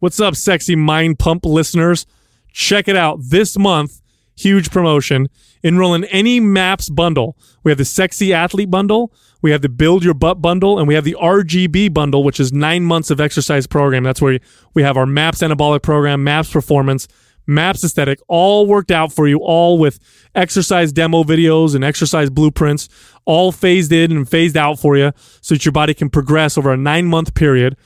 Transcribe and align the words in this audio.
What's 0.00 0.20
up, 0.20 0.36
sexy 0.36 0.76
mind 0.76 1.18
pump 1.18 1.44
listeners? 1.44 2.06
Check 2.52 2.86
it 2.86 2.94
out 2.94 3.18
this 3.20 3.58
month. 3.58 4.00
Huge 4.36 4.70
promotion. 4.70 5.26
Enroll 5.64 5.92
in 5.92 6.04
any 6.04 6.38
MAPS 6.38 6.88
bundle. 6.88 7.36
We 7.64 7.72
have 7.72 7.78
the 7.78 7.84
Sexy 7.84 8.32
Athlete 8.32 8.70
bundle, 8.70 9.12
we 9.42 9.50
have 9.50 9.60
the 9.60 9.68
Build 9.68 10.04
Your 10.04 10.14
Butt 10.14 10.40
bundle, 10.40 10.78
and 10.78 10.86
we 10.86 10.94
have 10.94 11.02
the 11.02 11.16
RGB 11.20 11.92
bundle, 11.92 12.22
which 12.22 12.38
is 12.38 12.52
nine 12.52 12.84
months 12.84 13.10
of 13.10 13.20
exercise 13.20 13.66
program. 13.66 14.04
That's 14.04 14.22
where 14.22 14.38
we 14.72 14.84
have 14.84 14.96
our 14.96 15.04
MAPS 15.04 15.40
anabolic 15.40 15.82
program, 15.82 16.22
MAPS 16.22 16.52
performance, 16.52 17.08
MAPS 17.48 17.82
aesthetic, 17.82 18.20
all 18.28 18.68
worked 18.68 18.92
out 18.92 19.12
for 19.12 19.26
you, 19.26 19.38
all 19.38 19.78
with 19.78 19.98
exercise 20.32 20.92
demo 20.92 21.24
videos 21.24 21.74
and 21.74 21.82
exercise 21.82 22.30
blueprints, 22.30 22.88
all 23.24 23.50
phased 23.50 23.90
in 23.90 24.12
and 24.12 24.28
phased 24.28 24.56
out 24.56 24.78
for 24.78 24.96
you 24.96 25.10
so 25.40 25.56
that 25.56 25.64
your 25.64 25.72
body 25.72 25.92
can 25.92 26.08
progress 26.08 26.56
over 26.56 26.72
a 26.72 26.76
nine 26.76 27.06
month 27.06 27.34
period. 27.34 27.76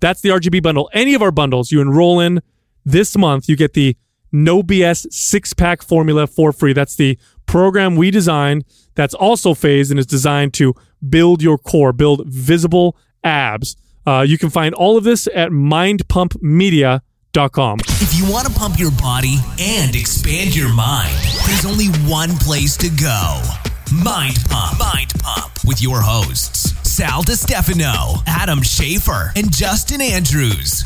That's 0.00 0.20
the 0.20 0.30
RGB 0.30 0.62
bundle. 0.62 0.90
Any 0.92 1.14
of 1.14 1.22
our 1.22 1.30
bundles 1.30 1.72
you 1.72 1.80
enroll 1.80 2.20
in 2.20 2.42
this 2.84 3.16
month, 3.16 3.48
you 3.48 3.56
get 3.56 3.72
the 3.72 3.96
no 4.32 4.62
BS 4.62 5.10
six 5.12 5.54
pack 5.54 5.82
formula 5.82 6.26
for 6.26 6.52
free. 6.52 6.72
That's 6.72 6.96
the 6.96 7.18
program 7.46 7.96
we 7.96 8.10
designed 8.10 8.64
that's 8.94 9.14
also 9.14 9.54
phased 9.54 9.90
and 9.90 9.98
is 9.98 10.06
designed 10.06 10.54
to 10.54 10.74
build 11.08 11.42
your 11.42 11.58
core, 11.58 11.92
build 11.92 12.22
visible 12.26 12.96
abs. 13.22 13.76
Uh, 14.06 14.24
you 14.26 14.38
can 14.38 14.50
find 14.50 14.74
all 14.74 14.96
of 14.96 15.04
this 15.04 15.28
at 15.34 15.50
mindpumpmedia.com. 15.50 17.78
If 17.88 18.18
you 18.18 18.30
want 18.30 18.46
to 18.46 18.52
pump 18.52 18.78
your 18.78 18.92
body 18.92 19.38
and 19.58 19.96
expand 19.96 20.54
your 20.54 20.72
mind, 20.72 21.16
there's 21.46 21.64
only 21.64 21.86
one 22.08 22.36
place 22.36 22.76
to 22.78 22.88
go. 22.90 23.63
Mind 24.02 24.36
Pump. 24.50 24.78
Mind 24.78 25.12
Pump 25.20 25.52
with 25.64 25.80
your 25.82 26.00
hosts, 26.00 26.72
Sal 26.88 27.22
DiStefano, 27.22 28.22
Adam 28.26 28.60
Schafer, 28.60 29.30
and 29.36 29.52
Justin 29.54 30.00
Andrews. 30.00 30.84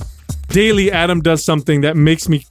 Daily, 0.49 0.91
Adam 0.93 1.21
does 1.23 1.45
something 1.45 1.83
that 1.83 1.97
makes 1.97 2.29
me 2.29 2.45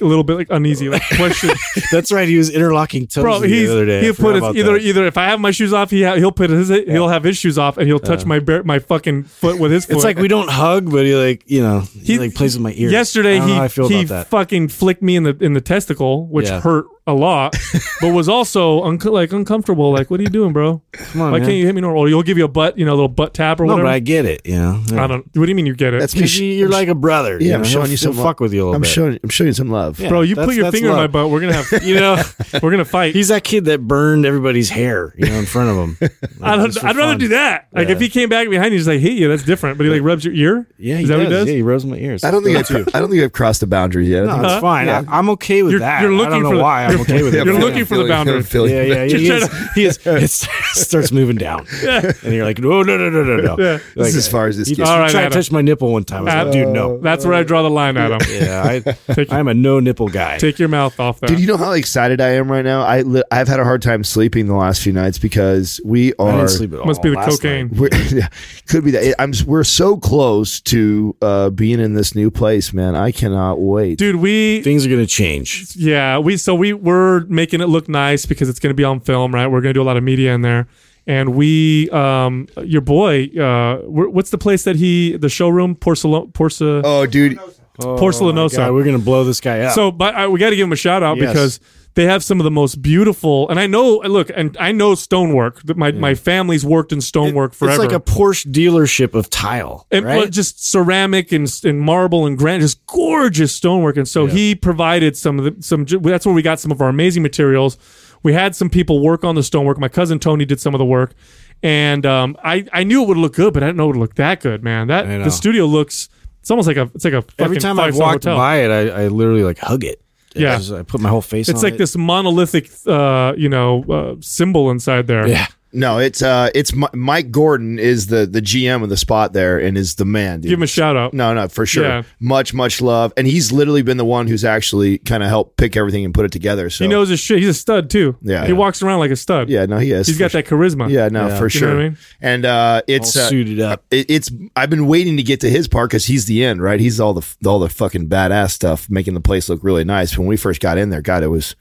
a 0.00 0.04
little 0.04 0.24
bit 0.24 0.34
like 0.34 0.48
uneasy, 0.50 0.88
like 0.88 1.02
question. 1.16 1.50
That's 1.92 2.10
right. 2.10 2.26
He 2.28 2.36
was 2.36 2.50
interlocking 2.50 3.06
toes 3.06 3.22
Bro, 3.22 3.40
he's 3.42 3.68
the 3.68 3.72
other 3.74 3.86
day. 3.86 4.00
He'll 4.02 4.14
put 4.14 4.34
his 4.34 4.44
either 4.56 4.72
that. 4.72 4.82
either 4.82 5.06
if 5.06 5.16
I 5.16 5.26
have 5.26 5.38
my 5.38 5.50
shoes 5.50 5.72
off, 5.72 5.90
he 5.90 6.02
ha- 6.02 6.16
he'll 6.16 6.32
put 6.32 6.50
his 6.50 6.68
he'll 6.68 7.08
have 7.08 7.22
his 7.24 7.36
shoes 7.38 7.56
off 7.56 7.76
and 7.78 7.86
he'll 7.86 8.00
touch 8.00 8.24
my 8.24 8.38
bare, 8.40 8.64
my 8.64 8.80
fucking 8.80 9.24
foot 9.24 9.58
with 9.60 9.70
his 9.70 9.84
foot. 9.84 9.96
It's 9.96 10.04
like 10.04 10.16
we 10.18 10.28
don't 10.28 10.50
hug, 10.50 10.90
but 10.90 11.04
he 11.06 11.14
like 11.14 11.44
you 11.46 11.62
know 11.62 11.80
he, 11.80 12.18
like 12.18 12.34
plays 12.34 12.54
with 12.56 12.62
my 12.62 12.72
ear. 12.74 12.90
Yesterday 12.90 13.38
I 13.38 13.46
he 13.46 13.58
I 13.58 13.68
feel 13.68 13.88
he 13.88 14.04
that. 14.04 14.26
fucking 14.28 14.68
flicked 14.68 15.02
me 15.02 15.16
in 15.16 15.22
the 15.22 15.36
in 15.40 15.52
the 15.52 15.60
testicle, 15.60 16.26
which 16.26 16.48
Yeah. 16.48 16.60
hurt 16.60 16.86
a 17.06 17.12
lot, 17.14 17.56
but 18.00 18.12
was 18.12 18.28
also 18.28 18.82
unco- 18.84 19.10
like 19.10 19.32
uncomfortable. 19.32 19.92
Like, 19.92 20.10
what 20.10 20.20
are 20.20 20.22
you 20.22 20.28
doing, 20.28 20.52
bro? 20.52 20.80
Come 20.92 21.20
on, 21.22 21.32
Why 21.32 21.38
man. 21.38 21.48
can't 21.48 21.58
you 21.58 21.66
hit 21.66 21.74
me 21.74 21.80
normal? 21.80 22.02
Or 22.02 22.08
you'll 22.08 22.22
give 22.22 22.38
you 22.38 22.44
a 22.44 22.48
butt, 22.48 22.78
you 22.78 22.84
know, 22.84 22.92
a 22.92 22.94
little 22.94 23.08
butt 23.08 23.34
tap 23.34 23.58
or 23.58 23.64
no, 23.66 23.72
whatever. 23.72 23.88
but 23.88 23.92
I 23.94 23.98
get 23.98 24.24
it. 24.24 24.42
You 24.46 24.56
know, 24.56 24.82
I 24.92 25.06
don't. 25.08 25.24
What 25.34 25.46
do 25.46 25.48
you 25.48 25.54
mean 25.56 25.66
you 25.66 25.74
get 25.74 25.94
it? 25.94 26.00
That's. 26.00 26.14
Because 26.14 26.38
you, 26.38 26.64
are 26.64 26.68
like 26.68 26.86
a 26.88 26.94
brother. 26.94 27.38
Yeah, 27.40 27.48
you 27.48 27.54
I'm 27.56 27.64
showing 27.64 27.86
He'll- 27.86 27.90
you 27.92 27.96
some 27.96 28.12
he'll 28.14 28.22
fuck 28.22 28.38
with 28.40 28.52
you 28.54 28.60
a 28.60 28.64
little 28.66 28.74
I'm 28.76 28.82
bit. 28.82 28.88
showing. 28.90 29.18
I'm 29.22 29.28
showing 29.30 29.48
you 29.48 29.52
some 29.54 29.70
love. 29.70 29.98
Yeah. 29.98 30.10
bro, 30.10 30.20
you 30.20 30.36
that's- 30.36 30.46
put 30.48 30.54
your 30.54 30.64
that's 30.64 30.74
finger 30.76 30.90
in 30.90 30.94
my 30.96 31.02
love. 31.02 31.12
butt. 31.12 31.30
We're 31.30 31.40
gonna 31.40 31.54
have, 31.54 31.82
you 31.82 31.96
know, 31.96 32.22
we're 32.62 32.70
gonna 32.70 32.84
fight. 32.84 33.14
He's 33.14 33.28
that 33.28 33.42
kid 33.42 33.64
that 33.64 33.80
burned 33.86 34.24
everybody's 34.24 34.70
hair, 34.70 35.12
you 35.18 35.26
know, 35.26 35.34
in 35.34 35.46
front 35.46 35.70
of 35.70 35.76
him. 35.76 36.10
I 36.40 36.54
Like, 36.56 36.66
just 36.66 36.74
don't, 36.76 36.82
for 36.82 36.86
I'd 36.86 36.96
rather 36.96 37.12
fun. 37.14 37.18
do 37.18 37.28
that. 37.28 37.66
Like 37.72 37.88
Yeah. 37.88 37.94
if 37.94 38.00
he 38.00 38.08
came 38.10 38.28
back 38.28 38.48
behind 38.48 38.72
you, 38.72 38.78
just 38.78 38.88
like 38.88 39.00
hit 39.00 39.14
you, 39.14 39.28
that's 39.28 39.42
different. 39.42 39.76
But 39.76 39.84
he 39.84 39.90
like 39.92 40.02
rubs 40.02 40.24
your 40.24 40.34
ear. 40.34 40.68
Yeah, 40.78 40.98
he 40.98 41.02
is 41.02 41.08
that 41.08 41.16
does. 41.16 41.24
what 41.24 41.26
he 41.32 41.32
does? 41.32 41.48
Yeah, 41.48 41.54
he 41.54 41.62
rubs 41.62 41.84
my 41.84 41.96
ears. 41.96 42.22
I 42.22 42.30
don't 42.30 42.44
think 42.44 42.56
I've, 42.58 42.94
I 42.94 43.00
don't 43.00 43.10
think 43.10 43.22
I've 43.24 43.32
crossed 43.32 43.60
the 43.60 43.66
boundaries 43.66 44.08
yet. 44.08 44.28
I 44.28 44.36
No, 44.40 44.44
it's 44.52 44.60
fine. 44.60 44.88
I, 44.88 44.98
I'm 45.08 45.28
okay 45.30 45.62
with 45.64 45.72
You're- 45.72 45.80
that. 45.80 46.02
you're 46.02 46.12
I 46.12 46.16
looking 46.16 46.30
don't 46.30 46.42
know 46.44 46.50
for 46.50 46.56
the- 46.56 46.62
why 46.62 46.91
I'm 46.94 47.00
okay 47.02 47.22
with 47.22 47.34
it. 47.34 47.44
You're 47.44 47.54
Yeah, 47.54 47.60
looking 47.60 47.84
for 47.84 47.96
the 47.98 48.08
boundary. 48.08 48.42
feeling- 48.42 48.72
Yeah, 48.74 48.82
yeah, 48.82 49.04
he 49.04 49.26
Just 49.26 49.52
is, 49.52 49.74
he 49.74 49.84
is. 49.84 49.98
It 50.06 50.30
starts 50.30 51.12
moving 51.12 51.36
down, 51.36 51.66
and 51.84 52.32
you're 52.34 52.44
like, 52.44 52.58
no, 52.58 52.82
no, 52.82 52.96
no, 52.96 53.10
no, 53.10 53.22
no, 53.24 53.36
no. 53.36 53.56
Yeah. 53.58 53.72
Like, 53.72 53.82
This 53.96 54.08
is 54.08 54.16
as 54.16 54.28
far 54.28 54.46
as 54.46 54.56
this 54.58 54.70
you, 54.70 54.76
gets. 54.76 54.88
All 54.88 55.04
you 55.04 55.10
tried 55.10 55.24
to 55.24 55.30
touch 55.30 55.50
my 55.50 55.62
nipple 55.62 55.92
one 55.92 56.04
time. 56.04 56.20
I 56.20 56.22
was 56.22 56.28
like, 56.28 56.36
Adam. 56.36 56.52
dude, 56.52 56.68
no. 56.74 56.98
That's 56.98 57.24
where 57.24 57.34
I 57.34 57.42
draw 57.42 57.62
the 57.62 57.70
line, 57.70 57.96
Adam. 57.96 58.20
Yeah, 58.32 58.80
I, 59.08 59.26
I'm 59.30 59.48
a 59.48 59.54
no 59.54 59.78
nipple 59.80 60.08
guy. 60.08 60.38
Take 60.38 60.58
your 60.58 60.68
mouth 60.68 60.98
off 60.98 61.20
that. 61.20 61.26
Dude, 61.28 61.40
you 61.40 61.46
know 61.46 61.56
how 61.56 61.72
excited 61.72 62.20
I 62.20 62.30
am 62.30 62.50
right 62.50 62.64
now? 62.64 62.82
I 62.82 63.02
li- 63.02 63.22
I've 63.30 63.48
had 63.48 63.60
a 63.60 63.64
hard 63.64 63.82
time 63.82 64.04
sleeping 64.04 64.46
the 64.46 64.54
last 64.54 64.82
few 64.82 64.92
nights 64.92 65.18
because 65.18 65.80
we 65.84 66.12
I 66.12 66.14
are. 66.18 66.32
didn't 66.38 66.48
sleep 66.50 66.72
at 66.72 66.80
all. 66.80 66.86
Must 66.86 67.02
be 67.02 67.10
the 67.10 67.16
cocaine. 67.16 67.70
yeah, 68.16 68.28
could 68.68 68.84
be 68.84 68.90
that. 68.92 69.14
I'm. 69.20 69.32
We're 69.46 69.64
so 69.64 69.96
close 69.96 70.60
to 70.62 71.16
uh, 71.22 71.50
being 71.50 71.80
in 71.80 71.94
this 71.94 72.14
new 72.14 72.30
place, 72.30 72.72
man. 72.72 72.94
I 72.94 73.12
cannot 73.12 73.60
wait. 73.60 73.98
Dude, 73.98 74.16
we 74.16 74.62
Things 74.62 74.86
are 74.86 74.88
gonna 74.90 75.06
change. 75.06 75.74
yeah, 75.76 76.18
we 76.18 76.36
so 76.36 76.54
we 76.54 76.72
we're 76.82 77.20
making 77.26 77.60
it 77.60 77.66
look 77.68 77.88
nice 77.88 78.26
because 78.26 78.48
it's 78.48 78.58
going 78.58 78.70
to 78.70 78.74
be 78.74 78.84
on 78.84 79.00
film, 79.00 79.32
right? 79.34 79.46
We're 79.46 79.60
going 79.60 79.70
to 79.72 79.78
do 79.78 79.82
a 79.82 79.88
lot 79.90 79.96
of 79.96 80.02
media 80.02 80.34
in 80.34 80.42
there. 80.42 80.66
And 81.06 81.34
we 81.34 81.90
um 81.90 82.46
your 82.62 82.80
boy 82.80 83.24
uh 83.36 83.78
what's 83.88 84.30
the 84.30 84.38
place 84.38 84.62
that 84.64 84.76
he 84.76 85.16
the 85.16 85.28
showroom 85.28 85.74
porcelain 85.74 86.30
porcelain 86.32 86.82
Oh, 86.84 87.06
dude. 87.06 87.38
porcelanosa. 87.78 88.56
God, 88.58 88.72
we're 88.72 88.84
gonna 88.84 88.98
blow 88.98 89.24
this 89.24 89.40
guy 89.40 89.60
up. 89.62 89.74
So, 89.74 89.90
but 89.90 90.14
I, 90.14 90.28
we 90.28 90.38
got 90.38 90.50
to 90.50 90.56
give 90.56 90.66
him 90.66 90.72
a 90.72 90.76
shout 90.76 91.02
out 91.02 91.16
Yes. 91.16 91.28
because 91.32 91.60
they 91.94 92.04
have 92.04 92.24
some 92.24 92.40
of 92.40 92.44
the 92.44 92.50
most 92.50 92.80
beautiful. 92.80 93.48
And 93.48 93.60
I 93.60 93.66
know, 93.66 93.98
look, 93.98 94.30
and 94.34 94.56
I 94.58 94.72
know 94.72 94.94
stonework. 94.94 95.76
My 95.76 95.92
my 95.92 96.14
family's 96.14 96.64
worked 96.64 96.92
in 96.92 97.00
stonework 97.00 97.54
forever. 97.54 97.84
It's 97.84 97.92
like 97.92 98.00
a 98.00 98.02
Porsche 98.02 98.50
dealership 98.50 99.14
of 99.14 99.28
tile, 99.28 99.86
and 99.90 100.04
right? 100.04 100.30
just 100.30 100.66
ceramic 100.66 101.32
and, 101.32 101.48
and 101.64 101.80
marble 101.80 102.26
and 102.26 102.38
granite, 102.38 102.62
just 102.62 102.84
gorgeous 102.86 103.54
stonework. 103.54 103.96
And 103.96 104.08
so 104.08 104.26
he 104.26 104.54
provided 104.54 105.16
some 105.16 105.38
of 105.38 105.44
the 105.44 105.62
some. 105.62 105.84
That's 105.84 106.24
where 106.24 106.34
we 106.34 106.42
got 106.42 106.60
some 106.60 106.72
of 106.72 106.80
our 106.80 106.88
amazing 106.88 107.22
materials. 107.22 107.78
We 108.22 108.32
had 108.32 108.54
some 108.54 108.70
people 108.70 109.02
work 109.02 109.24
on 109.24 109.34
the 109.34 109.42
stonework. 109.42 109.78
My 109.78 109.88
cousin 109.88 110.18
Tony 110.18 110.44
did 110.44 110.60
some 110.60 110.74
of 110.74 110.78
the 110.78 110.84
work, 110.84 111.14
and 111.62 112.06
um, 112.06 112.36
I 112.42 112.64
I 112.72 112.84
knew 112.84 113.02
it 113.02 113.08
would 113.08 113.18
look 113.18 113.34
good, 113.34 113.52
but 113.52 113.62
I 113.62 113.66
didn't 113.66 113.76
know 113.76 113.84
it 113.84 113.88
would 113.88 113.96
look 113.96 114.14
that 114.14 114.40
good, 114.40 114.62
man. 114.62 114.86
That 114.86 115.24
the 115.24 115.30
studio 115.30 115.66
looks. 115.66 116.08
It's 116.40 116.50
almost 116.50 116.66
like 116.66 116.76
a. 116.76 116.90
It's 116.94 117.04
like 117.04 117.14
a. 117.14 117.24
Every 117.38 117.58
time 117.58 117.78
I've 117.78 117.90
five-star 117.90 118.06
walked 118.06 118.24
hotel. 118.24 118.36
by 118.36 118.56
it, 118.56 118.70
I, 118.70 119.04
I 119.04 119.08
literally 119.08 119.44
like 119.44 119.58
hug 119.58 119.84
it. 119.84 120.02
Yeah. 120.36 120.60
I, 120.72 120.80
I 120.80 120.82
put 120.82 121.00
my 121.00 121.08
whole 121.08 121.22
face. 121.22 121.48
It's 121.48 121.62
like 121.62 121.74
it. 121.74 121.78
this 121.78 121.96
monolithic, 121.96 122.70
uh, 122.86 123.34
you 123.36 123.48
know, 123.48 123.84
uh, 123.84 124.16
symbol 124.20 124.70
inside 124.70 125.06
there. 125.06 125.26
Yeah, 125.26 125.46
No, 125.74 125.98
it's 125.98 126.20
uh, 126.22 126.50
it's 126.54 126.74
Mi- 126.74 126.86
Mike 126.94 127.30
Gordon 127.30 127.78
is 127.78 128.08
the 128.08 128.26
the 128.26 128.42
GM 128.42 128.82
of 128.82 128.88
the 128.90 128.96
spot 128.96 129.32
there 129.32 129.58
and 129.58 129.78
is 129.78 129.94
the 129.94 130.04
man. 130.04 130.40
Dude. 130.40 130.50
Give 130.50 130.58
him 130.58 130.62
a 130.64 130.66
shout 130.66 130.96
out. 130.96 131.14
No, 131.14 131.32
no, 131.34 131.48
for 131.48 131.64
sure. 131.66 131.84
Yeah. 131.84 132.02
Much, 132.20 132.52
much 132.52 132.80
love, 132.80 133.12
and 133.16 133.26
he's 133.26 133.52
literally 133.52 133.82
been 133.82 133.96
the 133.96 134.04
one 134.04 134.26
who's 134.26 134.44
actually 134.44 134.98
kind 134.98 135.22
of 135.22 135.28
helped 135.30 135.56
pick 135.56 135.76
everything 135.76 136.04
and 136.04 136.12
put 136.12 136.24
it 136.26 136.32
together. 136.32 136.68
So 136.70 136.84
He 136.84 136.88
knows 136.88 137.08
his 137.08 137.20
shit. 137.20 137.38
He's 137.38 137.48
a 137.48 137.54
stud 137.54 137.88
too. 137.90 138.16
Yeah. 138.20 138.44
he 138.46 138.52
walks 138.52 138.82
around 138.82 138.98
like 138.98 139.10
a 139.10 139.16
stud. 139.16 139.48
Yeah, 139.48 139.64
no, 139.66 139.78
he 139.78 139.92
is. 139.92 140.06
He's 140.06 140.18
got 140.18 140.32
that 140.32 140.46
charisma. 140.46 140.90
Yeah, 140.90 141.08
no, 141.08 141.28
Yeah. 141.28 141.38
for 141.38 141.48
You 141.48 141.60
know 141.60 141.66
sure. 141.66 141.68
what 141.74 141.76
I 141.80 141.88
mean? 141.88 141.98
And 142.20 142.44
uh, 142.44 142.82
it's 142.86 143.16
all 143.16 143.22
uh, 143.22 143.28
suited 143.28 143.60
up. 143.60 143.84
it, 143.90 144.10
it's 144.10 144.30
I've 144.54 144.70
been 144.70 144.86
waiting 144.86 145.16
to 145.16 145.22
get 145.22 145.40
to 145.40 145.48
his 145.50 145.68
part 145.68 145.90
because 145.90 146.04
he's 146.06 146.26
the 146.26 146.44
end, 146.44 146.60
right? 146.62 146.80
He's 146.80 147.00
all 147.00 147.14
the 147.14 147.26
all 147.46 147.58
the 147.58 147.68
fucking 147.70 148.08
badass 148.08 148.50
stuff, 148.50 148.90
making 148.90 149.14
the 149.14 149.20
place 149.20 149.48
look 149.48 149.64
really 149.64 149.84
nice. 149.84 150.18
When 150.18 150.26
we 150.26 150.36
first 150.36 150.60
got 150.60 150.76
in 150.76 150.90
there, 150.90 151.00
God, 151.02 151.22
it 151.22 151.28
was 151.28 151.56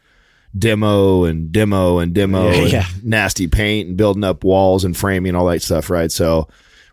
demo 0.57 1.23
and 1.25 1.51
demo 1.51 2.00
and 2.00 2.13
demo 2.13 2.50
Yeah, 2.50 2.62
and 2.62 2.72
yeah. 2.72 2.85
nasty 3.03 3.47
paint 3.47 3.89
and 3.89 3.97
building 3.97 4.23
up 4.23 4.44
walls 4.44 4.84
and 4.84 4.95
framing 4.95 5.29
and 5.29 5.38
all 5.38 5.45
that 5.47 5.62
stuff, 5.62 5.89
right? 5.89 6.12
So 6.12 6.47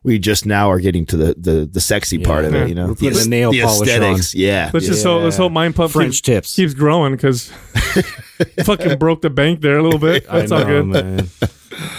we 0.05 0.19
just 0.19 0.47
now 0.47 0.71
are 0.71 0.79
getting 0.79 1.05
to 1.07 1.17
the 1.17 1.35
the, 1.37 1.69
the 1.71 1.81
sexy 1.81 2.19
part 2.19 2.45
of 2.45 2.55
Yeah. 2.55 2.63
it, 2.65 2.69
you 2.69 2.75
know, 2.75 2.87
We're 2.89 2.95
putting 2.95 3.19
the 3.19 3.29
nail 3.29 3.53
polish 3.53 3.89
aesthetics, 3.89 4.35
yeah. 4.35 4.71
Let's 4.73 4.87
just 4.87 5.05
hope, 5.05 5.23
let's 5.23 5.37
hope 5.37 5.51
Mind 5.53 5.75
Pump 5.75 5.93
French 5.93 6.15
keeps, 6.17 6.21
tips. 6.23 6.57
keeps 6.57 6.75
growing 6.75 7.13
because 7.13 7.49
fucking 8.65 8.99
broke 8.99 9.23
the 9.23 9.31
bank 9.31 9.61
there 9.61 9.79
a 9.79 9.83
little 9.83 9.99
bit. 9.99 10.27
That's 10.27 10.53
I 10.53 10.63
all 10.63 10.69
know, 10.69 10.85
good. 10.85 11.05
man. 11.05 11.29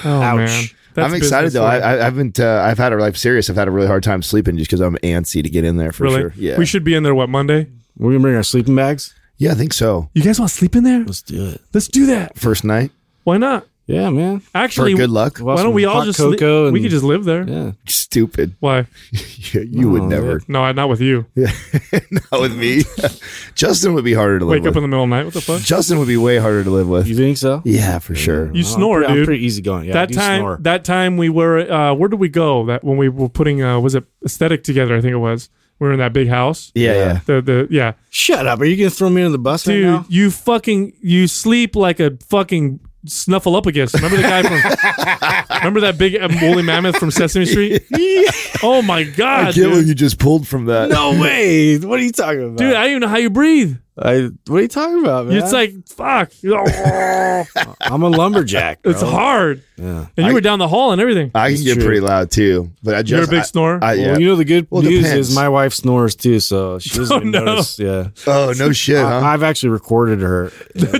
Oh 0.06 0.22
Ouch. 0.22 0.38
man, 0.38 0.64
That's 0.94 1.08
I'm 1.10 1.14
excited 1.16 1.52
though. 1.52 1.62
for 1.62 1.68
I. 1.68 1.78
I, 1.80 1.94
I 2.00 2.04
haven't. 2.04 2.40
Uh, 2.40 2.62
I've 2.66 2.78
had 2.78 2.94
a 2.94 2.98
like 2.98 3.16
serious. 3.16 3.50
I've 3.50 3.56
had 3.56 3.68
a 3.68 3.72
really 3.72 3.88
hard 3.88 4.04
time 4.04 4.22
sleeping 4.22 4.58
just 4.58 4.70
because 4.70 4.82
I'm 4.82 4.96
antsy 4.98 5.44
to 5.44 5.50
get 5.50 5.64
in 5.64 5.78
there 5.78 5.92
for 5.92 6.04
really. 6.04 6.22
sure. 6.22 6.34
Yeah, 6.36 6.58
we 6.58 6.66
should 6.66 6.84
be 6.84 6.96
in 6.96 7.04
there. 7.04 7.16
What 7.16 7.30
Monday? 7.30 7.68
We're 7.98 8.12
gonna 8.12 8.22
bring 8.22 8.36
our 8.36 8.44
sleeping 8.44 8.76
bags. 8.76 9.14
Yeah, 9.40 9.52
I 9.52 9.56
think 9.56 9.74
so. 9.74 10.10
You 10.14 10.22
guys 10.22 10.40
want 10.40 10.52
to 10.52 10.56
sleep 10.56 10.76
in 10.76 10.84
there? 10.84 11.04
Let's 11.04 11.22
do 11.24 11.48
it. 11.50 11.62
Let's 11.74 11.88
do 11.88 12.06
that. 12.08 12.38
First 12.38 12.64
night 12.64 12.92
Why 13.24 13.38
not? 13.38 13.66
Yeah, 13.88 14.12
man. 14.12 14.44
Actually, 14.54 14.92
for 14.92 14.98
good 15.00 15.10
luck. 15.10 15.40
Why 15.40 15.56
don't 15.64 15.74
we 15.74 15.86
all 15.86 15.96
hot 15.96 16.06
just 16.06 16.20
cocoa 16.20 16.66
sleep? 16.66 16.74
we 16.74 16.82
could 16.84 16.92
just 16.92 17.04
live 17.04 17.24
there. 17.24 17.42
Yeah. 17.50 17.72
Stupid. 17.88 18.54
Why? 18.60 18.86
you 19.52 19.90
would 19.90 20.04
Oh, 20.04 20.08
never. 20.08 20.42
No, 20.48 20.62
I- 20.62 20.74
not 20.74 20.90
with 20.90 21.02
you. 21.02 21.26
Not 21.36 22.40
with 22.42 22.56
me. 22.56 22.84
Justin 23.56 23.96
would 23.96 24.04
be 24.04 24.14
harder 24.14 24.38
to 24.40 24.46
live 24.46 24.52
Wake 24.58 24.64
with. 24.64 24.74
up 24.74 24.78
in 24.78 24.84
the 24.84 24.88
middle 24.90 25.06
of 25.06 25.10
the 25.10 25.16
night. 25.16 25.26
What 25.26 25.34
the 25.34 25.42
fuck? 25.42 25.62
Justin 25.62 25.98
would 25.98 26.08
be 26.08 26.18
way 26.18 26.38
harder 26.38 26.64
to 26.64 26.70
live 26.70 26.88
with. 26.88 27.08
You 27.08 27.16
think 27.16 27.38
so? 27.38 27.64
Yeah, 27.66 27.98
for 27.98 28.14
sure. 28.14 28.46
You 28.54 28.60
I'm 28.60 28.64
snore, 28.64 28.98
pretty, 29.00 29.14
dude. 29.14 29.20
I'm 29.22 29.26
pretty 29.26 29.46
easy 29.46 29.62
going. 29.64 29.86
Yeah, 29.86 29.92
I 29.94 30.06
that 30.06 30.10
do 30.10 30.16
time, 30.16 30.40
snore. 30.42 30.58
that 30.62 30.84
time 30.86 31.18
we 31.18 31.30
were. 31.30 31.60
Uh, 31.72 31.94
where 31.96 32.10
did 32.10 32.20
we 32.20 32.30
go? 32.30 32.66
That 32.68 32.84
when 32.84 32.98
we 32.98 33.10
were 33.10 33.30
putting, 33.30 33.64
uh, 33.64 33.80
was 33.80 33.96
it 33.96 34.04
aesthetic 34.24 34.64
together? 34.64 34.96
I 34.96 35.02
think 35.02 35.14
it 35.14 35.18
was. 35.18 35.50
We 35.80 35.88
were 35.88 35.94
in 35.94 36.00
that 36.00 36.12
big 36.14 36.28
house. 36.28 36.72
Yeah, 36.76 36.94
yeah. 36.94 37.20
The 37.26 37.42
the 37.42 37.68
yeah, 37.70 37.94
Shut 38.10 38.46
up. 38.46 38.60
Are 38.60 38.66
you 38.66 38.76
gonna 38.76 38.90
throw 38.90 39.10
me 39.10 39.22
in 39.22 39.32
the 39.32 39.38
bus 39.38 39.64
dude, 39.64 39.86
right 39.86 39.92
now? 39.92 40.06
you 40.10 40.30
fucking 40.30 40.94
you 41.02 41.28
sleep 41.28 41.76
like 41.76 42.00
a 42.02 42.18
fucking 42.28 42.82
snuffleupagus. 43.06 43.94
Remember 43.94 44.18
the 44.18 44.24
guy 44.24 44.44
from? 44.44 45.58
remember 45.60 45.80
that 45.82 45.98
big 45.98 46.22
um, 46.22 46.40
woolly 46.42 46.64
mammoth 46.64 46.98
from 46.98 47.12
Sesame 47.12 47.46
Street? 47.46 47.86
oh 48.64 48.82
my 48.82 49.04
god, 49.04 49.54
can't 49.54 49.56
believe 49.56 49.76
dude. 49.76 49.88
you 49.88 49.96
just 49.96 50.20
pulled 50.20 50.48
from 50.48 50.66
that. 50.66 50.90
No 50.90 51.20
way. 51.20 51.78
What 51.78 52.00
are 52.00 52.04
you 52.04 52.12
talking 52.12 52.44
about? 52.44 52.58
dude, 52.58 52.74
I 52.74 52.82
don't 52.82 52.90
even 52.90 53.02
know 53.02 53.08
how 53.08 53.18
you 53.18 53.30
breathe. 53.30 53.78
I, 54.02 54.30
what 54.48 54.58
are 54.58 54.62
you 54.62 54.68
talking 54.68 55.00
about, 55.02 55.28
man? 55.28 55.38
It's 55.38 55.52
like 55.52 55.74
fuck. 55.90 56.32
I'm 57.82 58.04
a 58.04 58.10
lumberjack. 58.10 58.82
Bro. 58.82 58.94
hard. 58.94 59.64
Yeah. 59.78 60.08
And 60.18 60.26
you 60.26 60.32
I- 60.32 60.34
were 60.34 60.42
down 60.42 60.60
the 60.60 60.68
hall 60.68 60.92
and 60.92 61.02
everything. 61.02 61.32
I 61.36 61.54
can 61.54 61.64
get 61.64 61.76
true. 61.76 61.84
pretty 61.86 62.00
loud 62.02 62.32
too, 62.32 62.72
but 62.84 62.96
I 62.96 63.02
just 63.02 63.12
You're 63.12 63.24
a 63.24 63.28
big 63.28 63.40
I- 63.40 63.44
snorer. 63.44 63.80
I, 63.82 63.94
yeah. 63.94 64.12
Well, 64.12 64.22
you 64.22 64.28
know 64.28 64.36
the 64.36 64.46
good 64.46 64.68
Well, 64.70 64.82
news 64.84 65.04
depends. 65.04 65.30
is 65.30 65.36
my 65.36 65.50
wife 65.50 65.74
snores 65.74 66.16
too, 66.16 66.40
so 66.40 66.80
she 66.80 66.90
doesn't 66.98 67.16
Oh, 67.16 67.20
no. 67.20 67.44
notice. 67.46 67.80
Yeah. 67.80 68.10
oh 68.28 68.54
no 68.58 68.72
shit, 68.72 68.98
huh? 68.98 69.20
I, 69.20 69.34
I've 69.34 69.44
actually 69.44 69.70
recorded 69.70 70.22
her. 70.22 70.52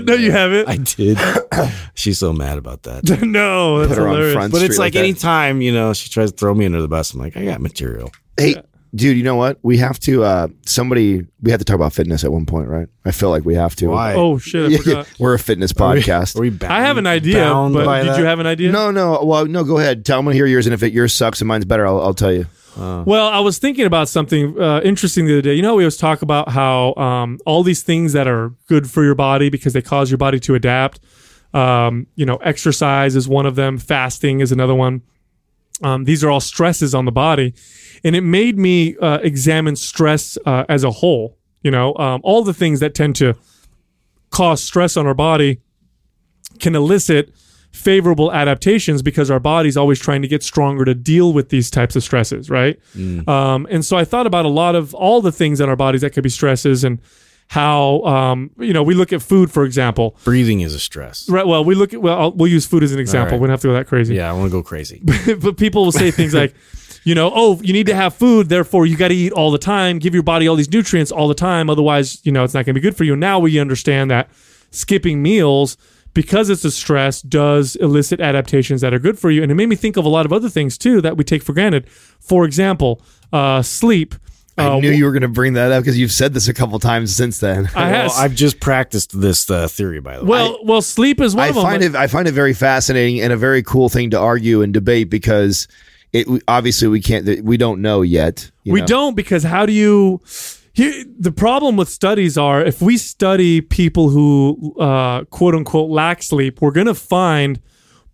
no, 0.02 0.14
you 0.14 0.30
haven't. 0.32 0.68
I 0.68 0.76
did. 0.76 1.18
She's 1.94 2.18
so 2.18 2.32
mad 2.32 2.58
about 2.58 2.82
that. 2.84 3.04
no, 3.22 3.78
that's 3.80 3.88
Put 3.90 3.98
her 3.98 4.08
on 4.08 4.14
hilarious. 4.14 4.34
front 4.34 4.52
But 4.52 4.62
it's 4.62 4.74
street 4.74 4.84
like 4.84 4.92
that. 4.94 4.98
anytime, 5.00 5.60
you 5.62 5.72
know, 5.72 5.92
she 5.92 6.08
tries 6.10 6.32
to 6.32 6.36
throw 6.36 6.54
me 6.54 6.66
under 6.66 6.80
the 6.80 6.88
bus, 6.88 7.12
I'm 7.14 7.20
like, 7.20 7.36
I 7.36 7.44
got 7.44 7.60
material. 7.60 8.10
Hey, 8.36 8.62
dude, 8.94 9.16
you 9.16 9.22
know 9.22 9.36
what? 9.36 9.58
We 9.62 9.78
have 9.78 9.98
to. 10.00 10.24
uh 10.24 10.48
Somebody, 10.66 11.26
we 11.42 11.50
have 11.50 11.58
to 11.60 11.64
talk 11.64 11.74
about 11.76 11.92
fitness 11.92 12.22
at 12.24 12.32
one 12.32 12.46
point, 12.46 12.68
right? 12.68 12.88
I 13.04 13.10
feel 13.10 13.30
like 13.30 13.44
we 13.44 13.54
have 13.54 13.74
to. 13.76 13.88
Why? 13.88 14.14
Oh 14.14 14.38
shit, 14.38 14.72
I 14.72 14.76
forgot. 14.82 15.08
we're 15.18 15.34
a 15.34 15.38
fitness 15.38 15.72
Are 15.78 15.94
we- 15.94 16.00
podcast. 16.02 16.36
Are 16.36 16.40
we 16.42 16.50
bound, 16.50 16.72
I 16.72 16.80
have 16.82 16.96
an 16.96 17.06
idea, 17.06 17.38
bound 17.42 17.74
but 17.74 17.84
by 17.86 18.00
did 18.02 18.12
that? 18.12 18.18
you 18.18 18.24
have 18.24 18.38
an 18.40 18.46
idea? 18.46 18.70
no, 18.72 18.90
no. 18.90 19.24
Well, 19.24 19.46
no. 19.46 19.64
Go 19.64 19.78
ahead. 19.78 20.04
Tell 20.04 20.22
me 20.22 20.30
to 20.32 20.34
hear 20.34 20.46
yours, 20.46 20.66
and 20.66 20.74
if 20.74 20.82
it 20.82 20.92
yours 20.92 21.12
sucks 21.14 21.40
and 21.40 21.48
mine's 21.48 21.64
better, 21.64 21.86
I'll, 21.86 22.00
I'll 22.00 22.14
tell 22.14 22.32
you. 22.32 22.46
Well, 22.76 23.26
I 23.26 23.40
was 23.40 23.58
thinking 23.58 23.84
about 23.84 24.08
something 24.08 24.58
uh, 24.58 24.80
interesting 24.82 25.26
the 25.26 25.34
other 25.34 25.42
day. 25.42 25.54
You 25.54 25.60
know, 25.60 25.74
we 25.74 25.82
always 25.82 25.98
talk 25.98 26.22
about 26.22 26.48
how 26.48 26.94
um, 26.94 27.38
all 27.44 27.62
these 27.62 27.82
things 27.82 28.14
that 28.14 28.26
are 28.26 28.54
good 28.68 28.88
for 28.88 29.04
your 29.04 29.14
body 29.16 29.50
because 29.50 29.74
they 29.74 29.82
cause 29.82 30.10
your 30.10 30.16
body 30.16 30.40
to 30.40 30.54
adapt. 30.54 30.98
Um, 31.52 32.06
you 32.14 32.24
know, 32.24 32.36
exercise 32.36 33.16
is 33.16 33.28
one 33.28 33.44
of 33.44 33.54
them. 33.56 33.76
Fasting 33.76 34.40
is 34.40 34.50
another 34.52 34.74
one. 34.74 35.02
Um, 35.82 36.04
these 36.04 36.22
are 36.22 36.30
all 36.30 36.40
stresses 36.40 36.94
on 36.94 37.04
the 37.04 37.12
body, 37.12 37.54
and 38.04 38.14
it 38.14 38.22
made 38.22 38.58
me 38.58 38.96
uh, 38.98 39.18
examine 39.22 39.76
stress 39.76 40.36
uh, 40.46 40.64
as 40.68 40.84
a 40.84 40.90
whole. 40.90 41.36
You 41.62 41.70
know, 41.70 41.94
um, 41.96 42.20
all 42.24 42.42
the 42.44 42.54
things 42.54 42.80
that 42.80 42.94
tend 42.94 43.16
to 43.16 43.34
cause 44.30 44.62
stress 44.62 44.96
on 44.96 45.06
our 45.06 45.14
body 45.14 45.60
can 46.58 46.74
elicit 46.74 47.32
favorable 47.72 48.32
adaptations 48.32 49.00
because 49.02 49.30
our 49.30 49.38
body's 49.38 49.76
always 49.76 49.98
trying 50.00 50.22
to 50.22 50.28
get 50.28 50.42
stronger 50.42 50.84
to 50.84 50.94
deal 50.94 51.32
with 51.32 51.50
these 51.50 51.70
types 51.70 51.94
of 51.94 52.02
stresses, 52.02 52.50
right? 52.50 52.78
Um, 53.28 53.66
and 53.70 53.84
so 53.84 53.96
I 53.96 54.04
thought 54.04 54.26
about 54.26 54.44
a 54.44 54.48
lot 54.48 54.74
of 54.74 54.92
all 54.94 55.20
the 55.20 55.30
things 55.32 55.60
in 55.60 55.68
our 55.68 55.76
bodies 55.76 56.00
that 56.00 56.10
could 56.10 56.24
be 56.24 56.30
stresses 56.30 56.82
and 56.82 56.98
how, 57.50 58.00
um, 58.02 58.52
you 58.60 58.72
know, 58.72 58.84
we 58.84 58.94
look 58.94 59.12
at 59.12 59.20
food, 59.20 59.50
for 59.50 59.64
example. 59.64 60.16
Breathing 60.22 60.60
is 60.60 60.72
a 60.72 60.78
stress. 60.78 61.28
Right. 61.28 61.44
Well, 61.44 61.64
we 61.64 61.74
look 61.74 61.92
at, 61.92 62.00
well, 62.00 62.16
I'll, 62.16 62.30
we'll 62.30 62.48
use 62.48 62.64
food 62.64 62.84
as 62.84 62.92
an 62.92 63.00
example. 63.00 63.32
right. 63.32 63.40
We 63.40 63.46
don't 63.48 63.50
have 63.50 63.60
to 63.62 63.66
go 63.66 63.72
that 63.72 63.88
crazy. 63.88 64.14
Yeah, 64.14 64.30
I 64.30 64.32
want 64.34 64.52
to 64.52 64.56
go 64.56 64.62
crazy. 64.62 65.02
but 65.40 65.56
people 65.56 65.84
will 65.84 65.90
say 65.90 66.12
things 66.12 66.32
like, 66.32 66.54
you 67.02 67.16
know, 67.16 67.32
oh, 67.34 67.60
you 67.60 67.72
need 67.72 67.86
to 67.86 67.94
have 67.96 68.14
food, 68.14 68.48
therefore 68.48 68.86
you 68.86 68.96
got 68.96 69.08
to 69.08 69.16
eat 69.16 69.32
all 69.32 69.50
the 69.50 69.58
time, 69.58 69.98
give 69.98 70.14
your 70.14 70.22
body 70.22 70.46
all 70.46 70.54
these 70.54 70.70
nutrients 70.70 71.10
all 71.10 71.26
the 71.26 71.34
time, 71.34 71.68
otherwise, 71.68 72.24
you 72.24 72.30
know, 72.30 72.44
it's 72.44 72.54
not 72.54 72.66
going 72.66 72.74
to 72.76 72.80
be 72.80 72.82
good 72.82 72.96
for 72.96 73.02
you. 73.02 73.16
Now 73.16 73.40
we 73.40 73.58
understand 73.58 74.12
that 74.12 74.30
skipping 74.70 75.20
meals 75.20 75.76
because 76.14 76.50
it's 76.50 76.64
a 76.64 76.70
stress 76.70 77.20
does 77.20 77.74
elicit 77.76 78.20
adaptations 78.20 78.80
that 78.82 78.94
are 78.94 79.00
good 79.00 79.18
for 79.18 79.28
you, 79.28 79.42
and 79.42 79.50
it 79.50 79.56
made 79.56 79.68
me 79.68 79.74
think 79.74 79.96
of 79.96 80.04
a 80.04 80.08
lot 80.08 80.24
of 80.24 80.32
other 80.32 80.48
things 80.48 80.78
too 80.78 81.00
that 81.00 81.16
we 81.16 81.24
take 81.24 81.42
for 81.42 81.52
granted. 81.52 81.88
For 82.20 82.44
example, 82.44 83.02
uh, 83.32 83.62
sleep. 83.62 84.14
I 84.58 84.66
Uh, 84.66 84.80
knew 84.80 84.90
you 84.90 85.04
were 85.04 85.12
going 85.12 85.22
to 85.22 85.28
bring 85.28 85.54
that 85.54 85.72
up 85.72 85.82
because 85.82 85.98
you've 85.98 86.12
said 86.12 86.34
this 86.34 86.48
a 86.48 86.54
couple 86.54 86.78
times 86.78 87.14
since 87.14 87.38
then. 87.38 87.68
I 87.74 87.90
well, 87.90 88.02
has, 88.02 88.18
I've 88.18 88.34
just 88.34 88.60
practiced 88.60 89.18
this 89.20 89.48
uh, 89.50 89.68
theory, 89.68 90.00
by 90.00 90.18
the 90.18 90.24
way. 90.24 90.28
well, 90.28 90.58
well, 90.64 90.82
sleep 90.82 91.20
is 91.20 91.34
one 91.34 91.44
I 91.44 91.48
of 91.48 91.54
them. 91.54 91.64
find 91.64 91.82
it 91.82 91.94
I 91.94 92.06
find 92.08 92.28
it 92.28 92.32
very 92.32 92.52
fascinating 92.54 93.20
and 93.20 93.32
a 93.32 93.36
very 93.36 93.62
cool 93.62 93.88
thing 93.88 94.10
to 94.10 94.18
argue 94.18 94.60
and 94.62 94.72
debate 94.72 95.08
because 95.10 95.66
it 96.12 96.26
obviously 96.48 96.88
we 96.88 97.00
can't 97.00 97.42
we 97.44 97.56
don't 97.56 97.80
know 97.80 98.02
yet. 98.02 98.50
you 98.64 98.72
we 98.72 98.80
know? 98.80 98.86
don't 98.86 99.14
because 99.16 99.44
how 99.44 99.64
do 99.66 99.72
you 99.72 100.20
here, 100.72 101.04
the 101.18 101.32
problem 101.32 101.76
with 101.76 101.88
studies 101.88 102.36
are 102.38 102.62
if 102.64 102.80
we 102.82 102.96
study 102.96 103.60
people 103.60 104.08
who 104.10 104.74
uh, 104.80 105.24
quote 105.26 105.54
unquote 105.54 105.90
lack 105.90 106.22
sleep 106.22 106.60
we're 106.60 106.70
going 106.72 106.86
to 106.86 106.94
find 106.94 107.60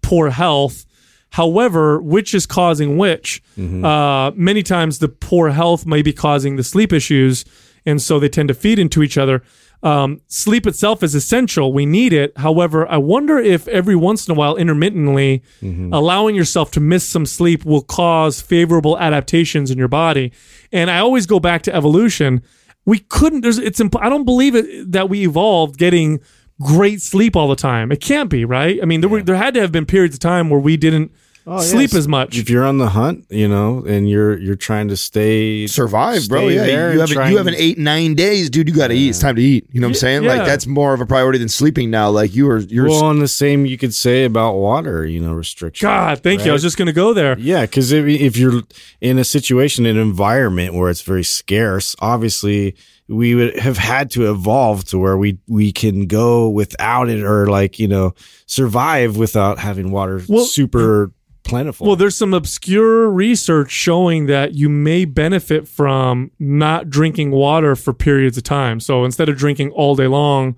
poor 0.02 0.30
health 0.30 0.84
however 1.30 2.00
which 2.00 2.34
is 2.34 2.46
causing 2.46 2.96
which 2.96 3.42
uh, 3.84 4.32
many 4.34 4.62
times 4.62 4.98
the 4.98 5.08
poor 5.08 5.50
health 5.50 5.86
may 5.86 6.02
be 6.02 6.12
causing 6.12 6.56
the 6.56 6.64
sleep 6.64 6.92
issues 6.92 7.44
and 7.84 8.00
so 8.02 8.18
they 8.18 8.28
tend 8.28 8.48
to 8.48 8.54
feed 8.54 8.78
into 8.78 9.02
each 9.02 9.16
other. 9.16 9.42
Um, 9.82 10.20
sleep 10.26 10.66
itself 10.66 11.02
is 11.02 11.14
essential. 11.14 11.72
We 11.72 11.86
need 11.86 12.12
it. 12.12 12.36
However 12.38 12.88
i 12.88 12.96
wonder 12.96 13.38
if 13.38 13.68
every 13.68 13.94
once 13.94 14.26
in 14.26 14.32
a 14.32 14.34
while 14.34 14.56
intermittently 14.56 15.42
allowing 15.92 16.34
yourself 16.34 16.70
to 16.72 16.80
miss 16.80 17.04
some 17.06 17.26
sleep 17.26 17.64
will 17.64 17.82
cause 17.82 18.40
favorable 18.40 18.98
adaptations 18.98 19.70
in 19.70 19.78
your 19.78 19.88
body. 19.88 20.32
And 20.72 20.90
i 20.90 20.98
always 20.98 21.26
go 21.26 21.38
back 21.40 21.62
to 21.62 21.74
evolution. 21.74 22.42
We 22.86 22.98
couldn't 23.00 23.40
there's 23.42 23.58
it's 23.58 23.80
imp- 23.80 24.00
i 24.00 24.08
don't 24.08 24.24
believe 24.24 24.54
it 24.54 24.90
that 24.92 25.08
we 25.08 25.24
evolved 25.26 25.76
getting 25.78 26.20
great 26.60 27.02
sleep 27.02 27.36
all 27.36 27.48
the 27.48 27.56
time 27.56 27.92
it 27.92 28.00
can't 28.00 28.30
be 28.30 28.44
right 28.44 28.78
i 28.82 28.84
mean 28.84 29.00
there 29.00 29.10
were 29.10 29.22
there 29.22 29.36
had 29.36 29.54
to 29.54 29.60
have 29.60 29.72
been 29.72 29.86
periods 29.86 30.14
of 30.14 30.20
time 30.20 30.48
where 30.48 30.60
we 30.60 30.76
didn't 30.76 31.12
oh, 31.46 31.60
sleep 31.60 31.90
yes. 31.90 31.94
as 31.94 32.08
much 32.08 32.38
if 32.38 32.50
you're 32.50 32.64
on 32.64 32.78
the 32.78 32.90
hunt, 32.90 33.24
you 33.30 33.48
know, 33.48 33.84
and 33.86 34.08
you're 34.08 34.38
you're 34.38 34.56
trying 34.56 34.88
to 34.88 34.96
stay 34.96 35.66
survive, 35.66 36.28
bro. 36.28 36.48
Yeah, 36.48 36.64
there 36.64 36.92
you 36.92 37.00
have 37.00 37.10
try 37.10 37.30
you 37.30 37.36
have 37.36 37.46
an 37.46 37.54
and- 37.54 37.62
eight 37.62 37.78
nine 37.78 38.14
days, 38.14 38.50
dude. 38.50 38.68
You 38.68 38.74
got 38.74 38.88
to 38.88 38.94
eat. 38.94 39.10
It's 39.10 39.20
time 39.20 39.36
to 39.36 39.42
eat. 39.42 39.66
You 39.72 39.80
know 39.80 39.86
what 39.86 39.90
I'm 39.90 39.94
saying? 39.94 40.22
yeah. 40.24 40.36
Like 40.36 40.46
that's 40.46 40.66
more 40.66 40.94
of 40.94 41.00
a 41.00 41.06
priority 41.06 41.38
than 41.38 41.48
sleeping 41.48 41.90
now. 41.90 42.10
Like 42.10 42.34
you 42.34 42.50
are, 42.50 42.58
you're. 42.58 42.88
Well, 42.88 43.10
and 43.10 43.22
the 43.22 43.28
same 43.28 43.66
you 43.66 43.78
could 43.78 43.94
say 43.94 44.24
about 44.24 44.54
water, 44.54 45.06
you 45.06 45.20
know, 45.20 45.32
restriction. 45.32 45.86
god 45.86 46.22
thank 46.22 46.44
you 46.44 46.50
i 46.50 46.52
was 46.52 46.62
just 46.62 46.76
going 46.76 46.86
to 46.86 46.92
go 46.92 47.12
there 47.12 47.38
Yeah, 47.38 47.62
because 47.62 47.92
if, 47.92 48.06
if 48.06 48.36
you're 48.36 48.62
in 49.00 49.18
a 49.18 49.24
situation, 49.24 49.86
an 49.86 49.96
environment 49.96 50.74
where 50.74 50.90
it's 50.90 51.02
very 51.02 51.24
scarce, 51.24 51.94
obviously 52.00 52.76
we 53.08 53.34
would 53.34 53.56
have 53.58 53.78
had 53.78 54.10
to 54.12 54.30
evolve 54.30 54.84
to 54.86 54.98
where 54.98 55.16
we 55.16 55.38
we 55.46 55.72
can 55.72 56.06
go 56.06 56.48
without 56.48 57.08
it, 57.08 57.22
or 57.22 57.46
like 57.46 57.78
you 57.78 57.88
know 57.88 58.14
survive 58.46 59.16
without 59.16 59.58
having 59.58 59.90
water 59.90 60.20
Well- 60.28 60.44
super 60.44 61.12
plentiful. 61.44 61.86
Well, 61.86 61.94
there's 61.96 62.16
some 62.16 62.34
obscure 62.34 63.08
research 63.08 63.70
showing 63.70 64.26
that 64.26 64.54
you 64.54 64.68
may 64.68 65.04
benefit 65.04 65.68
from 65.68 66.32
not 66.40 66.90
drinking 66.90 67.30
water 67.30 67.76
for 67.76 67.92
periods 67.92 68.36
of 68.36 68.42
time. 68.42 68.80
So 68.80 69.04
instead 69.04 69.28
of 69.28 69.36
drinking 69.36 69.70
all 69.70 69.94
day 69.94 70.08
long, 70.08 70.56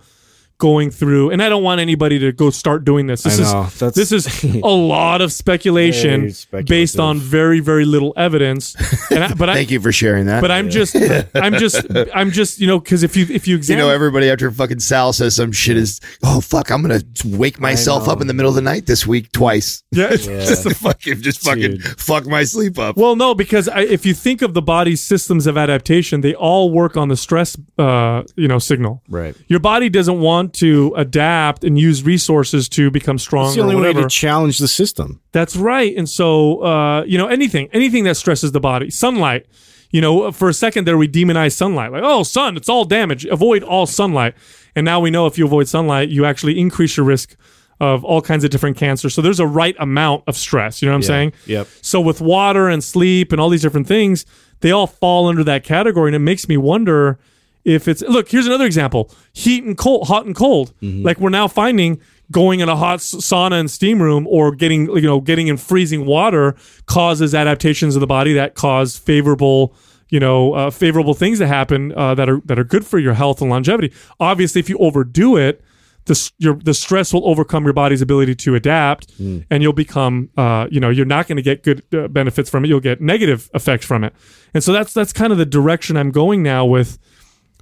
going 0.59 0.91
through, 0.91 1.31
and 1.31 1.43
I 1.43 1.49
don't 1.49 1.63
want 1.63 1.81
anybody 1.81 2.19
to 2.19 2.33
go 2.33 2.51
start 2.51 2.85
doing 2.85 3.07
this. 3.07 3.23
This 3.23 3.39
I 3.41 3.43
is 3.67 3.79
that's- 3.79 3.95
this 3.95 4.13
is 4.13 4.45
a 4.63 4.67
lot 4.69 5.21
of 5.21 5.33
speculation 5.33 6.33
based 6.67 6.99
on 6.99 7.19
very 7.19 7.61
very 7.61 7.85
little 7.85 8.13
evidence. 8.17 8.75
And 9.11 9.25
I, 9.25 9.35
but 9.35 9.49
I, 9.51 9.55
Thank 9.55 9.71
you 9.71 9.81
for 9.81 9.93
sharing 9.93 10.27
that. 10.27 10.41
but 10.41 10.51
I'm 10.51 10.69
just 10.71 10.95
I'm 11.35 11.55
just 11.55 11.87
I'm 12.15 12.31
just 12.31 12.61
you 12.61 12.67
know 12.67 12.79
because 12.79 13.03
if 13.03 13.17
you 13.17 13.27
if 13.31 13.47
you 13.47 13.59
you 13.59 13.77
know, 13.77 13.91
everybody 13.91 14.31
after 14.31 14.51
fucking 14.51 14.81
Sal 14.81 15.13
says 15.13 15.37
some 15.37 15.53
shit 15.53 15.77
is, 15.77 16.01
oh 16.25 16.41
fuck, 16.41 16.71
I'm 16.71 16.83
gonna 16.83 17.03
wake 17.25 17.61
myself 17.61 18.09
up 18.09 18.21
in 18.21 18.27
the 18.27 18.35
middle 18.35 18.51
of 18.51 18.57
the 18.57 18.63
night 18.63 18.87
this 18.87 19.07
week 19.07 19.33
twice. 19.33 19.83
yeah, 19.91 20.11
just 20.11 20.65
to 20.65 20.75
fucking, 20.75 21.23
just 21.23 21.41
fucking 21.41 21.73
Dude. 21.77 22.01
fuck 22.01 22.27
my 22.27 22.45
sleep 22.45 22.79
up. 22.79 22.97
Well, 22.97 23.17
no, 23.17 23.35
because 23.35 23.69
I, 23.69 23.81
if 23.83 24.05
you 24.05 24.15
think 24.15 24.43
of 24.43 24.55
the 24.55 24.63
body's 24.63 25.03
systems 25.03 25.47
of 25.47 25.57
adaptation, 25.57 26.21
they 26.21 26.35
all 26.35 26.71
work 26.71 26.97
on 26.97 27.09
the 27.09 27.17
stress, 27.17 27.57
uh, 27.79 28.23
you 28.37 28.49
know, 28.49 28.59
signal. 28.59 29.03
right. 29.09 29.35
Your 29.49 29.61
body 29.61 29.89
doesn't 29.89 30.21
want 30.21 30.48
to 30.55 30.93
adapt 30.97 31.65
and 31.65 31.79
use 31.79 32.03
resources 32.03 32.69
to 32.71 32.91
become 32.91 33.19
strong 33.19 33.47
It's 33.47 33.57
the 33.57 33.63
only 33.63 33.77
way 33.77 33.93
to 33.93 34.09
challenge 34.09 34.59
the 34.59 34.69
system. 34.69 35.21
That's 35.33 35.57
right. 35.57 35.97
And 35.97 36.09
so, 36.09 36.63
uh, 36.63 37.05
you 37.05 37.19
know, 37.19 37.29
anything, 37.29 37.69
anything 37.73 38.05
that 38.05 38.17
stresses 38.17 38.53
the 38.53 38.61
body, 38.61 38.91
sunlight. 38.91 39.47
You 39.91 40.03
know, 40.03 40.31
for 40.33 40.51
a 40.51 40.55
second 40.55 40.87
there, 40.87 40.99
we 40.99 41.09
demonize 41.09 41.53
sunlight. 41.53 41.93
Like, 41.93 42.03
oh, 42.05 42.23
sun, 42.23 42.57
it's 42.59 42.69
all 42.69 42.85
damage. 42.85 43.25
Avoid 43.25 43.63
all 43.63 43.87
sunlight. 43.87 44.35
And 44.77 44.85
now 44.85 45.01
we 45.01 45.11
know 45.11 45.27
if 45.27 45.39
you 45.39 45.47
avoid 45.47 45.67
sunlight, 45.67 46.11
you 46.11 46.27
actually 46.27 46.59
increase 46.59 46.97
your 46.99 47.07
risk 47.07 47.37
of 47.81 48.05
all 48.05 48.21
kinds 48.21 48.45
of 48.45 48.51
different 48.51 48.77
cancers. 48.77 49.15
So 49.15 49.23
there's 49.23 49.41
a 49.41 49.47
right 49.47 49.77
amount 49.79 50.25
of 50.27 50.37
stress. 50.37 50.83
You 50.83 50.87
know 50.87 50.93
what 50.93 50.97
I'm 50.97 51.03
saying? 51.05 51.33
Yep. 51.47 51.69
So 51.81 52.01
with 52.01 52.21
water 52.21 52.69
and 52.69 52.83
sleep 52.83 53.33
and 53.33 53.41
all 53.41 53.49
these 53.49 53.63
different 53.63 53.87
things, 53.87 54.27
they 54.61 54.73
all 54.73 54.87
fall 54.87 55.29
under 55.29 55.45
that 55.45 55.65
category, 55.65 56.09
and 56.09 56.17
it 56.17 56.21
makes 56.21 56.49
me 56.49 56.57
wonder 56.57 57.19
if 57.69 57.87
it's 57.87 58.03
look. 58.03 58.29
Here's 58.31 58.47
another 58.47 58.67
example: 58.67 59.11
heat 59.33 59.63
and 59.65 59.77
cold, 59.77 60.09
hot 60.09 60.27
and 60.27 60.35
cold. 60.35 60.73
Like 61.05 61.19
we're 61.21 61.31
now 61.31 61.49
finding 61.49 62.01
going 62.31 62.61
in 62.61 62.69
a 62.69 62.77
hot 62.77 62.99
sauna 62.99 63.59
and 63.59 63.71
steam 63.71 64.03
room 64.03 64.27
or 64.27 64.55
getting 64.55 64.89
you 64.97 65.03
know 65.03 65.21
getting 65.21 65.49
in 65.49 65.57
freezing 65.57 66.05
water 66.05 66.57
causes 66.87 67.35
adaptations 67.35 67.97
of 67.97 68.01
the 68.01 68.07
body 68.07 68.35
that 68.35 68.55
cause 68.55 68.99
favorable 68.99 69.75
you 70.11 70.21
know 70.21 70.55
uh, 70.55 70.71
favorable 70.71 71.15
things 71.15 71.39
to 71.39 71.47
happen 71.47 71.93
uh, 71.97 72.15
that 72.15 72.29
are 72.29 72.41
that 72.45 72.59
are 72.59 72.65
good 72.65 72.87
for 72.87 72.99
your 72.99 73.15
health 73.15 73.41
and 73.41 73.51
longevity. 73.51 73.93
Obviously, 74.21 74.59
if 74.59 74.69
you 74.69 74.77
overdo 74.79 75.37
it, 75.37 75.63
the 76.07 76.31
your 76.39 76.55
the 76.55 76.75
stress 76.75 77.13
will 77.13 77.27
overcome 77.29 77.65
your 77.65 77.73
body's 77.73 78.03
ability 78.03 78.35
to 78.35 78.55
adapt, 78.55 79.13
and 79.51 79.63
you'll 79.63 79.73
become 79.73 80.31
uh, 80.37 80.67
you 80.71 80.81
know 80.81 80.91
you're 80.91 81.07
not 81.07 81.29
going 81.29 81.37
to 81.37 81.43
get 81.43 81.63
good 81.63 81.83
uh, 81.95 82.09
benefits 82.09 82.51
from 82.51 82.65
it. 82.65 82.69
You'll 82.69 82.81
get 82.81 83.01
negative 83.01 83.51
effects 83.55 83.87
from 83.87 84.05
it, 84.05 84.15
and 84.55 84.65
so 84.65 84.73
that's 84.73 84.93
that's 84.93 85.13
kind 85.13 85.33
of 85.33 85.39
the 85.39 85.47
direction 85.47 85.97
I'm 85.97 86.11
going 86.11 86.43
now 86.43 86.65
with 86.65 86.99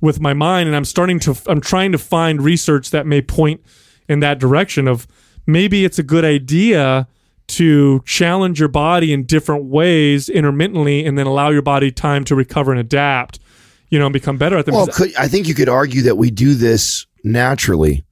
with 0.00 0.20
my 0.20 0.34
mind, 0.34 0.68
and 0.68 0.76
I'm 0.76 0.84
starting 0.84 1.18
to 1.20 1.36
I'm 1.46 1.60
trying 1.60 1.92
to 1.92 1.98
find 1.98 2.42
research 2.42 2.90
that 2.90 3.06
may 3.06 3.22
point 3.22 3.60
in 4.08 4.20
that 4.20 4.38
direction 4.38 4.88
of 4.88 5.06
maybe 5.46 5.84
it's 5.84 5.98
a 5.98 6.02
good 6.02 6.24
idea 6.24 7.08
to 7.48 8.02
challenge 8.04 8.58
your 8.58 8.68
body 8.68 9.12
in 9.12 9.24
different 9.24 9.64
ways 9.66 10.28
intermittently 10.28 11.04
and 11.04 11.16
then 11.16 11.26
allow 11.26 11.48
your 11.50 11.62
body 11.62 11.92
time 11.92 12.24
to 12.24 12.34
recover 12.34 12.72
and 12.72 12.80
adapt 12.80 13.38
you 13.90 13.98
know, 13.98 14.06
and 14.06 14.12
become 14.12 14.36
better 14.36 14.58
at 14.58 14.66
them. 14.66 14.74
Well, 14.74 14.86
could, 14.88 15.14
I 15.16 15.28
think 15.28 15.48
you 15.48 15.54
could 15.54 15.68
argue 15.68 16.02
that 16.02 16.16
we 16.16 16.30
do 16.30 16.54
this 16.54 17.06
naturally. 17.22 18.04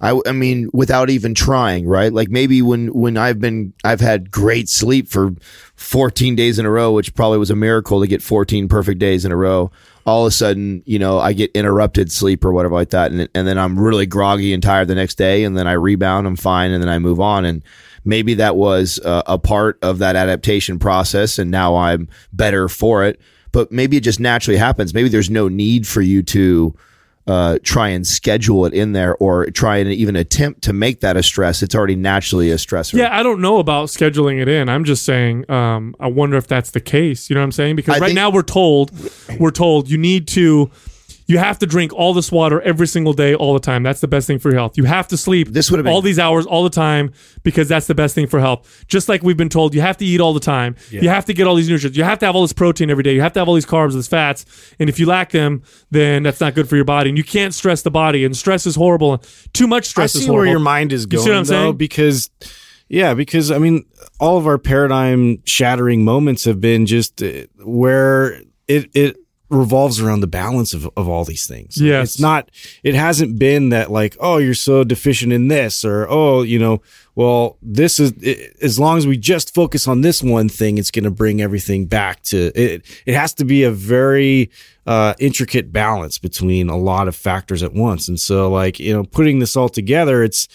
I, 0.00 0.20
I 0.26 0.32
mean, 0.32 0.68
without 0.72 1.08
even 1.08 1.34
trying, 1.34 1.86
right? 1.86 2.12
Like 2.12 2.28
maybe 2.28 2.62
when, 2.62 2.88
when 2.88 3.16
I've 3.16 3.40
been, 3.40 3.72
I've 3.84 4.00
had 4.00 4.30
great 4.30 4.68
sleep 4.68 5.08
for 5.08 5.34
14 5.76 6.34
days 6.34 6.58
in 6.58 6.66
a 6.66 6.70
row, 6.70 6.92
which 6.92 7.14
probably 7.14 7.38
was 7.38 7.50
a 7.50 7.56
miracle 7.56 8.00
to 8.00 8.06
get 8.06 8.22
14 8.22 8.68
perfect 8.68 8.98
days 8.98 9.24
in 9.24 9.32
a 9.32 9.36
row. 9.36 9.70
All 10.06 10.24
of 10.24 10.28
a 10.28 10.30
sudden, 10.30 10.82
you 10.84 10.98
know, 10.98 11.18
I 11.18 11.32
get 11.32 11.50
interrupted 11.52 12.12
sleep 12.12 12.44
or 12.44 12.52
whatever 12.52 12.74
like 12.74 12.90
that. 12.90 13.10
And, 13.10 13.28
and 13.34 13.48
then 13.48 13.58
I'm 13.58 13.78
really 13.78 14.06
groggy 14.06 14.52
and 14.52 14.62
tired 14.62 14.88
the 14.88 14.94
next 14.94 15.14
day. 15.16 15.44
And 15.44 15.56
then 15.56 15.66
I 15.66 15.72
rebound, 15.72 16.26
I'm 16.26 16.36
fine. 16.36 16.72
And 16.72 16.82
then 16.82 16.90
I 16.90 16.98
move 16.98 17.20
on. 17.20 17.44
And 17.44 17.62
maybe 18.04 18.34
that 18.34 18.56
was 18.56 19.00
uh, 19.00 19.22
a 19.26 19.38
part 19.38 19.78
of 19.82 19.98
that 19.98 20.16
adaptation 20.16 20.78
process. 20.78 21.38
And 21.38 21.50
now 21.50 21.76
I'm 21.76 22.08
better 22.32 22.68
for 22.68 23.04
it. 23.04 23.20
But 23.52 23.72
maybe 23.72 23.96
it 23.96 24.02
just 24.02 24.20
naturally 24.20 24.58
happens. 24.58 24.92
Maybe 24.92 25.08
there's 25.08 25.30
no 25.30 25.48
need 25.48 25.86
for 25.86 26.02
you 26.02 26.22
to, 26.24 26.74
uh, 27.26 27.58
try 27.62 27.88
and 27.88 28.06
schedule 28.06 28.66
it 28.66 28.74
in 28.74 28.92
there 28.92 29.16
or 29.16 29.46
try 29.46 29.78
and 29.78 29.90
even 29.90 30.14
attempt 30.14 30.62
to 30.62 30.72
make 30.72 31.00
that 31.00 31.16
a 31.16 31.22
stress. 31.22 31.62
It's 31.62 31.74
already 31.74 31.96
naturally 31.96 32.50
a 32.50 32.56
stressor. 32.56 32.94
Yeah, 32.94 33.16
I 33.18 33.22
don't 33.22 33.40
know 33.40 33.58
about 33.58 33.88
scheduling 33.88 34.40
it 34.42 34.48
in. 34.48 34.68
I'm 34.68 34.84
just 34.84 35.04
saying, 35.04 35.50
um, 35.50 35.96
I 35.98 36.08
wonder 36.08 36.36
if 36.36 36.46
that's 36.46 36.70
the 36.72 36.80
case. 36.80 37.30
You 37.30 37.34
know 37.34 37.40
what 37.40 37.46
I'm 37.46 37.52
saying? 37.52 37.76
Because 37.76 37.96
I 37.96 37.98
right 37.98 38.06
think- 38.08 38.16
now 38.16 38.30
we're 38.30 38.42
told, 38.42 38.90
we're 39.40 39.50
told 39.50 39.88
you 39.88 39.96
need 39.96 40.28
to, 40.28 40.70
you 41.26 41.38
have 41.38 41.58
to 41.60 41.66
drink 41.66 41.92
all 41.94 42.12
this 42.12 42.30
water 42.30 42.60
every 42.62 42.86
single 42.86 43.12
day, 43.14 43.34
all 43.34 43.54
the 43.54 43.60
time. 43.60 43.82
That's 43.82 44.00
the 44.00 44.08
best 44.08 44.26
thing 44.26 44.38
for 44.38 44.50
your 44.50 44.58
health. 44.58 44.76
You 44.76 44.84
have 44.84 45.08
to 45.08 45.16
sleep 45.16 45.48
This 45.48 45.70
would 45.70 45.78
have 45.78 45.84
been- 45.84 45.92
all 45.94 46.02
these 46.02 46.18
hours 46.18 46.44
all 46.44 46.62
the 46.64 46.70
time 46.70 47.12
because 47.42 47.66
that's 47.68 47.86
the 47.86 47.94
best 47.94 48.14
thing 48.14 48.26
for 48.26 48.40
health. 48.40 48.84
Just 48.88 49.08
like 49.08 49.22
we've 49.22 49.36
been 49.36 49.48
told, 49.48 49.74
you 49.74 49.80
have 49.80 49.96
to 49.98 50.04
eat 50.04 50.20
all 50.20 50.34
the 50.34 50.40
time. 50.40 50.76
You 50.90 51.08
have 51.08 51.24
to 51.26 51.32
get 51.34 51.46
all 51.46 51.54
these 51.54 51.68
nutrients. 51.68 51.96
You 51.96 52.04
have 52.04 52.18
to 52.18 52.26
have 52.26 52.34
all 52.36 52.42
this 52.42 52.52
protein 52.52 52.90
every 52.90 53.02
day. 53.02 53.14
You 53.14 53.22
have 53.22 53.32
to 53.34 53.40
have 53.40 53.48
all 53.48 53.54
these 53.54 53.64
carbs, 53.66 53.94
these 53.94 54.06
fats. 54.08 54.44
And 54.78 54.88
if 54.90 54.98
you 54.98 55.06
lack 55.06 55.30
them, 55.30 55.62
then 55.90 56.24
that's 56.24 56.40
not 56.40 56.54
good 56.54 56.68
for 56.68 56.76
your 56.76 56.84
body. 56.84 57.08
And 57.08 57.16
you 57.16 57.24
can't 57.24 57.54
stress 57.54 57.80
the 57.82 57.90
body. 57.90 58.24
And 58.24 58.36
stress 58.36 58.66
is 58.66 58.76
horrible. 58.76 59.22
Too 59.54 59.66
much 59.66 59.84
I 59.86 59.88
stress 59.88 60.14
is 60.14 60.22
see 60.22 60.26
horrible. 60.26 60.40
where 60.44 60.50
your 60.50 60.60
mind 60.60 60.92
is 60.92 61.02
You 61.04 61.08
going 61.08 61.24
see 61.24 61.30
what 61.30 61.38
I'm 61.38 61.44
though, 61.44 61.64
saying? 61.64 61.76
because 61.76 62.30
yeah, 62.90 63.14
because 63.14 63.50
I 63.50 63.56
mean, 63.58 63.86
all 64.20 64.36
of 64.36 64.46
our 64.46 64.58
paradigm 64.58 65.38
shattering 65.46 66.04
moments 66.04 66.44
have 66.44 66.60
been 66.60 66.84
just 66.84 67.22
uh, 67.22 67.44
where 67.64 68.40
it 68.68 68.90
it 68.94 69.16
revolves 69.54 70.00
around 70.00 70.20
the 70.20 70.26
balance 70.26 70.74
of, 70.74 70.88
of 70.96 71.08
all 71.08 71.24
these 71.24 71.46
things. 71.46 71.80
Yeah. 71.80 72.02
It's 72.02 72.20
not. 72.20 72.50
It 72.82 72.94
hasn't 72.94 73.38
been 73.38 73.70
that 73.70 73.90
like, 73.90 74.16
oh, 74.20 74.38
you're 74.38 74.54
so 74.54 74.84
deficient 74.84 75.32
in 75.32 75.48
this, 75.48 75.84
or 75.84 76.06
oh, 76.08 76.42
you 76.42 76.58
know, 76.58 76.82
well, 77.14 77.58
this 77.62 78.00
is 78.00 78.12
it, 78.20 78.56
as 78.60 78.78
long 78.78 78.98
as 78.98 79.06
we 79.06 79.16
just 79.16 79.54
focus 79.54 79.86
on 79.86 80.00
this 80.00 80.22
one 80.22 80.48
thing, 80.48 80.78
it's 80.78 80.90
going 80.90 81.04
to 81.04 81.10
bring 81.10 81.40
everything 81.40 81.86
back 81.86 82.22
to 82.24 82.50
it. 82.54 82.84
It 83.06 83.14
has 83.14 83.34
to 83.34 83.44
be 83.44 83.62
a 83.62 83.70
very 83.70 84.50
uh, 84.86 85.14
intricate 85.18 85.72
balance 85.72 86.18
between 86.18 86.68
a 86.68 86.76
lot 86.76 87.06
of 87.06 87.14
factors 87.14 87.62
at 87.62 87.72
once, 87.72 88.08
and 88.08 88.18
so 88.18 88.50
like 88.50 88.80
you 88.80 88.92
know, 88.92 89.04
putting 89.04 89.38
this 89.38 89.56
all 89.56 89.68
together, 89.68 90.24
it's 90.24 90.48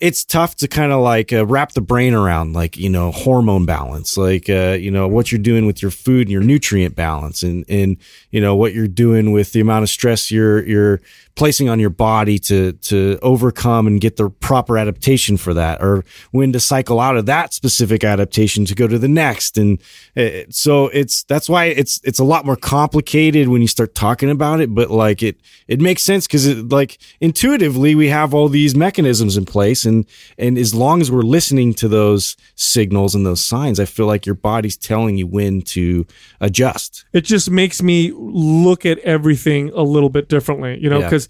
it's 0.00 0.24
tough 0.24 0.54
to 0.54 0.68
kind 0.68 0.92
of 0.92 1.00
like 1.00 1.32
uh, 1.32 1.44
wrap 1.44 1.72
the 1.72 1.80
brain 1.80 2.14
around 2.14 2.52
like 2.52 2.76
you 2.76 2.88
know 2.88 3.10
hormone 3.10 3.66
balance 3.66 4.16
like 4.16 4.48
uh, 4.48 4.76
you 4.78 4.90
know 4.90 5.08
what 5.08 5.32
you're 5.32 5.40
doing 5.40 5.66
with 5.66 5.82
your 5.82 5.90
food 5.90 6.22
and 6.22 6.30
your 6.30 6.42
nutrient 6.42 6.94
balance 6.94 7.42
and 7.42 7.64
and 7.68 7.96
you 8.30 8.40
know 8.40 8.54
what 8.54 8.72
you're 8.72 8.86
doing 8.86 9.32
with 9.32 9.52
the 9.52 9.60
amount 9.60 9.82
of 9.82 9.90
stress 9.90 10.30
you're 10.30 10.64
you're 10.66 11.00
placing 11.38 11.68
on 11.68 11.78
your 11.78 11.88
body 11.90 12.36
to 12.36 12.72
to 12.72 13.16
overcome 13.22 13.86
and 13.86 14.00
get 14.00 14.16
the 14.16 14.28
proper 14.28 14.76
adaptation 14.76 15.36
for 15.36 15.54
that 15.54 15.80
or 15.80 16.04
when 16.32 16.52
to 16.52 16.58
cycle 16.58 16.98
out 16.98 17.16
of 17.16 17.26
that 17.26 17.54
specific 17.54 18.02
adaptation 18.02 18.64
to 18.64 18.74
go 18.74 18.88
to 18.88 18.98
the 18.98 19.06
next 19.06 19.56
and 19.56 19.80
uh, 20.16 20.28
so 20.50 20.88
it's 20.88 21.22
that's 21.24 21.48
why 21.48 21.66
it's 21.66 22.00
it's 22.02 22.18
a 22.18 22.24
lot 22.24 22.44
more 22.44 22.56
complicated 22.56 23.46
when 23.48 23.62
you 23.62 23.68
start 23.68 23.94
talking 23.94 24.28
about 24.30 24.60
it 24.60 24.74
but 24.74 24.90
like 24.90 25.22
it 25.22 25.36
it 25.68 25.80
makes 25.80 26.02
sense 26.02 26.26
because 26.26 26.44
it 26.44 26.68
like 26.70 26.98
intuitively 27.20 27.94
we 27.94 28.08
have 28.08 28.34
all 28.34 28.48
these 28.48 28.74
mechanisms 28.74 29.36
in 29.36 29.44
place 29.44 29.84
and 29.84 30.06
and 30.38 30.58
as 30.58 30.74
long 30.74 31.00
as 31.00 31.08
we're 31.08 31.22
listening 31.22 31.72
to 31.72 31.86
those 31.86 32.36
signals 32.56 33.14
and 33.14 33.24
those 33.24 33.44
signs 33.44 33.78
i 33.78 33.84
feel 33.84 34.06
like 34.06 34.26
your 34.26 34.34
body's 34.34 34.76
telling 34.76 35.16
you 35.16 35.26
when 35.26 35.62
to 35.62 36.04
adjust 36.40 37.04
it 37.12 37.20
just 37.24 37.48
makes 37.48 37.80
me 37.80 38.12
look 38.16 38.84
at 38.84 38.98
everything 39.00 39.70
a 39.74 39.82
little 39.82 40.08
bit 40.10 40.28
differently, 40.28 40.78
you 40.80 40.88
know, 40.90 40.98
Yeah. 40.98 41.04
because 41.06 41.27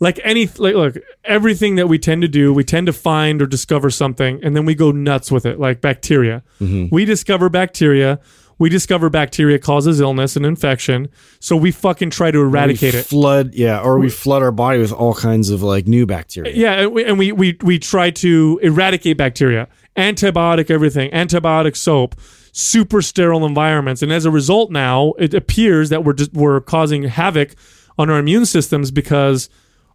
like 0.00 0.20
any 0.24 0.46
like 0.46 0.74
look, 0.74 0.96
everything 1.24 1.76
that 1.76 1.88
we 1.88 1.98
tend 1.98 2.22
to 2.22 2.28
do, 2.28 2.52
we 2.52 2.64
tend 2.64 2.86
to 2.86 2.92
find 2.92 3.40
or 3.40 3.46
discover 3.46 3.90
something 3.90 4.42
and 4.42 4.56
then 4.56 4.64
we 4.64 4.74
go 4.74 4.90
nuts 4.90 5.30
with 5.30 5.46
it, 5.46 5.60
like 5.60 5.80
bacteria. 5.80 6.42
Mm-hmm. 6.60 6.94
We 6.94 7.04
discover 7.04 7.48
bacteria, 7.48 8.20
we 8.58 8.68
discover 8.68 9.10
bacteria 9.10 9.58
causes 9.58 10.00
illness 10.00 10.36
and 10.36 10.46
infection, 10.46 11.08
so 11.40 11.56
we 11.56 11.70
fucking 11.72 12.10
try 12.10 12.30
to 12.30 12.40
eradicate 12.40 12.94
we 12.94 13.00
it. 13.00 13.06
flood 13.06 13.54
yeah 13.54 13.80
or 13.80 13.98
we 13.98 14.08
flood 14.08 14.42
our 14.42 14.52
body 14.52 14.78
with 14.78 14.92
all 14.92 15.14
kinds 15.14 15.50
of 15.50 15.62
like 15.62 15.86
new 15.86 16.06
bacteria. 16.06 16.54
Yeah, 16.54 16.72
and 16.72 16.92
we, 16.92 17.04
and 17.04 17.18
we 17.18 17.32
we 17.32 17.58
we 17.62 17.78
try 17.78 18.10
to 18.10 18.60
eradicate 18.62 19.16
bacteria, 19.16 19.68
antibiotic 19.96 20.70
everything, 20.70 21.10
antibiotic 21.10 21.76
soap, 21.76 22.14
super 22.52 23.02
sterile 23.02 23.44
environments, 23.46 24.02
and 24.02 24.12
as 24.12 24.24
a 24.24 24.30
result, 24.30 24.70
now 24.70 25.12
it 25.18 25.34
appears 25.34 25.88
that 25.90 26.04
we're 26.04 26.12
just, 26.12 26.32
we're 26.32 26.60
causing 26.60 27.04
havoc 27.04 27.54
on 27.98 28.10
our 28.10 28.18
immune 28.18 28.46
systems 28.46 28.90
because 28.90 29.48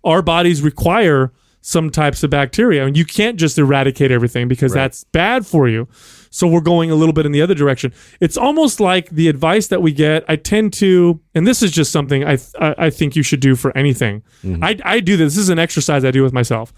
our 0.08 0.22
bodies 0.22 0.62
require 0.62 1.32
some 1.62 1.90
types 1.90 2.24
of 2.24 2.30
bacteria, 2.30 2.86
and 2.86 2.96
you 2.96 3.04
can't 3.04 3.38
just 3.38 3.58
eradicate 3.58 4.10
everything 4.10 4.48
because 4.48 4.72
that's 4.72 5.04
bad 5.06 5.46
for 5.46 5.68
you. 5.68 5.86
So 6.30 6.48
we're 6.48 6.62
going 6.62 6.92
a 6.92 6.96
little 6.96 7.14
bit 7.14 7.26
in 7.26 7.34
the 7.34 7.42
other 7.42 7.56
direction. 7.56 7.94
It's 8.22 8.38
almost 8.38 8.80
like 8.80 9.10
the 9.10 9.28
advice 9.28 9.68
that 9.68 9.82
we 9.82 9.92
get. 9.92 10.24
I 10.30 10.38
tend 10.38 10.72
to, 10.74 11.20
and 11.36 11.46
this 11.46 11.62
is 11.62 11.72
just 11.72 11.92
something 11.92 12.24
I 12.24 12.38
I, 12.60 12.76
I 12.78 12.90
think 12.90 13.16
you 13.16 13.24
should 13.24 13.42
do 13.42 13.56
for 13.56 13.76
anything. 13.78 14.24
I 14.64 14.80
I 14.86 15.00
do 15.02 15.18
this. 15.18 15.36
This 15.36 15.44
is 15.44 15.50
an 15.50 15.60
exercise 15.60 16.06
I 16.06 16.12
do 16.12 16.24
with 16.24 16.34
myself. 16.34 16.74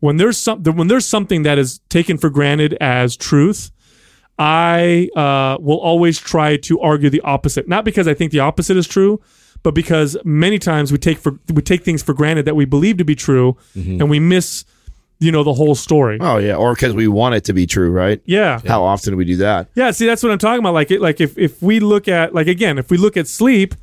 When 0.00 0.16
there's 0.16 0.38
some 0.38 0.62
when 0.62 0.88
there's 0.88 1.06
something 1.06 1.42
that 1.42 1.58
is 1.58 1.80
taken 1.90 2.16
for 2.16 2.30
granted 2.30 2.78
as 2.80 3.16
truth, 3.16 3.70
I 4.38 5.10
uh, 5.14 5.58
will 5.60 5.80
always 5.80 6.18
try 6.18 6.56
to 6.56 6.80
argue 6.80 7.10
the 7.10 7.20
opposite. 7.20 7.68
Not 7.68 7.84
because 7.84 8.08
I 8.08 8.14
think 8.14 8.32
the 8.32 8.40
opposite 8.40 8.78
is 8.78 8.86
true, 8.86 9.20
but 9.62 9.74
because 9.74 10.16
many 10.24 10.58
times 10.58 10.92
we 10.92 10.98
take 10.98 11.18
for 11.18 11.38
we 11.52 11.62
take 11.62 11.84
things 11.84 12.02
for 12.02 12.14
granted 12.14 12.44
that 12.46 12.56
we 12.56 12.64
believe 12.64 12.96
to 12.98 13.04
be 13.04 13.14
true, 13.14 13.56
and 13.74 14.08
we 14.08 14.18
miss, 14.18 14.64
you 15.18 15.30
know, 15.30 15.42
the 15.44 15.54
whole 15.54 15.74
story. 15.74 16.18
Oh 16.20 16.38
yeah, 16.38 16.54
or 16.54 16.74
because 16.74 16.94
we 16.94 17.08
want 17.08 17.34
it 17.34 17.44
to 17.44 17.52
be 17.52 17.66
true, 17.66 17.90
right? 17.90 18.20
Yeah. 18.24 18.60
How 18.66 18.82
often 18.82 19.12
do 19.12 19.16
we 19.16 19.24
do 19.24 19.36
that? 19.36 19.68
Yeah, 19.74 19.90
see, 19.90 20.06
that's 20.06 20.22
what 20.22 20.32
I'm 20.32 20.38
talking 20.38 20.60
about. 20.60 20.74
Like, 20.74 20.90
it, 20.90 21.00
like 21.00 21.20
if 21.20 21.36
if 21.36 21.62
we 21.62 21.80
look 21.80 22.08
at 22.08 22.34
like 22.34 22.46
again, 22.46 22.78
if 22.78 22.90
we 22.90 22.96
look 22.96 23.16
at 23.16 23.28
sleep, 23.28 23.74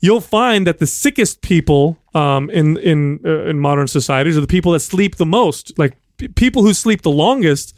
you'll 0.00 0.20
find 0.20 0.66
that 0.66 0.78
the 0.78 0.86
sickest 0.86 1.40
people 1.40 1.98
um, 2.14 2.50
in 2.50 2.76
in 2.78 3.20
uh, 3.24 3.44
in 3.44 3.58
modern 3.58 3.88
societies 3.88 4.36
are 4.36 4.42
the 4.42 4.46
people 4.46 4.72
that 4.72 4.80
sleep 4.80 5.16
the 5.16 5.26
most. 5.26 5.78
Like 5.78 5.96
p- 6.18 6.28
people 6.28 6.62
who 6.62 6.74
sleep 6.74 7.02
the 7.02 7.10
longest 7.10 7.74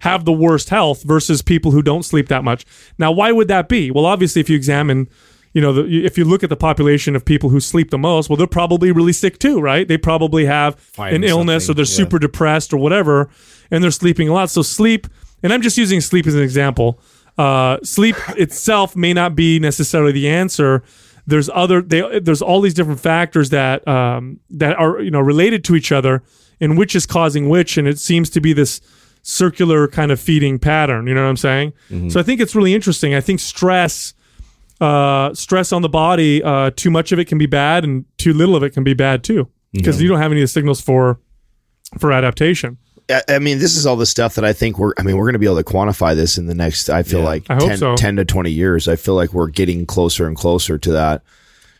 have 0.00 0.24
the 0.24 0.32
worst 0.32 0.70
health 0.70 1.02
versus 1.02 1.42
people 1.42 1.70
who 1.72 1.82
don't 1.82 2.04
sleep 2.04 2.28
that 2.28 2.42
much. 2.42 2.64
Now, 2.98 3.12
why 3.12 3.32
would 3.32 3.48
that 3.48 3.68
be? 3.68 3.90
Well, 3.90 4.06
obviously, 4.06 4.40
if 4.40 4.48
you 4.48 4.56
examine, 4.56 5.08
you 5.52 5.60
know, 5.60 5.72
the, 5.72 6.04
if 6.04 6.16
you 6.16 6.24
look 6.24 6.44
at 6.44 6.48
the 6.48 6.56
population 6.56 7.16
of 7.16 7.24
people 7.24 7.50
who 7.50 7.58
sleep 7.58 7.90
the 7.90 7.98
most, 7.98 8.28
well, 8.28 8.36
they're 8.36 8.46
probably 8.46 8.92
really 8.92 9.12
sick 9.12 9.38
too, 9.38 9.60
right? 9.60 9.86
They 9.86 9.98
probably 9.98 10.44
have 10.46 10.78
Fighting 10.78 11.24
an 11.24 11.24
illness 11.24 11.68
or 11.68 11.74
they're 11.74 11.84
yeah. 11.84 11.96
super 11.96 12.18
depressed 12.18 12.72
or 12.72 12.76
whatever, 12.76 13.28
and 13.70 13.82
they're 13.82 13.90
sleeping 13.90 14.28
a 14.28 14.32
lot. 14.32 14.50
So 14.50 14.62
sleep, 14.62 15.08
and 15.42 15.52
I'm 15.52 15.62
just 15.62 15.76
using 15.76 16.00
sleep 16.00 16.26
as 16.26 16.34
an 16.34 16.42
example. 16.42 17.00
Uh, 17.36 17.78
sleep 17.82 18.16
itself 18.36 18.94
may 18.94 19.12
not 19.12 19.34
be 19.34 19.58
necessarily 19.58 20.12
the 20.12 20.28
answer. 20.28 20.84
There's 21.26 21.50
other 21.52 21.82
they, 21.82 22.20
there's 22.20 22.42
all 22.42 22.60
these 22.60 22.74
different 22.74 23.00
factors 23.00 23.50
that 23.50 23.86
um, 23.88 24.40
that 24.50 24.76
are 24.76 25.00
you 25.00 25.10
know 25.10 25.20
related 25.20 25.64
to 25.64 25.74
each 25.74 25.90
other, 25.90 26.22
and 26.60 26.78
which 26.78 26.94
is 26.94 27.06
causing 27.06 27.48
which, 27.48 27.76
and 27.76 27.88
it 27.88 27.98
seems 27.98 28.30
to 28.30 28.40
be 28.40 28.52
this 28.52 28.80
circular 29.22 29.88
kind 29.88 30.12
of 30.12 30.20
feeding 30.20 30.58
pattern. 30.58 31.06
You 31.06 31.14
know 31.14 31.22
what 31.22 31.28
I'm 31.28 31.36
saying? 31.36 31.72
So 32.10 32.20
I 32.20 32.22
think 32.22 32.40
it's 32.40 32.54
really 32.54 32.74
interesting. 32.74 33.14
I 33.14 33.20
think 33.20 33.40
stress 33.40 34.14
uh, 34.80 35.34
stress 35.34 35.72
on 35.72 35.82
the 35.82 35.88
body, 35.88 36.42
uh, 36.42 36.70
too 36.76 36.90
much 36.90 37.12
of 37.12 37.18
it 37.18 37.26
can 37.26 37.38
be 37.38 37.46
bad, 37.46 37.84
and 37.84 38.04
too 38.18 38.32
little 38.32 38.56
of 38.56 38.62
it 38.62 38.70
can 38.70 38.84
be 38.84 38.94
bad 38.94 39.22
too, 39.24 39.48
because 39.72 40.00
you 40.00 40.08
don't 40.08 40.18
have 40.18 40.32
any 40.32 40.40
of 40.40 40.44
the 40.44 40.48
signals 40.48 40.80
for 40.80 41.18
for 41.98 42.12
adaptation. 42.12 42.78
I- 43.10 43.22
I 43.28 43.38
mean, 43.40 43.58
this 43.58 43.76
is 43.76 43.86
all 43.86 43.96
the 43.96 44.06
stuff 44.06 44.36
that 44.36 44.44
I 44.44 44.52
think 44.52 44.78
we're. 44.78 44.92
I 44.98 45.02
mean, 45.02 45.16
we're 45.16 45.24
going 45.24 45.32
to 45.32 45.38
be 45.40 45.46
able 45.46 45.56
to 45.56 45.64
quantify 45.64 46.14
this 46.14 46.38
in 46.38 46.46
the 46.46 46.54
next. 46.54 46.88
I 46.88 47.02
feel 47.02 47.18
Yeah. 47.20 47.24
like 47.24 47.42
I 47.50 47.58
10, 47.58 47.76
so. 47.78 47.96
10 47.96 48.16
to 48.16 48.24
twenty 48.24 48.52
years. 48.52 48.86
I 48.88 48.94
feel 48.96 49.14
like 49.14 49.32
we're 49.34 49.48
getting 49.48 49.84
closer 49.86 50.26
and 50.28 50.36
closer 50.36 50.78
to 50.78 50.92
that. 50.92 51.22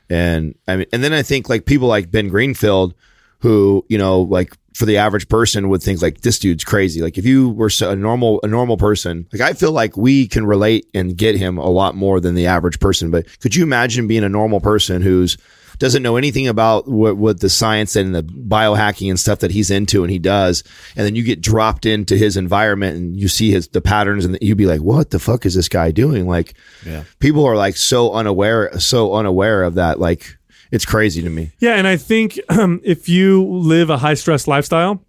And 0.08 0.56
I 0.66 0.76
mean, 0.76 0.86
and 0.92 1.04
then 1.04 1.12
I 1.12 1.22
think 1.22 1.48
like 1.48 1.66
people 1.66 1.86
like 1.86 2.10
Ben 2.10 2.28
Greenfield, 2.28 2.94
who 3.40 3.84
you 3.88 3.98
know, 3.98 4.20
like 4.22 4.56
for 4.74 4.86
the 4.86 4.98
average 4.98 5.28
person 5.28 5.68
would 5.68 5.82
think 5.82 6.00
like 6.00 6.20
this 6.20 6.38
dude's 6.38 6.64
crazy. 6.64 7.02
Like 7.02 7.18
if 7.18 7.26
you 7.26 7.50
were 7.50 7.70
a 7.82 7.96
normal 7.96 8.40
a 8.42 8.46
normal 8.46 8.76
person, 8.76 9.26
like 9.32 9.42
I 9.42 9.52
feel 9.54 9.72
like 9.72 9.96
we 9.96 10.28
can 10.28 10.46
relate 10.46 10.88
and 10.94 11.16
get 11.16 11.36
him 11.36 11.58
a 11.58 11.68
lot 11.68 11.94
more 11.96 12.20
than 12.20 12.34
the 12.34 12.46
average 12.46 12.78
person. 12.80 13.10
But 13.10 13.26
could 13.40 13.54
you 13.54 13.62
imagine 13.62 14.06
being 14.06 14.24
a 14.24 14.28
normal 14.28 14.60
person 14.60 15.02
who's 15.02 15.36
doesn't 15.78 16.02
know 16.02 16.16
anything 16.18 16.46
about 16.46 16.86
what, 16.86 17.16
what 17.16 17.40
the 17.40 17.48
science 17.48 17.96
and 17.96 18.14
the 18.14 18.22
biohacking 18.22 19.08
and 19.08 19.18
stuff 19.18 19.38
that 19.38 19.50
he's 19.50 19.70
into 19.70 20.02
and 20.02 20.10
he 20.12 20.18
does. 20.18 20.62
And 20.94 21.06
then 21.06 21.14
you 21.16 21.22
get 21.22 21.40
dropped 21.40 21.86
into 21.86 22.18
his 22.18 22.36
environment 22.36 22.98
and 22.98 23.16
you 23.18 23.28
see 23.28 23.50
his, 23.50 23.68
the 23.68 23.80
patterns 23.80 24.26
and 24.26 24.36
you'd 24.42 24.58
be 24.58 24.66
like, 24.66 24.82
what 24.82 25.08
the 25.08 25.18
fuck 25.18 25.46
is 25.46 25.54
this 25.54 25.70
guy 25.70 25.90
doing? 25.90 26.28
Like 26.28 26.52
Yeah. 26.84 27.04
people 27.18 27.46
are 27.46 27.56
like 27.56 27.78
so 27.78 28.12
unaware, 28.12 28.78
so 28.78 29.14
unaware 29.14 29.62
of 29.62 29.76
that. 29.76 29.98
Like 29.98 30.36
it's 30.70 30.84
crazy 30.84 31.22
to 31.22 31.30
me. 31.30 31.52
Yeah, 31.58 31.74
and 31.74 31.86
I 31.86 31.96
think 31.96 32.38
um, 32.48 32.80
if 32.84 33.08
you 33.08 33.44
live 33.44 33.90
a 33.90 33.98
high 33.98 34.14
stress 34.14 34.46
lifestyle, 34.46 35.04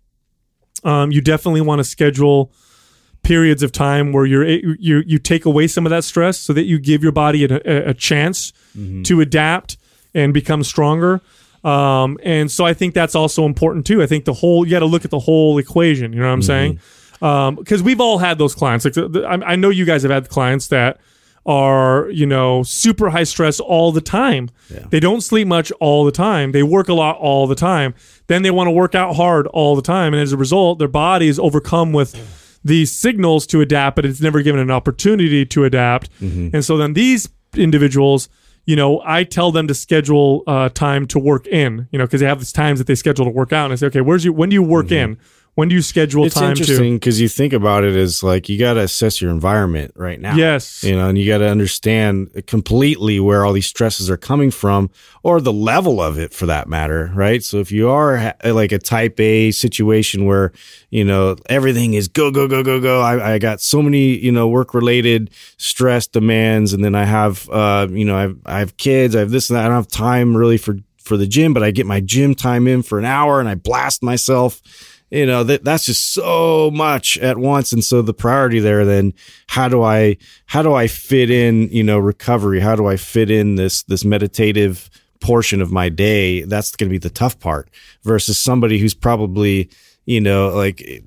um, 0.83 1.11
you 1.11 1.21
definitely 1.21 1.61
want 1.61 1.79
to 1.79 1.83
schedule 1.83 2.51
periods 3.23 3.61
of 3.61 3.71
time 3.71 4.11
where 4.11 4.25
you're 4.25 4.47
you 4.47 5.03
you 5.05 5.19
take 5.19 5.45
away 5.45 5.67
some 5.67 5.85
of 5.85 5.91
that 5.91 6.03
stress 6.03 6.39
so 6.39 6.53
that 6.53 6.63
you 6.63 6.79
give 6.79 7.03
your 7.03 7.11
body 7.11 7.45
a, 7.45 7.89
a, 7.89 7.93
chance 7.93 8.51
to 9.03 9.21
adapt 9.21 9.77
and 10.15 10.33
become 10.33 10.63
stronger. 10.63 11.21
Um, 11.63 12.17
and 12.23 12.49
so 12.49 12.65
I 12.65 12.73
think 12.73 12.95
that's 12.95 13.13
also 13.13 13.45
important 13.45 13.85
too. 13.85 14.01
I 14.01 14.07
think 14.07 14.25
the 14.25 14.33
whole 14.33 14.65
you 14.65 14.71
got 14.71 14.79
to 14.79 14.87
look 14.87 15.05
at 15.05 15.11
the 15.11 15.19
whole 15.19 15.59
equation. 15.59 16.13
You 16.13 16.19
know 16.19 16.27
what 16.27 16.33
I'm 16.33 16.41
saying? 16.41 16.79
Because 17.19 17.83
we've 17.83 18.01
all 18.01 18.17
had 18.17 18.39
those 18.39 18.55
clients. 18.55 18.85
Like 18.85 18.95
the, 18.95 19.07
the, 19.07 19.23
I, 19.23 19.51
I 19.51 19.55
know 19.55 19.69
you 19.69 19.85
guys 19.85 20.01
have 20.01 20.11
had 20.11 20.27
clients 20.29 20.67
that 20.69 20.99
are 21.45 22.09
you 22.11 22.25
know 22.25 22.63
super 22.63 23.09
high 23.09 23.23
stress 23.23 23.59
all 23.59 23.91
the 23.91 24.01
time. 24.01 24.49
They 24.89 24.99
don't 24.99 25.21
sleep 25.21 25.47
much 25.47 25.71
all 25.79 26.05
the 26.05 26.11
time. 26.11 26.51
They 26.51 26.63
work 26.63 26.87
a 26.89 26.93
lot 26.93 27.17
all 27.17 27.47
the 27.47 27.55
time. 27.55 27.93
Then 28.27 28.43
they 28.43 28.51
want 28.51 28.67
to 28.67 28.71
work 28.71 28.95
out 28.95 29.15
hard 29.15 29.47
all 29.47 29.75
the 29.75 29.81
time, 29.81 30.13
and 30.13 30.21
as 30.21 30.31
a 30.33 30.37
result, 30.37 30.79
their 30.79 30.87
body 30.87 31.27
is 31.27 31.39
overcome 31.39 31.93
with 31.93 32.15
these 32.63 32.91
signals 32.91 33.47
to 33.47 33.59
adapt, 33.61 33.95
but 33.95 34.05
it's 34.05 34.21
never 34.21 34.41
given 34.43 34.61
an 34.61 34.69
opportunity 34.71 35.45
to 35.47 35.63
adapt. 35.65 36.09
And 36.53 36.63
so 36.63 36.77
then 36.77 36.93
these 36.93 37.27
individuals, 37.55 38.29
you 38.65 38.75
know, 38.75 39.01
I 39.03 39.23
tell 39.23 39.51
them 39.51 39.67
to 39.67 39.73
schedule 39.73 40.43
uh, 40.45 40.69
time 40.69 41.07
to 41.07 41.17
work 41.19 41.47
in, 41.47 41.87
you 41.91 41.97
know, 41.97 42.05
because 42.05 42.19
they 42.19 42.27
have 42.27 42.37
these 42.39 42.53
times 42.53 42.77
that 42.79 42.85
they 42.85 42.93
schedule 42.95 43.25
to 43.25 43.31
work 43.31 43.51
out. 43.51 43.65
And 43.65 43.73
I 43.73 43.75
say, 43.77 43.87
okay, 43.87 44.01
where's 44.01 44.23
you? 44.23 44.31
When 44.31 44.49
do 44.49 44.53
you 44.53 44.61
work 44.63 44.91
in? 44.91 45.17
When 45.55 45.67
do 45.67 45.75
you 45.75 45.81
schedule 45.81 46.25
It's 46.25 46.35
time 46.35 46.55
to? 46.55 46.61
interesting 46.61 46.95
because 46.95 47.19
you 47.19 47.27
think 47.27 47.51
about 47.51 47.83
it 47.83 47.93
as 47.93 48.23
like 48.23 48.47
you 48.47 48.57
got 48.57 48.75
to 48.75 48.79
assess 48.79 49.21
your 49.21 49.31
environment 49.31 49.91
right 49.97 50.19
now. 50.19 50.33
Yes. 50.35 50.81
You 50.81 50.95
know, 50.95 51.09
and 51.09 51.17
you 51.17 51.27
got 51.27 51.39
to 51.39 51.47
understand 51.49 52.45
completely 52.47 53.19
where 53.19 53.45
all 53.45 53.51
these 53.51 53.67
stresses 53.67 54.09
are 54.09 54.15
coming 54.15 54.49
from 54.49 54.89
or 55.23 55.41
the 55.41 55.51
level 55.51 56.01
of 56.01 56.17
it 56.17 56.33
for 56.33 56.45
that 56.45 56.69
matter. 56.69 57.11
Right. 57.13 57.43
So 57.43 57.57
if 57.57 57.69
you 57.69 57.89
are 57.89 58.17
ha- 58.17 58.33
like 58.45 58.71
a 58.71 58.79
type 58.79 59.19
A 59.19 59.51
situation 59.51 60.25
where, 60.25 60.53
you 60.89 61.03
know, 61.03 61.35
everything 61.49 61.95
is 61.95 62.07
go, 62.07 62.31
go, 62.31 62.47
go, 62.47 62.63
go, 62.63 62.79
go. 62.79 63.01
I, 63.01 63.33
I 63.33 63.37
got 63.37 63.59
so 63.59 63.81
many, 63.81 64.17
you 64.17 64.31
know, 64.31 64.47
work 64.47 64.73
related 64.73 65.31
stress 65.57 66.07
demands. 66.07 66.71
And 66.71 66.83
then 66.83 66.95
I 66.95 67.03
have, 67.03 67.49
uh, 67.49 67.87
you 67.91 68.05
know, 68.05 68.15
I 68.15 68.21
have, 68.21 68.37
I 68.45 68.59
have 68.59 68.77
kids. 68.77 69.17
I 69.17 69.19
have 69.19 69.31
this 69.31 69.49
and 69.49 69.57
that. 69.57 69.65
I 69.65 69.67
don't 69.67 69.75
have 69.75 69.89
time 69.89 70.35
really 70.35 70.57
for, 70.57 70.77
for 70.97 71.17
the 71.17 71.27
gym, 71.27 71.53
but 71.53 71.61
I 71.61 71.71
get 71.71 71.85
my 71.85 71.99
gym 71.99 72.35
time 72.35 72.67
in 72.69 72.83
for 72.83 72.97
an 72.97 73.05
hour 73.05 73.41
and 73.41 73.49
I 73.49 73.55
blast 73.55 74.01
myself 74.01 74.61
you 75.11 75.25
know 75.25 75.43
that 75.43 75.63
that's 75.63 75.85
just 75.85 76.13
so 76.13 76.71
much 76.71 77.17
at 77.19 77.37
once. 77.37 77.73
And 77.73 77.83
so 77.83 78.01
the 78.01 78.13
priority 78.13 78.59
there 78.59 78.85
then 78.85 79.13
how 79.47 79.67
do 79.67 79.83
i 79.83 80.17
how 80.45 80.63
do 80.63 80.73
i 80.73 80.87
fit 80.87 81.29
in 81.29 81.69
you 81.69 81.83
know 81.83 81.99
recovery? 81.99 82.59
How 82.59 82.75
do 82.75 82.87
i 82.87 82.95
fit 82.95 83.29
in 83.29 83.55
this 83.55 83.83
this 83.83 84.03
meditative 84.03 84.89
portion 85.19 85.61
of 85.61 85.71
my 85.71 85.89
day? 85.89 86.43
That's 86.43 86.75
going 86.75 86.89
to 86.89 86.93
be 86.93 86.97
the 86.97 87.09
tough 87.09 87.39
part 87.39 87.69
versus 88.03 88.37
somebody 88.37 88.79
who's 88.79 88.93
probably 88.93 89.69
you 90.05 90.21
know 90.21 90.49
like 90.49 91.03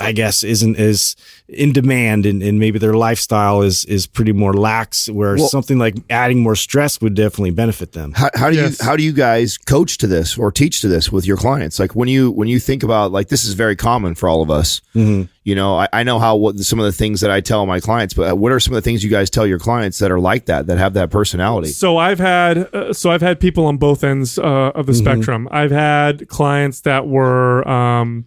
i 0.00 0.12
guess 0.12 0.42
isn't 0.42 0.76
as 0.78 1.14
in 1.48 1.72
demand 1.72 2.26
and, 2.26 2.42
and 2.42 2.58
maybe 2.58 2.78
their 2.78 2.94
lifestyle 2.94 3.62
is 3.62 3.84
is 3.86 4.06
pretty 4.06 4.32
more 4.32 4.54
lax 4.54 5.08
where 5.10 5.36
Well- 5.36 5.48
something 5.48 5.78
like 5.78 5.96
adding 6.08 6.42
more 6.42 6.56
stress 6.56 7.00
would 7.00 7.14
definitely 7.14 7.50
benefit 7.50 7.92
them 7.92 8.12
How, 8.16 8.30
how 8.34 8.50
do 8.50 8.56
Yes. 8.56 8.78
you 8.80 8.84
how 8.86 8.96
do 8.96 9.02
you 9.02 9.12
guys 9.12 9.58
coach 9.58 9.98
to 9.98 10.06
this 10.06 10.38
or 10.38 10.50
teach 10.52 10.80
to 10.80 10.88
this 10.88 11.10
with 11.12 11.26
your 11.26 11.36
clients? 11.36 11.78
Like 11.78 11.94
when 11.94 12.08
you 12.08 12.30
when 12.30 12.48
you 12.48 12.58
think 12.60 12.82
about 12.82 13.12
like 13.12 13.28
this 13.28 13.44
is 13.44 13.54
very 13.54 13.76
common 13.76 14.14
for 14.14 14.28
all 14.28 14.42
of 14.42 14.50
us. 14.50 14.80
Mm-hmm. 14.94 15.22
You 15.42 15.54
know, 15.54 15.76
I, 15.76 15.88
I 15.92 16.02
know 16.02 16.18
how 16.18 16.36
what 16.36 16.58
some 16.58 16.78
of 16.78 16.84
the 16.84 16.92
things 16.92 17.20
that 17.22 17.30
I 17.30 17.40
tell 17.40 17.64
my 17.66 17.80
clients, 17.80 18.14
but 18.14 18.36
what 18.38 18.52
are 18.52 18.60
some 18.60 18.74
of 18.74 18.82
the 18.82 18.82
things 18.88 19.02
you 19.02 19.10
guys 19.10 19.30
tell 19.30 19.46
your 19.46 19.58
clients 19.58 19.98
that 19.98 20.10
are 20.10 20.20
like 20.20 20.46
that 20.46 20.66
that 20.66 20.78
have 20.78 20.92
that 20.94 21.10
personality? 21.10 21.68
So 21.68 21.96
I've 21.96 22.18
had 22.20 22.58
uh, 22.74 22.92
so 22.92 23.10
I've 23.10 23.22
had 23.22 23.40
people 23.40 23.64
on 23.66 23.76
both 23.78 24.04
ends 24.04 24.38
uh, 24.38 24.42
of 24.74 24.86
the 24.86 24.94
spectrum. 24.94 25.48
I've 25.50 25.70
had 25.72 26.28
clients 26.28 26.82
that 26.82 27.06
were, 27.08 27.66
um, 27.68 28.26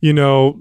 you 0.00 0.12
know, 0.12 0.58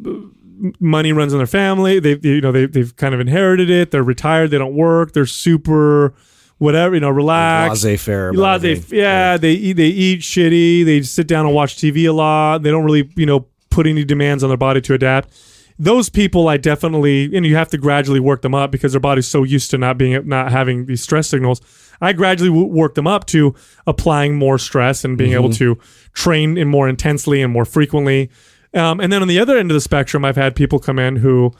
money 0.80 1.14
runs 1.14 1.34
in 1.34 1.40
their 1.40 1.48
family. 1.48 2.00
They, 2.00 2.18
you 2.22 2.42
know 2.42 2.52
they 2.52 2.66
they've 2.66 2.96
kind 2.96 3.14
of 3.14 3.20
inherited 3.20 3.70
it. 3.70 3.92
They're 3.92 4.04
retired. 4.04 4.52
They 4.52 4.58
don't 4.58 4.76
work. 4.76 5.14
They're 5.14 5.26
super 5.26 6.14
whatever 6.58 6.96
you 6.96 7.02
know 7.02 7.10
relaxed. 7.10 7.84
laissez-faire 7.84 8.30
about 8.30 8.62
Laissez, 8.62 8.96
yeah, 8.96 9.38
they 9.38 9.54
eat 9.54 9.74
they 9.74 9.88
eat 9.88 10.22
shitty. 10.22 10.86
They 10.86 11.02
sit 11.02 11.28
down 11.28 11.46
and 11.46 11.54
watch 11.54 11.76
TV 11.76 12.08
a 12.08 12.12
lot. 12.12 12.64
They 12.64 12.72
don't 12.72 12.84
really 12.84 13.10
you 13.16 13.26
know 13.26 13.48
put 13.70 13.88
any 13.88 14.04
demands 14.04 14.44
on 14.44 14.50
their 14.50 14.58
body 14.58 14.82
to 14.82 14.94
adapt. 14.94 15.30
Those 15.80 16.10
people, 16.10 16.48
I 16.48 16.58
definitely, 16.58 17.26
and 17.36 17.46
you 17.46 17.56
have 17.56 17.70
to 17.70 17.78
gradually 17.78 18.20
work 18.20 18.42
them 18.42 18.56
up 18.56 18.72
because 18.72 18.94
their 18.94 19.00
body's 19.00 19.28
so 19.28 19.44
used 19.44 19.70
to 19.72 19.78
not 19.78 19.98
being 19.98 20.28
not 20.28 20.52
having 20.52 20.88
these 20.88 21.04
stress 21.04 21.28
signals. 21.28 21.62
I 22.02 22.14
gradually 22.14 22.50
w- 22.50 22.68
work 22.68 22.96
them 22.96 23.06
up 23.06 23.26
to 23.28 23.54
applying 23.86 24.36
more 24.36 24.58
stress 24.58 25.04
and 25.04 25.18
being 25.18 25.34
able 25.34 25.50
mm-hmm. 25.50 25.76
to 25.76 25.80
train 26.14 26.58
in 26.58 26.68
more 26.68 26.90
intensely 26.90 27.44
and 27.44 27.54
more 27.54 27.66
frequently. 27.66 28.32
Um, 28.74 29.00
and 29.00 29.12
then 29.12 29.22
on 29.22 29.28
the 29.28 29.40
other 29.40 29.58
end 29.58 29.72
of 29.72 29.76
the 29.76 29.82
spectrum, 29.82 30.26
I've 30.26 30.36
had 30.36 30.56
people 30.56 30.80
come 30.80 31.00
in 31.00 31.18
who, 31.18 31.54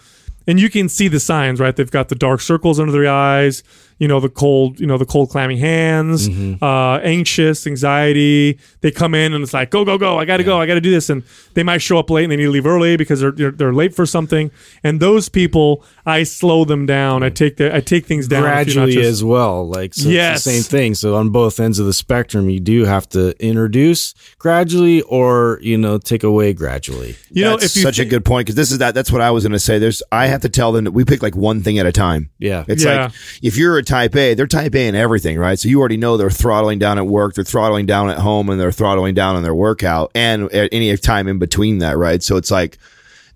and 0.46 0.60
you 0.60 0.70
can 0.70 0.90
see 0.90 1.08
the 1.08 1.20
signs, 1.20 1.60
right? 1.60 1.76
They've 1.76 1.90
got 1.90 2.10
the 2.10 2.16
dark 2.16 2.42
circles 2.42 2.80
under 2.80 2.92
their 2.92 3.08
eyes, 3.12 3.64
you 4.00 4.08
know, 4.08 4.20
the 4.20 4.30
cold, 4.30 4.80
you 4.80 4.86
know, 4.88 4.98
the 4.98 5.06
cold, 5.06 5.30
clammy 5.30 5.58
hands, 5.58 6.30
uh, 6.62 7.00
anxious, 7.04 7.66
anxiety. 7.66 8.60
They 8.82 8.92
come 8.92 9.16
in 9.16 9.34
and 9.34 9.44
it's 9.44 9.54
like, 9.54 9.72
go, 9.72 9.84
go, 9.86 9.98
go! 9.98 10.18
I 10.18 10.26
got 10.26 10.38
to 10.38 10.44
go! 10.44 10.60
I 10.62 10.66
got 10.66 10.76
to 10.76 10.82
do 10.82 10.92
this, 10.92 11.10
and 11.10 11.24
they 11.54 11.64
might 11.64 11.80
show 11.80 11.98
up 11.98 12.10
late 12.10 12.24
and 12.24 12.32
they 12.32 12.36
need 12.38 12.44
to 12.46 12.52
leave 12.52 12.66
early 12.68 12.98
because 12.98 13.20
they're, 13.22 13.32
they're 13.32 13.52
they're 13.52 13.74
late 13.74 13.96
for 13.96 14.06
something. 14.06 14.52
And 14.84 15.00
those 15.00 15.30
people, 15.30 15.84
I 16.06 16.24
slow 16.24 16.66
them 16.66 16.86
down. 16.86 17.24
I 17.24 17.30
take 17.30 17.58
the 17.58 17.76
I 17.76 17.80
take 17.82 18.06
things 18.06 18.28
down 18.28 18.42
gradually 18.44 18.96
notches. 18.96 19.08
as 19.08 19.24
well. 19.24 19.68
Like 19.68 19.94
so 19.94 20.10
Yes. 20.10 20.38
it's 20.38 20.46
the 20.46 20.52
same 20.52 20.64
thing. 20.64 20.96
So 20.96 21.16
on 21.16 21.30
both 21.30 21.60
ends 21.60 21.80
of 21.80 21.86
the 21.86 21.94
spectrum, 21.94 22.50
you 22.50 22.60
do 22.60 22.86
have 22.86 23.10
to 23.10 23.34
introduce 23.44 24.14
gradually, 24.38 25.02
or 25.04 25.60
you 25.62 25.78
know, 25.78 25.98
take 25.98 26.24
away 26.24 26.54
gradually. 26.54 27.16
You 27.32 27.44
know, 27.46 27.56
if 27.56 27.76
you 27.76 27.82
such 27.82 28.00
a 28.00 28.06
good 28.06 28.24
point 28.26 28.46
because 28.46 28.56
this 28.56 28.72
is 28.72 28.78
that 28.78 28.94
that's 28.94 29.12
what 29.12 29.22
I 29.22 29.32
was 29.32 29.44
going 29.44 29.52
to 29.54 29.60
say. 29.60 29.80
There's 29.80 30.02
I 30.12 30.28
have 30.28 30.42
to 30.42 30.50
tell 30.50 30.72
them 30.72 30.86
that 30.86 30.92
we 30.92 31.04
pick 31.04 31.22
like 31.24 31.36
one 31.36 31.62
thing 31.64 31.80
at 31.80 31.86
a 31.86 31.92
time. 31.92 32.30
Yeah. 32.40 32.64
It's 32.68 32.84
Yeah. 32.84 33.06
like 33.06 33.12
if 33.42 33.58
you're 33.58 33.78
a 33.78 33.84
type 33.88 34.16
A, 34.16 34.34
they're 34.34 34.48
type 34.48 34.76
A 34.76 34.88
in 34.88 34.96
everything, 34.96 35.38
right? 35.38 35.58
So 35.58 35.70
you 35.70 35.80
already 35.80 35.98
know 35.98 36.18
they're 36.18 36.30
throttling 36.30 36.80
down 36.80 36.98
at 36.98 37.08
work, 37.08 37.34
they're 37.34 37.44
throttling 37.44 37.86
down 37.86 38.10
at 38.10 38.20
home, 38.20 38.50
and 38.50 38.60
they're 38.60 38.72
throttling 38.72 39.16
down 39.16 39.36
on 39.36 39.44
their 39.44 39.56
workout 39.56 40.12
and 40.14 40.52
at 40.54 40.70
any 40.72 40.96
time 40.98 41.28
in 41.28 41.40
between 41.40 41.80
that, 41.80 41.98
right? 41.98 42.22
So 42.22 42.38
it's 42.38 42.52
like 42.52 42.78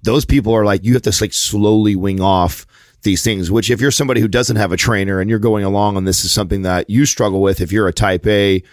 those 0.03 0.25
people 0.25 0.53
are 0.53 0.65
like 0.65 0.83
you 0.83 0.93
have 0.93 1.01
to 1.03 1.17
like 1.21 1.33
slowly 1.33 1.95
wing 1.95 2.21
off 2.21 2.67
these 3.03 3.23
things, 3.23 3.49
which 3.49 3.71
if 3.71 3.81
you're 3.81 3.91
somebody 3.91 4.21
who 4.21 4.27
doesn't 4.27 4.57
have 4.57 4.71
a 4.71 4.77
trainer 4.77 5.19
and 5.19 5.29
you're 5.29 5.39
going 5.39 5.63
along 5.63 5.97
and 5.97 6.07
this 6.07 6.23
is 6.23 6.31
something 6.31 6.61
that 6.61 6.89
you 6.89 7.05
struggle 7.05 7.41
with, 7.41 7.61
if 7.61 7.71
you're 7.71 7.87
a 7.87 7.93
type 7.93 8.27
A 8.27 8.63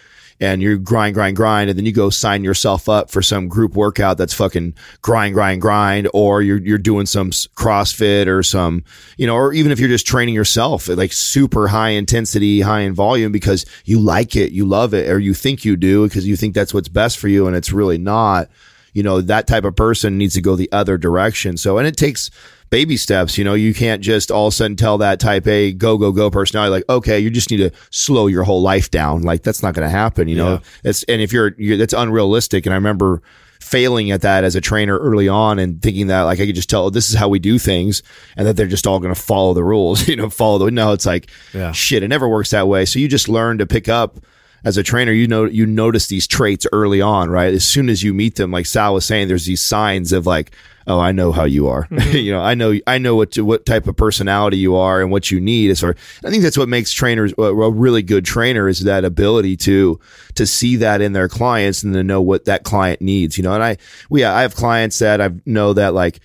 and 0.40 0.62
you 0.62 0.79
grind, 0.79 1.14
grind, 1.14 1.37
grind, 1.37 1.68
and 1.68 1.79
then 1.79 1.87
you 1.87 1.92
go 1.92 2.11
sign 2.11 2.44
yourself 2.44 2.88
up 2.88 3.11
for 3.11 3.22
some 3.22 3.48
group 3.48 3.74
workout 3.74 4.18
that's 4.18 4.35
fucking 4.35 4.74
grind, 5.03 5.35
grind, 5.35 5.61
grind, 5.61 6.09
or 6.14 6.42
you're 6.42 6.59
you're 6.59 6.79
doing 6.79 7.07
some 7.07 7.31
CrossFit 7.31 8.27
or 8.27 8.42
some, 8.42 8.85
you 9.16 9.27
know, 9.27 9.35
or 9.35 9.53
even 9.53 9.72
if 9.72 9.81
you're 9.81 9.88
just 9.88 10.07
training 10.07 10.35
yourself, 10.35 10.88
like 10.88 11.12
super 11.12 11.68
high 11.68 11.90
intensity, 11.90 12.61
high 12.61 12.81
in 12.81 12.94
volume 12.94 13.33
because 13.33 13.66
you 13.85 13.98
like 13.98 14.37
it, 14.37 14.53
you 14.53 14.64
love 14.64 14.94
it, 14.94 15.11
or 15.11 15.18
you 15.18 15.35
think 15.35 15.64
you 15.64 15.77
do 15.77 16.07
because 16.07 16.27
you 16.27 16.37
think 16.37 16.55
that's 16.55 16.72
what's 16.72 16.88
best 16.88 17.18
for 17.18 17.29
you, 17.29 17.46
and 17.46 17.57
it's 17.57 17.72
really 17.72 17.98
not. 17.98 18.48
You 18.94 19.03
know, 19.03 19.20
that 19.20 19.46
type 19.46 19.64
of 19.64 19.77
person 19.77 20.18
needs 20.18 20.35
to 20.35 20.40
go 20.40 20.57
the 20.57 20.72
other 20.72 20.98
direction. 20.98 21.57
So, 21.57 21.79
and 21.79 21.87
it 21.87 21.96
takes 21.96 22.31
baby 22.70 22.96
steps. 22.96 23.38
You 23.38 23.44
know, 23.44 23.54
you 23.54 23.72
can't 23.74 24.02
just 24.02 24.31
all 24.31 24.46
of 24.48 24.52
a 24.52 24.57
sudden 24.57 24.76
tell 24.76 24.98
that 24.98 25.20
type 25.20 25.46
A 25.46 25.72
go, 25.72 25.96
go, 25.98 26.12
go 26.12 26.31
personality, 26.31 26.70
like, 26.70 26.85
okay, 26.88 27.18
you 27.18 27.31
just 27.31 27.50
need 27.50 27.59
to 27.59 27.70
slow 27.90 28.26
your 28.26 28.44
whole 28.44 28.62
life 28.62 28.90
down. 28.90 29.22
Like, 29.22 29.42
that's 29.42 29.62
not 29.62 29.74
going 29.74 29.87
to 29.87 29.90
happen, 29.90 30.28
you 30.28 30.37
know? 30.37 30.61
It's, 30.85 31.02
and 31.04 31.20
if 31.22 31.33
you're, 31.33 31.54
you're, 31.59 31.76
that's 31.76 31.94
unrealistic. 31.94 32.66
And 32.66 32.72
I 32.72 32.76
remember 32.76 33.22
failing 33.61 34.11
at 34.12 34.20
that 34.22 34.44
as 34.44 34.54
a 34.54 34.61
trainer 34.61 34.96
early 34.98 35.28
on 35.28 35.59
and 35.59 35.83
thinking 35.83 36.07
that 36.07 36.22
like 36.22 36.38
I 36.40 36.46
could 36.46 36.54
just 36.54 36.70
tell, 36.70 36.85
oh, 36.87 36.90
this 36.90 37.09
is 37.11 37.16
how 37.16 37.28
we 37.28 37.38
do 37.40 37.59
things 37.59 38.02
and 38.37 38.46
that 38.46 38.57
they're 38.57 38.68
just 38.68 38.87
all 38.87 39.00
going 39.00 39.12
to 39.12 39.20
follow 39.20 39.52
the 39.52 39.64
rules, 39.64 40.07
you 40.09 40.14
know, 40.16 40.31
follow 40.31 40.59
the, 40.59 40.70
no, 40.70 40.92
it's 40.92 41.04
like, 41.07 41.28
Yeah. 41.52 41.72
shit, 41.72 42.02
it 42.02 42.09
never 42.09 42.28
works 42.28 42.50
that 42.50 42.68
way. 42.68 42.85
So 42.85 42.98
you 43.00 43.09
just 43.09 43.28
learn 43.28 43.59
to 43.59 43.66
pick 43.66 43.88
up 43.88 44.18
as 44.64 44.76
a 44.76 44.83
trainer, 44.83 45.12
you 45.12 45.26
know, 45.28 45.44
you 45.44 45.66
notice 45.66 46.07
these 46.09 46.26
traits 46.26 46.66
early 46.72 47.00
on, 47.00 47.31
right? 47.31 47.52
As 47.52 47.64
soon 47.64 47.88
as 47.88 48.02
you 48.02 48.12
meet 48.14 48.37
them, 48.37 48.50
like 48.50 48.66
Sal 48.66 48.94
was 48.94 49.04
saying, 49.04 49.28
there's 49.28 49.46
these 49.46 49.62
signs 49.62 50.12
of 50.12 50.26
like, 50.26 50.52
oh, 50.88 50.98
I 50.98 51.12
know 51.12 51.33
how 51.33 51.44
you 51.44 51.68
are. 51.68 51.87
Mm-hmm. 51.98 52.16
you 52.16 52.33
know, 52.33 52.40
I 52.40 52.55
know, 52.55 52.79
I 52.87 52.98
know 52.98 53.16
what 53.16 53.37
what 53.38 53.66
type 53.66 53.88
of 53.88 53.96
personality 53.96 54.57
you 54.57 54.77
are 54.77 55.01
and 55.01 55.11
what 55.11 55.31
you 55.33 55.40
need. 55.40 55.70
As 55.70 55.81
far, 55.81 55.96
I 56.24 56.31
think 56.31 56.44
that's 56.44 56.57
what 56.57 56.68
makes 56.68 56.92
trainers 56.92 57.35
a, 57.37 57.42
a 57.42 57.70
really 57.70 58.03
good 58.03 58.24
trainer 58.24 58.68
is 58.68 58.85
that 58.85 59.05
ability 59.05 59.57
to 59.59 59.98
to 60.37 60.46
see 60.46 60.77
that 60.77 61.01
in 61.01 61.12
their 61.12 61.29
clients 61.29 61.83
and 61.83 61.92
to 61.94 62.05
know 62.05 62.22
what 62.22 62.44
that 62.44 62.62
client 62.62 63.01
needs. 63.01 63.37
You 63.37 63.44
know, 63.44 63.55
and 63.55 63.64
I, 63.64 63.79
we, 64.11 64.22
I 64.22 64.42
have 64.42 64.55
clients 64.55 64.98
that 65.01 65.20
I 65.20 65.31
know 65.44 65.72
that 65.72 65.94
like. 65.94 66.20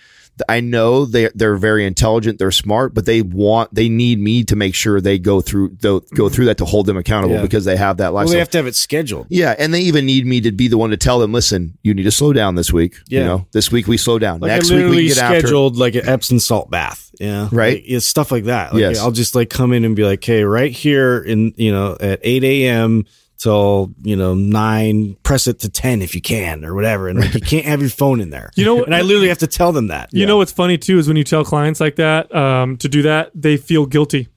I 0.50 0.60
know 0.60 1.06
they 1.06 1.30
they're 1.36 1.56
very 1.56 1.86
intelligent, 1.86 2.40
they're 2.40 2.52
smart, 2.52 2.94
but 2.94 3.06
they 3.06 3.22
want 3.22 3.74
they 3.74 3.90
need 3.90 4.20
me 4.20 4.44
to 4.46 4.56
make 4.56 4.76
sure 4.76 5.00
they 5.02 5.20
go 5.20 5.42
through 5.42 5.70
go 5.80 6.00
through 6.30 6.46
that 6.46 6.58
to 6.58 6.66
hold 6.66 6.86
them 6.86 6.98
accountable 6.98 7.36
Yeah. 7.36 7.42
because 7.42 7.66
they 7.66 7.76
have 7.78 7.98
that 7.98 8.14
Well, 8.14 8.24
lifestyle. 8.24 8.34
they 8.34 8.40
have 8.40 8.50
to 8.52 8.58
have 8.60 8.68
it 8.68 8.76
scheduled. 8.76 9.28
yeah, 9.30 9.56
and 9.58 9.74
they 9.74 9.82
even 9.82 10.06
need 10.06 10.26
me 10.26 10.42
to 10.42 10.52
be 10.52 10.68
the 10.68 10.78
one 10.78 10.90
to 10.92 10.98
tell 10.98 11.20
them, 11.20 11.32
listen, 11.34 11.78
you 11.84 11.94
need 11.94 12.04
to 12.04 12.12
slow 12.12 12.34
down 12.34 12.56
this 12.56 12.72
week. 12.72 12.96
You 13.08 13.20
Yeah. 13.20 13.26
know, 13.26 13.48
this 13.52 13.72
week 13.72 13.88
we 13.88 13.98
slow 13.98 14.20
down. 14.20 14.40
Like 14.40 14.50
Next 14.50 14.72
week 14.72 14.90
we 14.90 15.08
get 15.08 15.18
after. 15.18 15.40
scheduled 15.40 15.78
like 15.78 15.96
an 15.96 16.08
Epsom 16.08 16.40
salt 16.40 16.70
bath. 16.70 17.10
Yeah. 17.20 17.48
Right. 17.52 17.76
Like, 17.76 17.84
it's 17.86 18.06
stuff 18.06 18.32
like 18.32 18.46
that. 18.46 18.74
Like, 18.74 18.82
Yes. 18.82 19.00
I'll 19.00 19.12
just 19.12 19.36
like 19.36 19.50
come 19.50 19.72
in 19.74 19.86
and 19.86 19.96
be 19.96 20.04
like, 20.04 20.24
hey, 20.24 20.44
right 20.44 20.72
here 20.72 21.20
in, 21.20 21.54
you 21.58 21.72
know, 21.72 21.96
at 22.00 22.20
8 22.24 22.44
a.m. 22.44 23.06
till, 23.44 23.94
you 24.04 24.16
know, 24.16 24.34
nine, 24.34 25.16
press 25.24 25.48
it 25.48 25.60
to 25.60 25.70
10 25.70 26.02
if 26.02 26.16
you 26.16 26.22
can 26.22 26.64
or 26.64 26.74
whatever. 26.74 27.08
And 27.10 27.20
like, 27.20 27.34
you 27.34 27.42
can't 27.42 27.66
have 27.66 27.82
your 27.82 27.90
phone 27.90 28.22
in 28.22 28.30
there. 28.30 28.50
You 28.56 28.66
know- 28.66 28.84
and 28.84 28.96
I 28.96 29.02
literally 29.02 29.28
have 29.30 29.40
to 29.40 29.48
tell 29.48 29.72
them 29.72 29.88
that. 29.88 30.10
You 30.14 30.26
know 30.26 30.38
what's 30.38 30.52
funny 30.52 30.78
too 30.78 30.98
is 30.98 31.08
when 31.08 31.18
you 31.18 31.24
tell 31.24 31.44
clients 31.44 31.80
like 31.80 31.98
that 31.98 32.34
um, 32.34 32.78
to 32.78 32.88
do 32.90 33.02
that, 33.04 33.32
they 33.36 33.58
feel 33.58 33.86
guilty. 33.86 34.30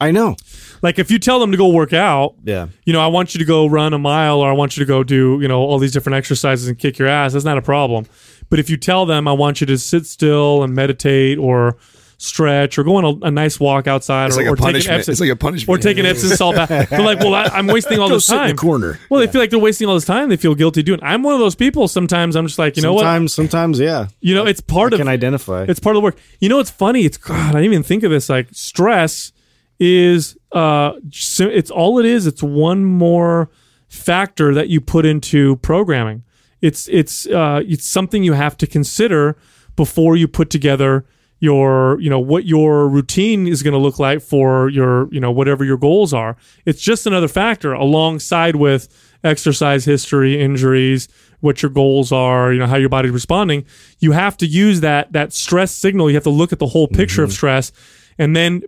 I 0.00 0.10
know. 0.10 0.36
Like 0.82 0.98
if 0.98 1.10
you 1.10 1.18
tell 1.18 1.38
them 1.40 1.50
to 1.52 1.56
go 1.56 1.68
work 1.68 1.92
out, 1.92 2.34
Yeah. 2.42 2.66
you 2.84 2.92
know, 2.92 3.00
I 3.00 3.06
want 3.06 3.34
you 3.34 3.38
to 3.38 3.44
go 3.44 3.66
run 3.66 3.92
a 3.94 3.98
mile 3.98 4.40
or 4.40 4.50
I 4.50 4.52
want 4.52 4.76
you 4.76 4.84
to 4.84 4.88
go 4.88 5.04
do, 5.04 5.38
you 5.40 5.46
know, 5.48 5.60
all 5.60 5.78
these 5.78 5.92
different 5.92 6.16
exercises 6.16 6.66
and 6.68 6.78
kick 6.78 6.98
your 6.98 7.08
ass, 7.08 7.32
that's 7.32 7.44
not 7.44 7.56
a 7.58 7.62
problem. 7.62 8.06
But 8.50 8.58
if 8.58 8.68
you 8.68 8.76
tell 8.76 9.06
them 9.06 9.28
I 9.28 9.32
want 9.32 9.60
you 9.60 9.66
to 9.68 9.78
sit 9.78 10.04
still 10.06 10.62
and 10.62 10.74
meditate 10.74 11.38
or 11.38 11.76
stretch 12.18 12.78
or 12.78 12.84
go 12.84 12.96
on 12.96 13.04
a, 13.04 13.26
a 13.26 13.30
nice 13.30 13.58
walk 13.60 13.86
outside 13.86 14.26
It's 14.26 14.36
or, 14.36 14.40
like 14.40 14.46
a 14.46 14.50
or 14.52 14.56
take 14.56 14.64
an 14.66 14.72
punishment. 14.72 14.98
Epsom, 15.00 15.12
It's 15.12 15.20
like 15.20 15.30
a 15.30 15.36
punishment. 15.36 15.78
or 15.78 15.82
take 15.82 15.98
an 15.98 16.06
Epsom 16.06 16.28
salt 16.30 16.56
bath. 16.56 16.90
They're 16.90 17.00
like, 17.02 17.18
well, 17.20 17.34
I, 17.34 17.44
I'm 17.44 17.66
wasting 17.66 17.98
all 18.00 18.08
Go 18.08 18.14
this 18.14 18.26
sit 18.26 18.34
in 18.34 18.38
time. 18.40 18.50
the 18.50 18.56
corner. 18.56 18.98
Well, 19.10 19.20
they 19.20 19.26
feel 19.26 19.40
like 19.40 19.50
they're 19.50 19.58
wasting 19.58 19.88
all 19.88 19.94
this 19.94 20.04
time. 20.04 20.28
They 20.28 20.36
feel 20.36 20.54
guilty 20.54 20.82
doing. 20.82 21.00
I'm 21.02 21.22
one 21.22 21.34
of 21.34 21.40
those 21.40 21.54
people. 21.54 21.88
Sometimes 21.88 22.36
I'm 22.36 22.46
just 22.46 22.58
like, 22.58 22.76
you 22.76 22.82
know 22.82 22.92
what? 22.94 23.00
sometimes, 23.02 23.34
sometimes, 23.34 23.80
yeah. 23.80 24.08
You 24.20 24.34
know, 24.34 24.46
it's 24.46 24.60
part 24.60 24.92
I 24.92 24.96
of 24.96 25.00
can 25.00 25.08
identify. 25.08 25.64
it's 25.68 25.80
part 25.80 25.96
of 25.96 26.00
the 26.02 26.04
work. 26.04 26.16
You 26.40 26.48
know, 26.48 26.60
it's 26.60 26.70
funny. 26.70 27.04
It's 27.04 27.16
God. 27.16 27.38
I 27.50 27.58
didn't 27.60 27.64
even 27.72 27.82
think 27.82 28.02
of 28.04 28.10
this. 28.10 28.28
Like 28.28 28.48
stress 28.52 29.32
is 29.80 30.36
uh, 30.52 30.92
it's 31.10 31.70
all 31.70 31.98
it 31.98 32.06
is. 32.06 32.26
It's 32.26 32.42
one 32.42 32.84
more 32.84 33.50
factor 33.88 34.54
that 34.54 34.68
you 34.68 34.80
put 34.80 35.04
into 35.06 35.56
programming. 35.56 36.22
It's 36.60 36.88
it's 36.88 37.26
uh, 37.26 37.62
it's 37.66 37.86
something 37.86 38.22
you 38.22 38.32
have 38.32 38.56
to 38.58 38.66
consider 38.66 39.36
before 39.76 40.16
you 40.16 40.28
put 40.28 40.50
together 40.50 41.04
your 41.44 42.00
you 42.00 42.10
know 42.10 42.18
what 42.32 42.44
your 42.46 42.88
routine 42.88 43.46
is 43.46 43.62
going 43.62 43.74
to 43.74 43.78
look 43.86 43.98
like 43.98 44.20
for 44.20 44.68
your 44.70 45.12
you 45.12 45.20
know 45.20 45.30
whatever 45.30 45.64
your 45.64 45.76
goals 45.76 46.12
are. 46.12 46.36
It's 46.64 46.80
just 46.80 47.06
another 47.06 47.28
factor 47.28 47.72
alongside 47.72 48.56
with 48.56 48.82
exercise 49.22 49.84
history, 49.84 50.40
injuries, 50.40 51.08
what 51.40 51.62
your 51.62 51.70
goals 51.70 52.10
are, 52.12 52.52
you 52.52 52.58
know 52.58 52.66
how 52.66 52.76
your 52.76 52.88
body's 52.88 53.12
responding. 53.12 53.64
You 53.98 54.12
have 54.12 54.36
to 54.38 54.46
use 54.46 54.80
that 54.80 55.12
that 55.12 55.32
stress 55.32 55.70
signal. 55.72 56.08
You 56.10 56.16
have 56.16 56.24
to 56.24 56.30
look 56.30 56.52
at 56.52 56.58
the 56.58 56.66
whole 56.74 56.88
picture 56.88 57.22
of 57.22 57.30
mm-hmm. 57.30 57.34
stress, 57.36 57.72
and 58.18 58.34
then 58.34 58.62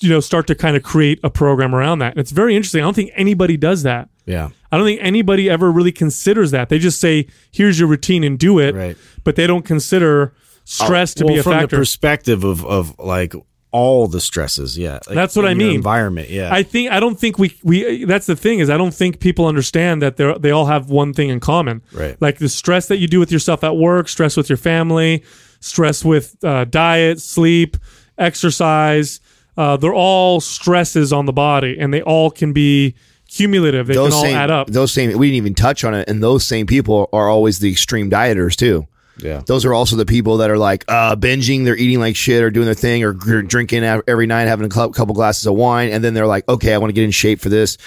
you 0.00 0.10
know 0.10 0.20
start 0.20 0.46
to 0.48 0.54
kind 0.54 0.76
of 0.76 0.82
create 0.82 1.20
a 1.22 1.30
program 1.30 1.74
around 1.74 2.00
that. 2.00 2.12
And 2.12 2.20
it's 2.20 2.32
very 2.32 2.56
interesting. 2.56 2.82
I 2.82 2.84
don't 2.84 2.94
think 2.96 3.12
anybody 3.14 3.56
does 3.56 3.82
that. 3.84 4.08
yeah. 4.26 4.50
I 4.70 4.76
don't 4.76 4.84
think 4.84 5.00
anybody 5.02 5.48
ever 5.48 5.72
really 5.72 5.92
considers 5.92 6.50
that. 6.50 6.68
They 6.68 6.78
just 6.78 7.00
say, 7.00 7.26
"Here's 7.50 7.78
your 7.78 7.88
routine 7.88 8.22
and 8.22 8.38
do 8.38 8.58
it," 8.58 8.74
Right. 8.74 8.96
but 9.24 9.34
they 9.36 9.46
don't 9.46 9.64
consider 9.64 10.34
stress 10.68 11.14
to 11.14 11.24
well, 11.24 11.34
be 11.34 11.40
a 11.40 11.42
factor. 11.42 11.50
from 11.50 11.60
factor. 11.60 11.76
the 11.76 11.80
perspective 11.80 12.44
of, 12.44 12.64
of 12.64 12.98
like 12.98 13.34
all 13.70 14.06
the 14.06 14.20
stresses. 14.20 14.76
Yeah. 14.76 14.94
Like, 15.06 15.14
That's 15.14 15.34
what 15.34 15.46
I 15.46 15.54
mean. 15.54 15.74
Environment. 15.74 16.28
Yeah. 16.28 16.52
I 16.52 16.62
think 16.62 16.90
I 16.90 17.00
don't 17.00 17.18
think 17.18 17.38
we 17.38 17.56
we 17.62 18.04
that's 18.04 18.26
the 18.26 18.36
thing 18.36 18.58
is 18.60 18.70
I 18.70 18.76
don't 18.76 18.94
think 18.94 19.20
people 19.20 19.46
understand 19.46 20.02
that 20.02 20.16
they 20.16 20.34
they 20.38 20.50
all 20.50 20.66
have 20.66 20.90
one 20.90 21.12
thing 21.14 21.30
in 21.30 21.40
common. 21.40 21.82
Right. 21.92 22.20
Like 22.20 22.38
the 22.38 22.48
stress 22.48 22.88
that 22.88 22.98
you 22.98 23.08
do 23.08 23.18
with 23.18 23.32
yourself 23.32 23.64
at 23.64 23.76
work, 23.76 24.08
stress 24.08 24.36
with 24.36 24.48
your 24.48 24.58
family, 24.58 25.24
stress 25.60 26.04
with 26.04 26.36
uh, 26.44 26.64
diet, 26.64 27.20
sleep, 27.20 27.76
exercise. 28.16 29.20
Uh, 29.56 29.76
they're 29.76 29.94
all 29.94 30.40
stresses 30.40 31.12
on 31.12 31.26
the 31.26 31.32
body, 31.32 31.76
and 31.80 31.92
they 31.92 32.00
all 32.02 32.30
can 32.30 32.52
be 32.52 32.94
cumulative. 33.28 33.88
They 33.88 33.94
those 33.94 34.10
can 34.10 34.16
all 34.16 34.22
same, 34.22 34.36
add 34.36 34.50
up. 34.50 34.68
Those 34.68 34.92
same, 34.92 35.18
we 35.18 35.28
didn't 35.28 35.36
even 35.36 35.54
touch 35.54 35.82
on 35.82 35.94
it. 35.94 36.08
And 36.08 36.22
those 36.22 36.46
same 36.46 36.66
people 36.66 37.08
are 37.12 37.28
always 37.28 37.58
the 37.58 37.70
extreme 37.70 38.08
dieters 38.08 38.54
too. 38.54 38.86
Yeah. 39.20 39.42
Those 39.46 39.64
are 39.64 39.74
also 39.74 39.96
the 39.96 40.06
people 40.06 40.38
that 40.38 40.50
are 40.50 40.58
like 40.58 40.84
uh, 40.88 41.16
binging, 41.16 41.64
they're 41.64 41.76
eating 41.76 42.00
like 42.00 42.16
shit 42.16 42.42
or 42.42 42.50
doing 42.50 42.66
their 42.66 42.74
thing 42.74 43.04
or 43.04 43.12
gr- 43.12 43.38
mm-hmm. 43.38 43.46
drinking 43.46 43.84
every 43.84 44.26
night, 44.26 44.44
having 44.44 44.66
a 44.66 44.68
cou- 44.68 44.90
couple 44.90 45.14
glasses 45.14 45.46
of 45.46 45.54
wine. 45.54 45.90
And 45.90 46.02
then 46.02 46.14
they're 46.14 46.26
like, 46.26 46.48
okay, 46.48 46.74
I 46.74 46.78
want 46.78 46.90
to 46.90 46.94
get 46.94 47.04
in 47.04 47.10
shape 47.10 47.40
for 47.40 47.48
this. 47.48 47.78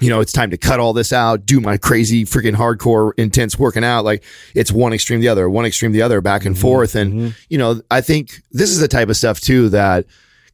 You 0.00 0.10
know, 0.10 0.20
it's 0.20 0.32
time 0.32 0.50
to 0.50 0.56
cut 0.56 0.80
all 0.80 0.92
this 0.92 1.12
out, 1.12 1.46
do 1.46 1.60
my 1.60 1.76
crazy 1.76 2.24
freaking 2.24 2.54
hardcore 2.54 3.12
intense 3.16 3.58
working 3.58 3.84
out. 3.84 4.04
Like 4.04 4.24
it's 4.54 4.72
one 4.72 4.92
extreme 4.92 5.20
the 5.20 5.28
other, 5.28 5.48
one 5.48 5.66
extreme 5.66 5.92
the 5.92 6.02
other, 6.02 6.20
back 6.20 6.44
and 6.44 6.54
mm-hmm. 6.54 6.62
forth. 6.62 6.96
And, 6.96 7.12
mm-hmm. 7.12 7.28
you 7.48 7.58
know, 7.58 7.80
I 7.90 8.00
think 8.00 8.42
this 8.50 8.70
is 8.70 8.80
the 8.80 8.88
type 8.88 9.08
of 9.08 9.16
stuff 9.16 9.40
too 9.40 9.68
that 9.68 10.06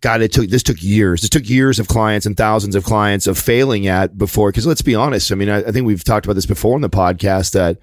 God, 0.03 0.23
it 0.23 0.33
took 0.33 0.49
this 0.49 0.62
took 0.62 0.83
years. 0.83 1.20
This 1.20 1.31
took 1.31 1.49
years 1.49 1.79
of 1.79 1.88
clients 1.88 2.27
and 2.27 2.37
thousands 2.37 2.75
of 2.75 2.85
clients 2.85 3.27
of 3.27 3.38
failing 3.38 3.87
at 3.87 4.18
before. 4.18 4.51
Because 4.51 4.66
let's 4.66 4.83
be 4.83 4.94
honest, 4.94 5.31
I 5.31 5.35
mean, 5.37 5.49
I, 5.49 5.59
I 5.59 5.73
think 5.73 5.87
we've 5.87 6.05
talked 6.05 6.27
about 6.27 6.35
this 6.35 6.46
before 6.46 6.75
in 6.77 6.83
the 6.83 6.90
podcast 6.90 7.53
that 7.53 7.79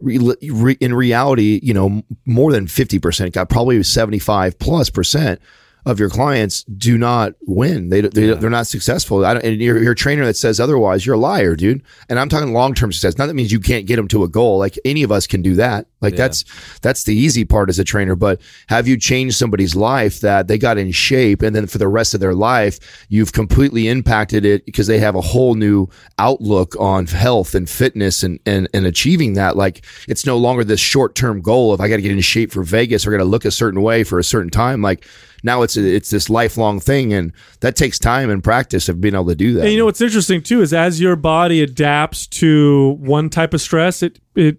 re, 0.00 0.76
in 0.80 0.94
reality, 0.94 1.60
you 1.62 1.74
know, 1.74 2.02
more 2.24 2.52
than 2.52 2.66
fifty 2.66 2.98
percent, 2.98 3.34
got 3.34 3.48
probably 3.48 3.82
seventy 3.82 4.18
five 4.18 4.58
plus 4.58 4.90
percent 4.90 5.40
of 5.86 6.00
your 6.00 6.10
clients 6.10 6.64
do 6.64 6.98
not 6.98 7.34
win. 7.42 7.90
They, 7.90 8.00
they 8.00 8.34
they're 8.34 8.50
not 8.50 8.66
successful. 8.66 9.24
I 9.24 9.34
don't, 9.34 9.44
and 9.44 9.62
you're, 9.62 9.80
you're 9.80 9.92
a 9.92 9.96
trainer 9.96 10.26
that 10.26 10.36
says 10.36 10.58
otherwise. 10.58 11.06
You're 11.06 11.14
a 11.14 11.18
liar, 11.18 11.54
dude. 11.54 11.80
And 12.08 12.18
I'm 12.18 12.28
talking 12.28 12.52
long 12.52 12.74
term 12.74 12.92
success. 12.92 13.16
Not 13.16 13.26
that 13.26 13.34
means 13.34 13.52
you 13.52 13.60
can't 13.60 13.86
get 13.86 13.94
them 13.94 14.08
to 14.08 14.24
a 14.24 14.28
goal. 14.28 14.58
Like 14.58 14.76
any 14.84 15.04
of 15.04 15.12
us 15.12 15.28
can 15.28 15.42
do 15.42 15.54
that. 15.54 15.86
Like 16.00 16.16
that's 16.16 16.44
that's 16.80 17.04
the 17.04 17.14
easy 17.14 17.44
part 17.44 17.68
as 17.68 17.78
a 17.78 17.84
trainer. 17.84 18.16
But 18.16 18.40
have 18.68 18.88
you 18.88 18.98
changed 18.98 19.36
somebody's 19.36 19.76
life 19.76 20.20
that 20.20 20.48
they 20.48 20.58
got 20.58 20.76
in 20.76 20.90
shape, 20.90 21.40
and 21.40 21.54
then 21.54 21.68
for 21.68 21.78
the 21.78 21.88
rest 21.88 22.14
of 22.14 22.20
their 22.20 22.34
life, 22.34 23.06
you've 23.08 23.32
completely 23.32 23.88
impacted 23.88 24.44
it 24.44 24.66
because 24.66 24.88
they 24.88 24.98
have 24.98 25.14
a 25.14 25.20
whole 25.20 25.54
new 25.54 25.88
outlook 26.18 26.74
on 26.80 27.06
health 27.06 27.54
and 27.54 27.70
fitness 27.70 28.24
and 28.24 28.40
and 28.44 28.68
and 28.74 28.86
achieving 28.86 29.34
that. 29.34 29.56
Like 29.56 29.84
it's 30.08 30.26
no 30.26 30.36
longer 30.36 30.64
this 30.64 30.80
short 30.80 31.14
term 31.14 31.40
goal 31.40 31.72
of 31.72 31.80
I 31.80 31.88
got 31.88 31.96
to 31.96 32.02
get 32.02 32.12
in 32.12 32.20
shape 32.20 32.50
for 32.50 32.64
Vegas 32.64 33.06
or 33.06 33.12
got 33.12 33.18
to 33.18 33.24
look 33.24 33.44
a 33.44 33.50
certain 33.52 33.82
way 33.82 34.02
for 34.02 34.18
a 34.18 34.24
certain 34.24 34.50
time. 34.50 34.82
Like 34.82 35.06
now 35.46 35.62
it's 35.62 35.76
it's 35.76 36.10
this 36.10 36.28
lifelong 36.28 36.80
thing, 36.80 37.12
and 37.14 37.32
that 37.60 37.76
takes 37.76 37.98
time 37.98 38.28
and 38.28 38.42
practice 38.42 38.88
of 38.88 39.00
being 39.00 39.14
able 39.14 39.26
to 39.26 39.36
do 39.36 39.54
that. 39.54 39.62
And 39.62 39.72
you 39.72 39.78
know 39.78 39.86
what's 39.86 40.00
interesting 40.00 40.42
too 40.42 40.60
is 40.60 40.74
as 40.74 41.00
your 41.00 41.16
body 41.16 41.62
adapts 41.62 42.26
to 42.26 42.96
one 42.98 43.30
type 43.30 43.54
of 43.54 43.60
stress, 43.60 44.02
it 44.02 44.18
it 44.34 44.58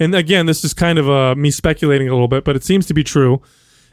and 0.00 0.14
again 0.14 0.46
this 0.46 0.64
is 0.64 0.74
kind 0.74 0.98
of 0.98 1.08
uh, 1.08 1.34
me 1.36 1.50
speculating 1.50 2.08
a 2.08 2.12
little 2.12 2.26
bit, 2.26 2.42
but 2.42 2.56
it 2.56 2.64
seems 2.64 2.86
to 2.86 2.94
be 2.94 3.04
true. 3.04 3.40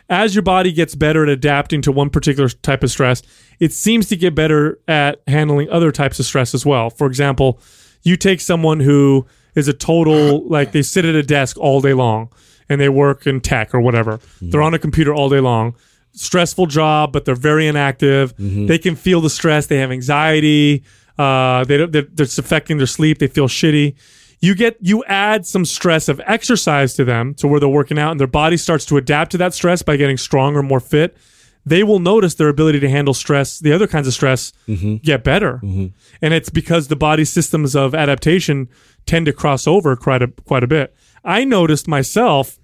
As 0.10 0.34
your 0.36 0.41
body 0.41 0.72
gets 0.74 0.96
better 0.96 1.24
at 1.24 1.30
adapting 1.30 1.82
to 1.84 1.91
one 1.91 2.10
particular 2.10 2.50
type 2.50 2.84
of 2.84 2.91
stress, 2.91 3.22
it 3.60 3.72
seems 3.72 4.08
to 4.08 4.17
get 4.17 4.34
better 4.34 4.80
at 4.88 5.22
handling 5.28 5.70
other 5.70 5.91
types 5.91 6.20
of 6.20 6.26
stress 6.26 6.54
as 6.54 6.65
well. 6.65 6.89
For 6.89 7.08
example, 7.08 7.62
you 8.04 8.17
take 8.17 8.41
someone 8.41 8.80
who 8.80 9.26
is 9.56 9.67
a 9.67 9.74
total 9.74 10.48
like 10.48 10.72
they 10.72 10.82
sit 10.82 11.06
at 11.06 11.15
a 11.15 11.24
desk 11.24 11.58
all 11.58 11.82
day 11.82 11.94
long 11.94 12.30
and 12.67 12.80
they 12.80 12.89
work 12.89 13.28
in 13.28 13.41
tech 13.41 13.74
or 13.74 13.82
whatever. 13.82 14.20
They're 14.41 14.62
on 14.62 14.74
a 14.74 14.80
computer 14.80 15.13
all 15.13 15.30
day 15.30 15.41
long. 15.41 15.76
Stressful 16.13 16.67
job, 16.67 17.13
but 17.13 17.26
they're 17.26 17.36
very 17.36 17.67
inactive. 17.67 18.36
Mm-hmm. 18.38 18.65
They 18.67 18.78
can 18.78 18.95
feel 18.95 19.21
the 19.21 19.30
stress. 19.30 19.67
They 19.67 19.78
have 19.78 19.91
anxiety. 19.91 20.84
Uh, 21.17 21.63
they 21.63 21.78
don't. 21.78 21.91
They're, 21.91 22.08
it's 22.17 22.38
affecting 22.38 22.78
their 22.78 22.88
sleep. 22.88 23.19
They 23.19 23.28
feel 23.28 23.47
shitty. 23.47 23.95
You 24.39 24.56
get 24.56 24.78
you 24.82 25.04
add 25.06 25.45
some 25.45 25.65
stress 25.65 26.10
of 26.10 26.19
exercise 26.26 26.95
to 26.95 27.06
them, 27.06 27.34
to 27.36 27.47
where 27.47 27.60
they're 27.60 27.69
working 27.69 28.00
out, 28.00 28.12
and 28.12 28.19
their 28.19 28.28
body 28.28 28.58
starts 28.58 28.86
to 28.88 28.97
adapt 28.97 29.32
to 29.32 29.38
that 29.38 29.54
stress 29.54 29.84
by 29.84 29.97
getting 29.97 30.17
stronger, 30.17 30.63
more 30.63 30.80
fit. 30.80 31.15
They 31.63 31.84
will 31.84 32.00
notice 32.00 32.34
their 32.34 32.50
ability 32.50 32.80
to 32.80 32.89
handle 32.89 33.13
stress, 33.13 33.60
the 33.60 33.71
other 33.71 33.86
kinds 33.86 34.08
of 34.08 34.13
stress, 34.13 34.52
mm-hmm. 34.67 34.95
get 34.95 35.24
better, 35.24 35.62
mm-hmm. 35.63 35.88
and 36.21 36.34
it's 36.34 36.50
because 36.50 36.88
the 36.88 36.95
body 36.95 37.24
systems 37.24 37.76
of 37.76 37.93
adaptation 37.93 38.67
tend 39.06 39.28
to 39.28 39.34
cross 39.34 39.67
over 39.67 39.95
quite 39.95 40.24
a 40.24 40.28
quite 40.28 40.63
a 40.63 40.67
bit. 40.67 40.95
I 41.24 41.43
noticed 41.43 41.88
myself, 41.88 42.58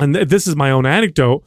and 0.00 0.14
th- 0.14 0.28
this 0.28 0.48
is 0.48 0.56
my 0.56 0.72
own 0.72 0.84
anecdote, 0.84 1.44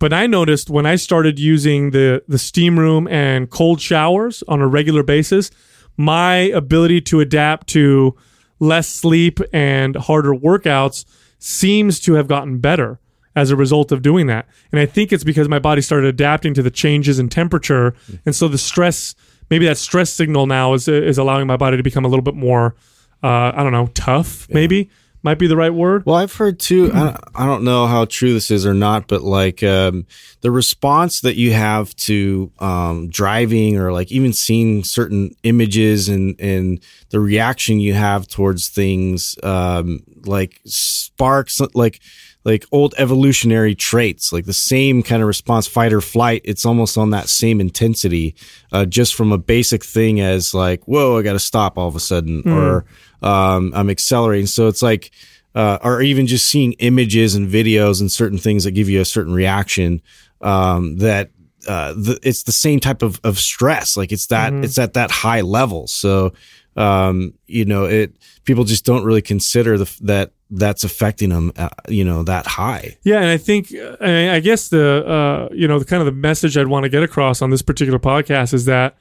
but 0.00 0.12
I 0.12 0.26
noticed 0.26 0.68
when 0.70 0.86
I 0.86 0.96
started 0.96 1.38
using 1.38 1.90
the 1.90 2.24
the 2.26 2.38
steam 2.38 2.76
room 2.76 3.06
and 3.06 3.48
cold 3.48 3.80
showers 3.80 4.42
on 4.48 4.60
a 4.60 4.66
regular 4.66 5.04
basis, 5.04 5.52
my 5.96 6.34
ability 6.36 7.02
to 7.02 7.20
adapt 7.20 7.68
to 7.68 8.16
less 8.58 8.88
sleep 8.88 9.38
and 9.52 9.94
harder 9.94 10.34
workouts 10.34 11.04
seems 11.38 12.00
to 12.00 12.14
have 12.14 12.26
gotten 12.26 12.58
better 12.58 12.98
as 13.36 13.50
a 13.50 13.56
result 13.56 13.92
of 13.92 14.02
doing 14.02 14.26
that. 14.26 14.48
And 14.72 14.80
I 14.80 14.86
think 14.86 15.12
it's 15.12 15.24
because 15.24 15.48
my 15.48 15.58
body 15.58 15.82
started 15.82 16.08
adapting 16.08 16.54
to 16.54 16.62
the 16.62 16.70
changes 16.70 17.18
in 17.18 17.28
temperature, 17.28 17.94
and 18.24 18.34
so 18.34 18.48
the 18.48 18.58
stress, 18.58 19.14
maybe 19.50 19.66
that 19.66 19.76
stress 19.76 20.10
signal 20.10 20.46
now 20.46 20.72
is 20.72 20.88
is 20.88 21.18
allowing 21.18 21.46
my 21.46 21.58
body 21.58 21.76
to 21.76 21.82
become 21.82 22.06
a 22.06 22.08
little 22.08 22.24
bit 22.24 22.34
more, 22.34 22.74
uh, 23.22 23.52
I 23.54 23.62
don't 23.62 23.72
know, 23.72 23.88
tough. 23.94 24.48
Maybe 24.48 24.90
might 25.22 25.38
be 25.38 25.46
the 25.46 25.56
right 25.56 25.72
word. 25.72 26.06
Well, 26.06 26.16
I've 26.16 26.34
heard 26.34 26.58
too. 26.58 26.90
I, 26.94 27.18
I 27.34 27.46
don't 27.46 27.64
know 27.64 27.86
how 27.86 28.04
true 28.06 28.32
this 28.32 28.50
is 28.50 28.64
or 28.64 28.74
not, 28.74 29.06
but 29.06 29.22
like 29.22 29.62
um, 29.62 30.06
the 30.40 30.50
response 30.50 31.20
that 31.20 31.36
you 31.36 31.52
have 31.52 31.94
to 31.96 32.50
um, 32.58 33.08
driving 33.10 33.76
or 33.76 33.92
like 33.92 34.10
even 34.10 34.32
seeing 34.32 34.84
certain 34.84 35.34
images 35.42 36.08
and 36.08 36.40
and 36.40 36.80
the 37.10 37.20
reaction 37.20 37.80
you 37.80 37.94
have 37.94 38.28
towards 38.28 38.68
things 38.68 39.36
um, 39.42 40.00
like 40.24 40.60
sparks 40.64 41.60
like 41.74 42.00
like 42.44 42.64
old 42.72 42.94
evolutionary 42.96 43.74
traits, 43.74 44.32
like 44.32 44.46
the 44.46 44.52
same 44.54 45.02
kind 45.02 45.22
of 45.22 45.26
response, 45.28 45.66
fight 45.66 45.92
or 45.92 46.00
flight. 46.00 46.40
It's 46.44 46.64
almost 46.64 46.96
on 46.96 47.10
that 47.10 47.28
same 47.28 47.60
intensity, 47.60 48.34
uh, 48.72 48.86
just 48.86 49.14
from 49.14 49.30
a 49.32 49.38
basic 49.38 49.84
thing 49.84 50.20
as 50.20 50.54
like, 50.54 50.82
whoa, 50.84 51.18
I 51.18 51.22
got 51.22 51.34
to 51.34 51.38
stop 51.38 51.76
all 51.76 51.88
of 51.88 51.96
a 51.96 52.00
sudden, 52.00 52.42
or 52.48 52.84
um, 53.22 53.72
I'm 53.74 53.90
accelerating. 53.90 54.46
So 54.46 54.68
it's 54.68 54.82
like, 54.82 55.10
uh, 55.54 55.78
or 55.82 56.00
even 56.00 56.26
just 56.26 56.48
seeing 56.48 56.72
images 56.74 57.34
and 57.34 57.48
videos 57.50 58.00
and 58.00 58.10
certain 58.10 58.38
things 58.38 58.64
that 58.64 58.70
give 58.70 58.88
you 58.88 59.00
a 59.00 59.04
certain 59.04 59.34
reaction 59.34 60.00
um, 60.40 60.96
that 60.98 61.30
uh, 61.68 61.92
the, 61.92 62.18
it's 62.22 62.44
the 62.44 62.52
same 62.52 62.80
type 62.80 63.02
of, 63.02 63.20
of 63.22 63.38
stress. 63.38 63.96
Like 63.96 64.12
it's 64.12 64.26
that 64.28 64.54
it's 64.64 64.78
at 64.78 64.94
that 64.94 65.10
high 65.10 65.42
level. 65.42 65.86
So 65.86 66.32
um, 66.80 67.34
you 67.46 67.66
know, 67.66 67.84
it 67.84 68.16
people 68.44 68.64
just 68.64 68.86
don't 68.86 69.04
really 69.04 69.20
consider 69.20 69.76
the 69.76 69.98
that 70.00 70.32
that's 70.50 70.82
affecting 70.82 71.28
them. 71.28 71.52
Uh, 71.54 71.68
you 71.88 72.04
know, 72.04 72.22
that 72.22 72.46
high. 72.46 72.96
Yeah, 73.02 73.20
and 73.20 73.26
I 73.26 73.36
think, 73.36 73.72
uh, 73.74 73.96
I 74.00 74.36
I 74.36 74.40
guess 74.40 74.68
the 74.68 75.06
uh, 75.06 75.54
you 75.54 75.68
know 75.68 75.78
the 75.78 75.84
kind 75.84 76.00
of 76.00 76.06
the 76.06 76.18
message 76.18 76.56
I'd 76.56 76.68
want 76.68 76.84
to 76.84 76.88
get 76.88 77.02
across 77.02 77.42
on 77.42 77.50
this 77.50 77.60
particular 77.60 77.98
podcast 77.98 78.54
is 78.54 78.64
that 78.64 78.96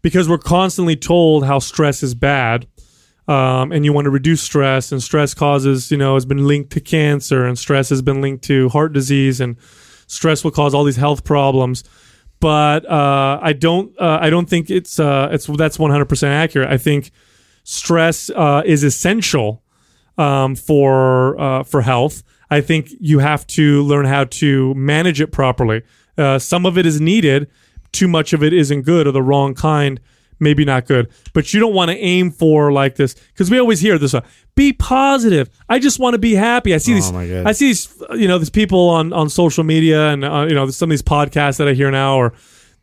because 0.00 0.30
we're 0.30 0.38
constantly 0.38 0.96
told 0.96 1.44
how 1.44 1.58
stress 1.58 2.02
is 2.02 2.14
bad, 2.14 2.66
um, 3.28 3.70
and 3.70 3.84
you 3.84 3.92
want 3.92 4.06
to 4.06 4.10
reduce 4.10 4.40
stress, 4.40 4.90
and 4.90 5.02
stress 5.02 5.34
causes 5.34 5.90
you 5.90 5.98
know 5.98 6.14
has 6.14 6.24
been 6.24 6.46
linked 6.46 6.70
to 6.72 6.80
cancer, 6.80 7.44
and 7.44 7.58
stress 7.58 7.90
has 7.90 8.00
been 8.00 8.22
linked 8.22 8.44
to 8.44 8.70
heart 8.70 8.94
disease, 8.94 9.42
and 9.42 9.56
stress 10.06 10.42
will 10.42 10.50
cause 10.50 10.72
all 10.72 10.84
these 10.84 10.96
health 10.96 11.22
problems. 11.22 11.84
But 12.44 12.84
uh, 12.84 13.38
I 13.50 13.54
don't 13.54 13.88
uh, 13.98 14.18
I 14.20 14.28
don't 14.28 14.48
think 14.50 14.68
it's 14.68 15.00
uh, 15.00 15.30
it's 15.32 15.46
that's 15.46 15.78
one 15.78 15.90
hundred 15.90 16.10
percent 16.10 16.32
accurate. 16.34 16.68
I 16.68 16.76
think 16.76 17.10
stress 17.62 18.28
uh, 18.28 18.62
is 18.66 18.84
essential 18.84 19.62
um, 20.18 20.54
for 20.54 21.40
uh, 21.40 21.62
for 21.62 21.80
health. 21.80 22.22
I 22.50 22.60
think 22.60 22.90
you 23.00 23.20
have 23.20 23.46
to 23.56 23.82
learn 23.84 24.04
how 24.04 24.24
to 24.40 24.74
manage 24.74 25.22
it 25.22 25.32
properly. 25.32 25.84
Uh, 26.18 26.38
some 26.38 26.66
of 26.66 26.76
it 26.76 26.84
is 26.84 27.00
needed. 27.00 27.48
Too 27.92 28.08
much 28.08 28.34
of 28.34 28.42
it 28.42 28.52
isn't 28.52 28.82
good, 28.82 29.06
or 29.06 29.12
the 29.12 29.22
wrong 29.22 29.54
kind, 29.54 29.98
maybe 30.40 30.64
not 30.64 30.86
good. 30.86 31.08
But 31.32 31.52
you 31.54 31.60
don't 31.60 31.74
want 31.74 31.90
to 31.90 31.96
aim 31.96 32.30
for 32.30 32.72
like 32.72 32.96
this 32.96 33.14
because 33.14 33.50
we 33.50 33.58
always 33.58 33.80
hear 33.80 33.98
this: 33.98 34.14
uh, 34.14 34.20
"Be 34.54 34.72
positive." 34.72 35.48
I 35.68 35.78
just 35.78 35.98
want 35.98 36.14
to 36.14 36.18
be 36.18 36.34
happy. 36.34 36.74
I 36.74 36.78
see 36.78 36.94
these. 36.94 37.12
my 37.12 37.26
God. 37.26 37.46
I 37.46 37.52
see 37.52 37.66
these. 37.68 38.02
You 38.12 38.28
know, 38.28 38.38
these 38.38 38.50
people 38.50 38.88
on 38.88 39.12
on 39.12 39.28
social 39.28 39.64
media 39.64 40.10
and 40.10 40.24
uh, 40.24 40.46
you 40.48 40.54
know 40.54 40.68
some 40.70 40.88
of 40.88 40.90
these 40.90 41.02
podcasts 41.02 41.58
that 41.58 41.68
I 41.68 41.72
hear 41.72 41.90
now, 41.90 42.16
or 42.16 42.32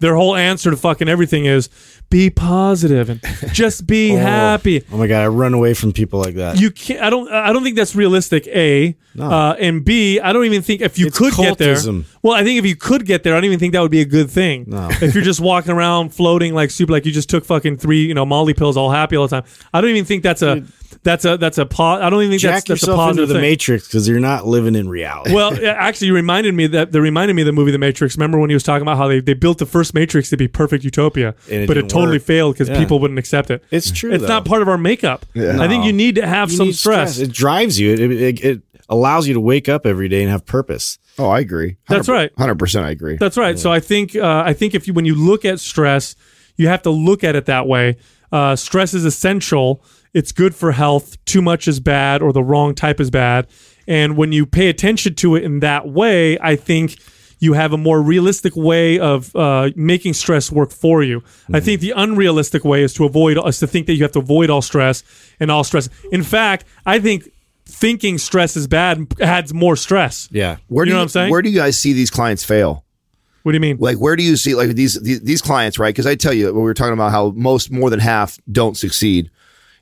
their 0.02 0.16
whole 0.16 0.36
answer 0.36 0.70
to 0.72 0.78
fucking 0.78 1.08
everything 1.08 1.46
is 1.46 1.70
be 2.10 2.30
positive 2.30 3.10
and 3.10 3.22
just 3.54 3.88
be 3.88 4.10
happy 4.10 4.84
Oh 4.92 4.98
my 4.98 5.08
god, 5.08 5.22
I 5.24 5.28
run 5.28 5.54
away 5.54 5.74
from 5.74 5.94
people 5.94 6.20
like 6.20 6.36
that. 6.36 6.60
you 6.60 6.72
can't. 6.72 7.02
I 7.02 7.10
don't. 7.10 7.32
I 7.32 7.54
don't 7.54 7.64
think 7.64 7.78
that's 7.78 7.96
realistic. 7.96 8.46
A 8.48 8.96
uh, 9.20 9.56
and 9.60 9.86
B. 9.86 10.20
I 10.20 10.34
don't 10.34 10.46
even 10.46 10.62
think 10.62 10.82
if 10.82 11.00
you 11.00 11.08
It's 11.08 11.18
could 11.18 11.34
get 11.36 11.58
there. 11.58 11.78
Well, 12.22 12.34
I 12.34 12.44
think 12.44 12.60
if 12.60 12.66
you 12.66 12.76
could 12.76 13.06
get 13.06 13.24
there, 13.24 13.34
I 13.34 13.38
don't 13.38 13.46
even 13.46 13.60
think 13.60 13.74
that 13.74 13.82
would 13.82 13.92
be 13.92 14.02
a 14.02 14.06
good 14.06 14.30
thing. 14.30 14.66
No. 14.68 14.90
if 15.02 15.14
you're 15.16 15.24
just 15.24 15.40
walking 15.40 15.72
around 15.72 16.14
floating 16.14 16.54
like 16.54 16.72
super, 16.72 16.92
like 16.92 17.06
you 17.06 17.12
just 17.12 17.30
took 17.30 17.46
fucking 17.46 17.78
three, 17.78 18.06
you 18.06 18.14
know, 18.14 18.26
Molly 18.26 18.54
pills, 18.54 18.76
all 18.78 18.92
happy 18.92 19.16
all 19.16 19.28
the 19.28 19.42
time. 19.42 19.50
I 19.74 19.80
don't 19.82 19.90
even 19.92 20.06
think 20.06 20.24
that's 20.24 20.42
a. 20.42 20.64
That's 21.04 21.26
a. 21.26 21.36
That's 21.38 21.58
a. 21.58 21.66
Po- 21.66 21.84
I 21.84 22.10
don't 22.12 22.22
even 22.22 22.32
think 22.34 22.42
that's, 22.44 22.64
Jack 22.64 22.66
that's 22.66 22.84
a 22.84 22.86
yourself 22.86 23.00
into 23.00 23.06
positive 23.22 23.28
the 23.30 23.34
thing. 23.36 23.42
matrix 23.42 23.88
because 23.88 24.08
you're 24.08 24.20
not 24.20 24.46
living 24.46 24.76
in 24.76 24.88
reality. 24.88 25.34
Well, 25.34 25.58
actually, 25.66 26.08
you 26.08 26.14
reminded 26.14 26.54
me 26.54 26.68
that 26.68 26.92
they 26.92 27.00
reminded 27.00 27.34
me 27.36 27.42
of 27.42 27.48
the 27.48 27.52
movie 27.54 27.72
The 27.72 27.80
Matrix. 27.80 28.16
Remember 28.16 28.38
when 28.38 28.52
he 28.52 28.54
was 28.54 28.62
talking 28.62 28.84
about 28.84 28.98
how 28.98 29.08
they, 29.08 29.20
they 29.20 29.34
built 29.34 29.58
the 29.58 29.66
first 29.66 29.96
Matrix 29.96 30.30
to 30.30 30.38
be 30.38 30.48
perfect 30.48 30.84
utopia, 30.84 31.34
it 31.48 31.66
but 31.68 31.78
it 31.78 31.90
totally 31.90 32.18
work. 32.18 32.22
failed 32.24 32.54
because 32.54 32.70
Yeah. 32.70 32.78
people 32.78 33.00
wouldn't 33.00 33.18
accept 33.18 33.50
it. 33.50 33.64
It's 33.72 33.90
true, 33.90 34.12
It's 34.12 34.22
though. 34.22 34.28
not 34.28 34.46
part 34.46 34.62
of 34.62 34.68
our 34.68 34.78
makeup. 34.78 35.26
I 35.36 35.68
think 35.68 35.86
you 35.86 35.94
need 35.94 36.16
to 36.16 36.28
have 36.28 36.52
You 36.52 36.58
some 36.58 36.68
need 36.68 36.76
stress. 36.76 37.18
It 37.18 37.32
drives 37.32 37.80
you. 37.80 37.94
It, 37.94 38.00
it, 38.12 38.46
it 38.46 38.62
allows 38.88 39.28
you 39.28 39.34
to 39.34 39.40
wake 39.40 39.68
up 39.70 39.88
every 39.88 40.08
day 40.08 40.22
and 40.22 40.30
have 40.30 40.46
purpose. 40.46 41.00
Oh, 41.18 41.30
I 41.30 41.40
agree. 41.40 41.78
That's 41.90 42.10
right. 42.10 42.32
Hundred 42.38 42.60
percent, 42.60 42.86
I 42.86 42.92
agree. 42.92 43.18
That's 43.18 43.38
right. 43.38 43.58
So 43.58 43.72
I 43.72 43.80
think 43.80 44.16
uh, 44.16 44.44
I 44.46 44.54
think 44.54 44.76
if 44.76 44.88
you 44.88 44.94
when 44.94 45.06
you 45.06 45.16
look 45.16 45.46
at 45.46 45.60
stress, 45.60 46.16
you 46.58 46.68
have 46.68 46.84
to 46.84 46.92
look 46.92 47.24
at 47.24 47.36
it 47.36 47.48
that 47.48 47.66
way. 47.68 47.98
Uh, 48.32 48.56
stress 48.56 48.94
is 48.94 49.04
essential. 49.04 49.84
It's 50.14 50.32
good 50.32 50.54
for 50.54 50.72
health. 50.72 51.24
Too 51.26 51.42
much 51.42 51.68
is 51.68 51.80
bad, 51.80 52.22
or 52.22 52.34
the 52.34 52.44
wrong 52.44 52.76
type 52.76 53.00
is 53.00 53.10
bad. 53.10 53.48
And 53.88 54.18
when 54.18 54.32
you 54.32 54.46
pay 54.46 54.70
attention 54.70 55.16
to 55.16 55.36
it 55.36 55.44
in 55.44 55.60
that 55.62 55.88
way, 55.88 56.38
I 56.40 56.56
think 56.56 56.98
you 57.40 57.54
have 57.54 57.74
a 57.74 57.78
more 57.78 58.02
realistic 58.02 58.56
way 58.56 59.00
of 59.00 59.36
uh, 59.36 59.72
making 59.76 60.14
stress 60.14 60.52
work 60.52 60.72
for 60.72 61.02
you. 61.02 61.24
I 61.52 61.60
think 61.60 61.82
the 61.82 61.92
unrealistic 61.92 62.64
way 62.64 62.84
is 62.84 62.94
to 62.94 63.06
avoid 63.06 63.38
is 63.46 63.60
to 63.60 63.68
think 63.68 63.88
that 63.88 63.96
you 63.96 64.04
have 64.04 64.12
to 64.12 64.20
avoid 64.20 64.50
all 64.50 64.62
stress 64.62 65.04
and 65.40 65.50
all 65.50 65.64
stress. 65.64 65.90
In 66.12 66.22
fact, 66.22 66.66
I 66.86 67.00
think 67.00 67.32
thinking 67.66 68.18
stress 68.20 68.56
is 68.56 68.68
bad 68.68 69.08
adds 69.20 69.54
more 69.54 69.76
stress. 69.76 70.30
Yeah. 70.32 70.58
Where 70.68 70.86
do 70.86 70.90
You 70.90 70.94
know 70.94 71.00
what 71.00 71.04
I'm 71.04 71.10
saying? 71.10 71.32
Where 71.32 71.42
do 71.42 71.50
you 71.50 71.58
guys 71.58 71.78
see 71.78 71.94
these 71.94 72.12
clients 72.12 72.44
fail? 72.44 72.86
What 73.44 73.54
do 73.54 73.56
you 73.56 73.60
mean? 73.62 73.78
Like, 73.80 73.98
where 73.98 74.16
do 74.16 74.22
you 74.22 74.36
see 74.36 74.54
like 74.54 74.70
these 74.70 75.02
these, 75.02 75.22
these 75.22 75.42
clients, 75.42 75.80
right? 75.80 75.90
Because 75.90 76.06
I 76.06 76.16
tell 76.16 76.34
you, 76.34 76.54
we 76.54 76.62
were 76.62 76.76
talking 76.76 76.94
about 76.94 77.12
how 77.12 77.32
most 77.32 77.72
more 77.72 77.90
than 77.90 78.00
half 78.00 78.38
don't 78.52 78.78
succeed, 78.78 79.32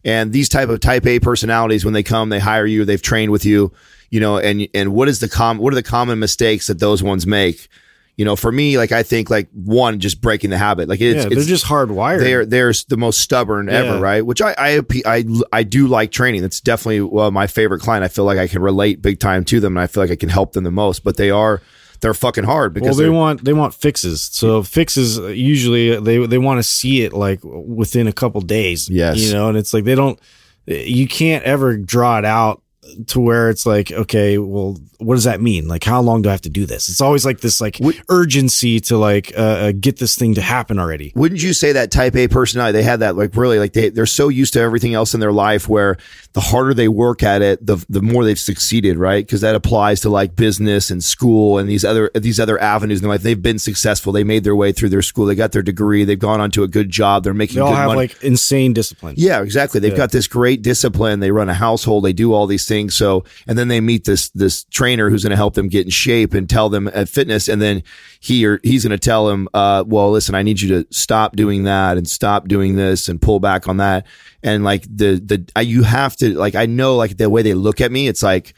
and 0.06 0.32
these 0.32 0.50
type 0.50 0.70
of 0.70 0.80
Type 0.80 1.06
A 1.06 1.20
personalities, 1.20 1.84
when 1.86 1.94
they 1.94 2.04
come, 2.04 2.30
they 2.30 2.40
hire 2.40 2.66
you, 2.66 2.86
they've 2.86 3.02
trained 3.02 3.32
with 3.32 3.46
you, 3.46 3.72
you 4.10 4.20
know, 4.20 4.38
and 4.38 4.68
and 4.74 4.94
what 4.94 5.08
is 5.10 5.20
the 5.20 5.30
com 5.30 5.58
what 5.58 5.74
are 5.74 5.76
the 5.76 5.84
common 5.84 6.20
mistakes 6.20 6.68
that 6.68 6.80
those 6.80 7.04
ones 7.04 7.28
make? 7.28 7.68
You 8.16 8.26
know, 8.26 8.36
for 8.36 8.52
me, 8.52 8.78
like 8.78 8.92
I 8.92 9.04
think 9.04 9.30
like 9.30 9.48
one, 9.54 10.02
just 10.02 10.20
breaking 10.20 10.50
the 10.50 10.58
habit, 10.58 10.90
like 10.90 11.00
it's, 11.00 11.24
Yeah, 11.24 11.28
it's 11.28 11.36
they're 11.36 11.44
just 11.46 11.66
hardwired. 11.66 12.20
they're 12.20 12.46
they're 12.46 12.74
the 12.90 12.98
most 12.98 13.20
stubborn 13.20 13.70
ever, 13.70 13.98
right? 14.00 14.26
Which 14.26 14.42
I, 14.42 14.54
I 14.58 14.82
I 15.06 15.26
I 15.54 15.64
do 15.64 15.88
like 15.88 16.12
training. 16.12 16.42
That's 16.42 16.60
definitely 16.60 17.00
well 17.02 17.32
my 17.32 17.48
favorite 17.48 17.80
client. 17.80 18.04
I 18.04 18.10
feel 18.10 18.26
like 18.26 18.38
I 18.38 18.48
can 18.48 18.62
relate 18.62 19.02
big 19.02 19.20
time 19.20 19.46
to 19.46 19.62
them, 19.62 19.78
and 19.78 19.82
I 19.82 19.88
feel 19.88 20.04
like 20.04 20.12
I 20.12 20.18
can 20.18 20.28
help 20.30 20.52
them 20.52 20.66
the 20.66 20.72
most. 20.72 21.04
But 21.06 21.16
they 21.16 21.30
are 21.30 21.62
they're 22.02 22.14
fucking 22.14 22.44
hard 22.46 22.74
because 22.74 22.98
they 22.98 23.04
they're- 23.04 23.12
want 23.12 23.44
they 23.44 23.54
want 23.54 23.74
fixes. 23.74 24.30
So 24.32 24.64
fixes 24.64 25.20
uh, 25.20 25.28
usually 25.28 26.00
they 26.00 26.26
they 26.26 26.38
want 26.38 26.60
to 26.60 26.64
see 26.64 27.04
it 27.04 27.14
like 27.14 27.40
within 27.44 28.08
a 28.08 28.14
couple 28.14 28.42
days. 28.42 28.90
Yes. 28.90 29.18
you 29.20 29.34
know, 29.34 29.50
and 29.50 29.58
it's 29.58 29.74
like 29.74 29.84
they 29.84 29.96
don't. 29.96 30.20
You 30.66 31.08
can't 31.08 31.44
ever 31.46 31.78
draw 31.78 32.20
it 32.20 32.26
out 32.26 32.62
to 33.08 33.20
where 33.20 33.50
it's 33.50 33.66
like, 33.66 33.92
okay, 33.92 34.38
well, 34.38 34.78
what 34.98 35.16
does 35.16 35.24
that 35.24 35.40
mean? 35.42 35.68
Like, 35.68 35.84
how 35.84 36.02
long 36.02 36.22
do 36.22 36.30
I 36.30 36.34
have 36.34 36.42
to 36.42 36.50
do 36.50 36.66
this? 36.66 36.90
It's 36.90 37.00
always 37.02 37.26
like 37.26 37.40
this, 37.40 37.62
like 37.62 37.78
Would- 37.80 38.02
urgency 38.10 38.80
to 38.82 38.98
like 38.98 39.32
uh, 39.38 39.42
uh, 39.42 39.72
get 39.72 39.98
this 39.98 40.16
thing 40.18 40.34
to 40.36 40.42
happen 40.42 40.78
already. 40.80 41.14
wouldn't 41.16 41.42
you 41.42 41.54
say 41.54 41.72
that 41.72 41.92
type 41.92 42.16
A 42.16 42.28
personality, 42.28 42.78
they 42.78 42.84
have 42.84 43.00
that 43.00 43.16
like 43.16 43.36
really 43.36 43.60
like 43.60 43.74
they, 43.74 43.90
they're 43.90 44.06
so 44.06 44.28
used 44.28 44.54
to 44.54 44.60
everything 44.60 44.94
else 44.94 45.14
in 45.14 45.20
their 45.20 45.32
life 45.32 45.70
where 45.70 45.96
the 46.34 46.42
harder 46.42 46.74
they 46.74 46.88
work 46.90 47.24
at 47.24 47.42
it, 47.42 47.66
the, 47.66 47.84
the 47.90 48.02
more 48.02 48.24
they've 48.26 48.38
succeeded, 48.40 48.98
right? 48.98 49.28
Cause 49.28 49.42
that 49.42 49.56
applies 49.56 50.02
to 50.02 50.10
like 50.10 50.36
business 50.36 50.92
and 50.92 51.04
school 51.04 51.58
and 51.58 51.70
these 51.70 51.86
other, 51.86 52.12
these 52.14 52.40
other 52.40 52.60
avenues 52.62 53.02
in 53.02 53.08
life. 53.08 53.22
They've 53.24 53.42
been 53.42 53.60
successful. 53.60 54.12
They 54.12 54.24
made 54.26 54.44
their 54.44 54.56
way 54.56 54.72
through 54.74 54.90
their 54.90 55.02
school. 55.02 55.26
They 55.26 55.36
got 55.36 55.54
their 55.54 55.62
degree. 55.62 56.04
They've 56.04 56.20
gone 56.20 56.42
on 56.42 56.52
to 56.52 56.64
a 56.64 56.68
good 56.68 56.90
job. 56.90 57.24
They're 57.24 57.34
making 57.34 57.56
They 57.56 57.62
all 57.62 57.70
good 57.72 57.76
have 57.78 57.88
money. 57.88 57.98
like 58.00 58.22
insane 58.24 58.74
discipline. 58.74 59.16
Yeah, 59.18 59.42
exactly. 59.42 59.80
They've 59.80 59.96
got 59.96 60.12
this 60.12 60.28
great 60.28 60.62
discipline. 60.62 61.20
They 61.22 61.32
run 61.32 61.50
a 61.50 61.54
household. 61.54 62.04
They 62.04 62.14
do 62.14 62.34
all 62.34 62.48
these 62.48 62.68
things. 62.68 62.79
So, 62.88 63.26
and 63.48 63.58
then 63.58 63.68
they 63.68 63.82
meet 63.82 64.06
this, 64.06 64.30
this 64.30 64.64
trainer 64.66 65.10
who's 65.10 65.24
going 65.24 65.32
to 65.32 65.36
help 65.36 65.56
them 65.56 65.68
get 65.68 65.86
in 65.86 65.90
shape 65.90 66.34
and 66.34 66.48
tell 66.50 66.70
them 66.70 66.88
at 66.94 67.10
fitness. 67.10 67.50
And 67.50 67.62
then 67.62 67.84
he 68.22 68.46
or 68.46 68.62
he's 68.64 68.84
going 68.86 68.98
to 68.98 69.04
tell 69.04 69.26
them, 69.28 69.50
uh, 69.54 69.84
well, 69.86 70.12
listen, 70.12 70.36
I 70.36 70.44
need 70.44 70.62
you 70.62 70.70
to 70.84 70.88
stop 70.94 71.36
doing 71.36 71.64
that 71.64 71.98
and 71.98 72.08
stop 72.08 72.48
doing 72.48 72.76
this 72.76 73.10
and 73.10 73.22
pull 73.22 73.40
back 73.42 73.68
on 73.68 73.78
that. 73.78 74.06
And 74.44 74.64
like 74.64 74.84
the, 74.84 75.20
the, 75.20 75.52
I, 75.56 75.62
you 75.62 75.84
have 75.84 76.16
to, 76.18 76.34
like, 76.38 76.56
I 76.56 76.68
know 76.68 76.96
like 76.96 77.18
the 77.18 77.30
way 77.30 77.42
they 77.42 77.56
look 77.56 77.82
at 77.82 77.92
me, 77.92 78.08
it's 78.08 78.24
like, 78.24 78.54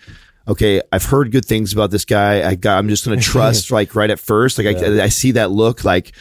okay, 0.48 0.82
I've 0.92 1.06
heard 1.06 1.32
good 1.32 1.46
things 1.46 1.72
about 1.72 1.90
this 1.92 2.04
guy. 2.04 2.48
I 2.48 2.56
got, 2.56 2.78
I'm 2.78 2.90
just 2.90 3.06
going 3.06 3.18
to 3.20 3.24
trust 3.26 3.72
like 3.72 3.96
right 3.96 4.10
at 4.10 4.20
first. 4.20 4.58
Like 4.60 4.68
I, 4.78 5.04
I 5.04 5.08
see 5.08 5.32
that 5.32 5.50
look 5.52 5.84
like, 5.86 6.12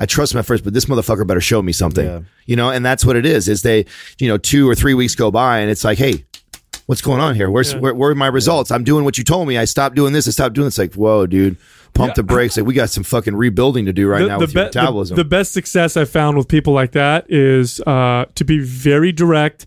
I 0.00 0.06
trust 0.06 0.32
him 0.32 0.38
at 0.38 0.46
first, 0.46 0.62
but 0.62 0.72
this 0.74 0.84
motherfucker 0.84 1.26
better 1.26 1.40
show 1.40 1.60
me 1.60 1.72
something, 1.72 2.06
Yeah. 2.06 2.20
you 2.46 2.54
know? 2.54 2.70
And 2.70 2.86
that's 2.86 3.04
what 3.04 3.16
it 3.16 3.26
is, 3.26 3.48
is 3.48 3.62
they, 3.62 3.84
you 4.20 4.28
know, 4.28 4.38
two 4.38 4.68
or 4.70 4.76
three 4.76 4.94
weeks 4.94 5.16
go 5.16 5.32
by 5.32 5.58
and 5.58 5.72
it's 5.72 5.82
like, 5.82 5.98
Hey, 5.98 6.24
what's 6.88 7.02
going 7.02 7.20
on 7.20 7.34
here? 7.34 7.50
Where's, 7.50 7.76
where, 7.76 7.92
where 7.92 8.10
are 8.10 8.14
my 8.14 8.28
results? 8.28 8.70
I'm 8.70 8.82
doing 8.82 9.04
what 9.04 9.18
you 9.18 9.24
told 9.24 9.46
me. 9.46 9.58
I 9.58 9.66
stopped 9.66 9.94
doing 9.94 10.14
this. 10.14 10.26
I 10.26 10.30
stopped 10.30 10.54
doing 10.54 10.64
this. 10.64 10.78
Like, 10.78 10.94
whoa, 10.94 11.26
dude, 11.26 11.58
pump 11.92 12.14
the 12.14 12.22
brakes. 12.22 12.56
Like 12.56 12.64
we 12.64 12.72
got 12.72 12.88
some 12.88 13.04
fucking 13.04 13.36
rebuilding 13.36 13.84
to 13.84 13.92
do 13.92 14.08
right 14.08 14.26
now 14.26 14.38
with 14.38 14.54
your 14.54 14.64
be- 14.64 14.66
metabolism. 14.68 15.14
the 15.16 15.24
best 15.24 15.52
success 15.52 15.98
I've 15.98 16.08
found 16.08 16.38
with 16.38 16.48
people 16.48 16.72
like 16.72 16.92
that 16.92 17.26
is 17.30 17.80
uh, 17.82 18.24
to 18.34 18.42
be 18.42 18.58
very 18.60 19.12
direct, 19.12 19.66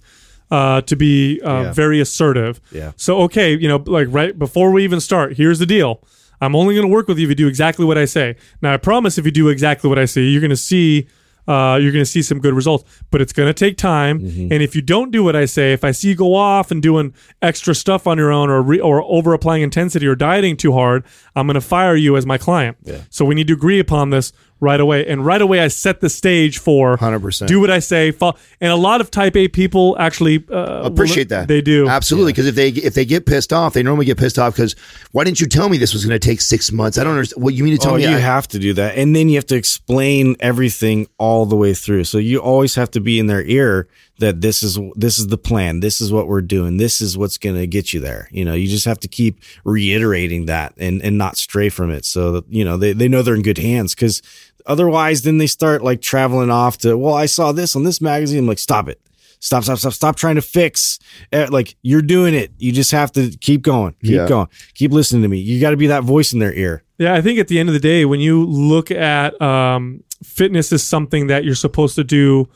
uh, 0.49 0.81
to 0.81 0.95
be 0.95 1.39
uh, 1.43 1.61
Yeah. 1.65 1.73
very 1.73 1.99
assertive. 2.01 2.59
Yeah. 2.71 2.93
So, 2.97 3.21
okay, 3.21 3.55
you 3.55 3.67
know, 3.67 3.83
like 3.85 4.07
right 4.09 4.37
before 4.37 4.71
we 4.71 4.83
even 4.83 4.99
start, 4.99 5.37
here's 5.37 5.59
the 5.59 5.67
deal. 5.67 6.01
I'm 6.41 6.55
only 6.55 6.73
going 6.73 6.87
to 6.87 6.91
work 6.91 7.07
with 7.07 7.19
you 7.19 7.25
if 7.25 7.29
you 7.29 7.35
do 7.35 7.47
exactly 7.47 7.85
what 7.85 7.99
I 7.99 8.05
say. 8.05 8.35
Now, 8.63 8.73
I 8.73 8.77
promise 8.77 9.19
if 9.19 9.25
you 9.25 9.31
do 9.31 9.47
exactly 9.49 9.87
what 9.89 9.99
I 9.99 10.05
say, 10.05 10.21
you're 10.23 10.41
going 10.41 10.49
to 10.49 10.57
see. 10.57 11.07
Uh, 11.47 11.79
you're 11.81 11.91
going 11.91 12.03
to 12.03 12.09
see 12.09 12.21
some 12.21 12.39
good 12.39 12.53
results, 12.53 12.83
but 13.09 13.21
it's 13.21 13.33
going 13.33 13.47
to 13.47 13.53
take 13.53 13.77
time. 13.77 14.19
Mm-hmm. 14.19 14.53
And 14.53 14.63
if 14.63 14.75
you 14.75 14.81
don't 14.81 15.11
do 15.11 15.23
what 15.23 15.35
I 15.35 15.45
say, 15.45 15.73
if 15.73 15.83
I 15.83 15.91
see 15.91 16.09
you 16.09 16.15
go 16.15 16.35
off 16.35 16.71
and 16.71 16.81
doing 16.81 17.13
extra 17.41 17.73
stuff 17.73 18.07
on 18.07 18.17
your 18.17 18.31
own, 18.31 18.49
or 18.49 18.61
re- 18.61 18.79
or 18.79 19.01
over 19.03 19.33
applying 19.33 19.63
intensity 19.63 20.05
or 20.07 20.15
dieting 20.15 20.55
too 20.57 20.73
hard, 20.73 21.03
I'm 21.35 21.47
going 21.47 21.55
to 21.55 21.61
fire 21.61 21.95
you 21.95 22.15
as 22.15 22.25
my 22.25 22.37
client. 22.37 22.77
So 23.09 23.25
we 23.25 23.35
need 23.35 23.47
to 23.47 23.53
agree 23.53 23.79
upon 23.79 24.11
this 24.11 24.31
right 24.61 24.79
away. 24.79 25.05
And 25.05 25.25
right 25.25 25.41
away, 25.41 25.59
I 25.59 25.67
set 25.67 25.99
the 25.99 26.09
stage 26.09 26.59
for 26.59 26.95
100%. 26.97 27.47
do 27.47 27.59
what 27.59 27.69
I 27.71 27.79
say. 27.79 28.11
Follow. 28.11 28.37
And 28.61 28.71
a 28.71 28.75
lot 28.77 29.01
of 29.01 29.11
Type 29.11 29.35
A 29.35 29.47
people 29.49 29.97
actually 29.99 30.45
uh, 30.51 30.83
appreciate 30.83 31.29
will- 31.29 31.39
that. 31.39 31.47
They 31.49 31.59
do. 31.61 31.87
absolutely 31.89 32.31
because 32.31 32.45
if 32.47 32.55
they 32.55 32.69
if 32.69 32.93
they 32.93 33.03
get 33.03 33.25
pissed 33.25 33.51
off, 33.51 33.73
they 33.73 33.83
normally 33.83 34.05
get 34.05 34.17
pissed 34.17 34.37
off 34.39 34.53
because 34.55 34.75
why 35.11 35.23
didn't 35.25 35.41
you 35.41 35.47
tell 35.47 35.67
me 35.67 35.77
this 35.77 35.93
was 35.93 36.05
going 36.05 36.17
to 36.17 36.25
take 36.25 36.39
six 36.39 36.71
months? 36.71 36.97
I 36.97 37.03
don't 37.03 37.13
understand. 37.13 37.43
What 37.43 37.53
you 37.55 37.63
mean 37.63 37.73
to 37.75 37.79
tell 37.81 37.93
Oh, 37.93 37.97
me? 37.97 38.03
you 38.03 38.15
I- 38.15 38.19
have 38.19 38.47
to 38.49 38.59
do 38.59 38.73
that, 38.75 38.97
and 38.97 39.15
then 39.15 39.27
you 39.27 39.35
have 39.35 39.47
to 39.47 39.55
explain 39.55 40.35
everything 40.39 41.07
all 41.17 41.45
the 41.45 41.55
way 41.55 41.73
through. 41.73 42.03
So 42.05 42.19
you 42.19 42.37
always 42.39 42.75
have 42.75 42.91
to 42.91 42.99
be 43.01 43.19
in 43.19 43.25
their 43.27 43.43
ear 43.43 43.87
that 44.21 44.39
this 44.41 44.63
is 44.63 44.79
this 44.95 45.19
is 45.19 45.27
the 45.27 45.37
plan, 45.37 45.81
this 45.81 45.99
is 46.01 46.11
what 46.11 46.27
we're 46.27 46.41
doing, 46.41 46.77
this 46.77 47.01
is 47.01 47.17
what's 47.17 47.37
going 47.37 47.57
to 47.57 47.67
get 47.67 47.93
you 47.93 47.99
there. 47.99 48.27
You 48.31 48.45
know, 48.45 48.53
you 48.53 48.67
just 48.67 48.85
have 48.85 48.99
to 49.01 49.07
keep 49.07 49.39
reiterating 49.65 50.45
that 50.45 50.73
and 50.77 51.01
and 51.01 51.17
not 51.17 51.37
stray 51.37 51.69
from 51.69 51.91
it, 51.91 52.05
so 52.05 52.31
that 52.31 52.45
you 52.49 52.63
know 52.63 52.77
they 52.77 52.93
they 52.93 53.07
know 53.07 53.21
they're 53.21 53.35
in 53.35 53.41
good 53.41 53.57
hands 53.57 53.93
because 53.93 54.21
otherwise, 54.65 55.23
then 55.23 55.37
they 55.39 55.47
start 55.47 55.83
like 55.83 56.01
traveling 56.01 56.49
off 56.49 56.77
to 56.79 56.97
well, 56.97 57.13
I 57.15 57.25
saw 57.25 57.51
this 57.51 57.75
on 57.75 57.83
this 57.83 57.99
magazine. 58.01 58.39
I'm 58.39 58.47
like, 58.47 58.59
stop 58.59 58.87
it. 58.87 58.99
Stop, 59.43 59.63
stop, 59.63 59.79
stop, 59.79 59.93
stop 59.93 60.15
trying 60.15 60.35
to 60.35 60.41
fix. 60.43 60.99
Uh, 61.33 61.47
like 61.49 61.75
you're 61.81 62.03
doing 62.03 62.35
it. 62.35 62.51
You 62.59 62.71
just 62.71 62.91
have 62.91 63.11
to 63.13 63.31
keep 63.41 63.63
going, 63.63 63.95
keep 64.03 64.11
Yeah. 64.11 64.27
going, 64.27 64.47
keep 64.75 64.91
listening 64.91 65.23
to 65.23 65.27
me. 65.27 65.39
You 65.39 65.59
got 65.59 65.71
to 65.71 65.77
be 65.77 65.87
that 65.87 66.03
voice 66.03 66.31
in 66.31 66.37
their 66.37 66.53
ear. 66.53 66.83
Yeah, 66.99 67.15
I 67.15 67.21
think 67.21 67.39
at 67.39 67.47
the 67.47 67.57
end 67.57 67.67
of 67.67 67.73
the 67.73 67.79
day, 67.79 68.05
when 68.05 68.19
you 68.19 68.45
look 68.45 68.91
at 68.91 69.41
um, 69.41 70.03
fitness 70.23 70.71
is 70.71 70.83
something 70.83 71.25
that 71.25 71.43
you're 71.43 71.55
supposed 71.55 71.95
to 71.95 72.03
do 72.03 72.47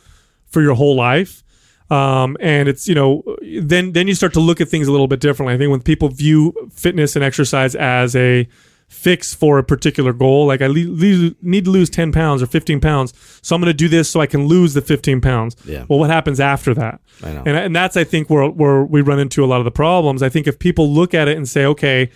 for 0.45 0.61
your 0.61 0.75
whole 0.75 0.95
life, 0.95 1.43
um, 1.89 2.35
and 2.39 2.67
it's 2.67 2.87
you 2.87 2.95
know, 2.95 3.23
then 3.61 3.91
then 3.93 4.07
you 4.07 4.15
start 4.15 4.33
to 4.33 4.39
look 4.39 4.61
at 4.61 4.69
things 4.69 4.87
a 4.87 4.91
little 4.91 5.07
bit 5.07 5.19
differently. 5.19 5.53
I 5.53 5.57
think 5.57 5.71
when 5.71 5.81
people 5.81 6.09
view 6.09 6.53
fitness 6.73 7.15
and 7.15 7.23
exercise 7.23 7.75
as 7.75 8.15
a 8.15 8.47
fix 8.87 9.33
for 9.33 9.57
a 9.57 9.63
particular 9.63 10.13
goal, 10.13 10.45
like 10.45 10.61
I 10.61 10.67
le- 10.67 10.73
le- 10.87 11.35
need 11.41 11.65
to 11.65 11.71
lose 11.71 11.89
ten 11.89 12.11
pounds 12.11 12.41
or 12.41 12.47
fifteen 12.47 12.79
pounds, 12.79 13.13
so 13.41 13.55
I'm 13.55 13.61
going 13.61 13.71
to 13.71 13.77
do 13.77 13.87
this 13.87 14.09
so 14.09 14.19
I 14.21 14.27
can 14.27 14.47
lose 14.47 14.73
the 14.73 14.81
fifteen 14.81 15.21
pounds. 15.21 15.55
Yeah. 15.65 15.85
Well, 15.87 15.99
what 15.99 16.09
happens 16.09 16.39
after 16.39 16.73
that? 16.75 17.01
I 17.23 17.33
know. 17.33 17.43
And 17.45 17.57
and 17.57 17.75
that's 17.75 17.97
I 17.97 18.03
think 18.03 18.29
where 18.29 18.47
where 18.47 18.83
we 18.83 19.01
run 19.01 19.19
into 19.19 19.43
a 19.43 19.47
lot 19.47 19.59
of 19.59 19.65
the 19.65 19.71
problems. 19.71 20.21
I 20.23 20.29
think 20.29 20.47
if 20.47 20.59
people 20.59 20.89
look 20.91 21.13
at 21.13 21.27
it 21.27 21.37
and 21.37 21.47
say, 21.49 21.65
okay, 21.65 22.09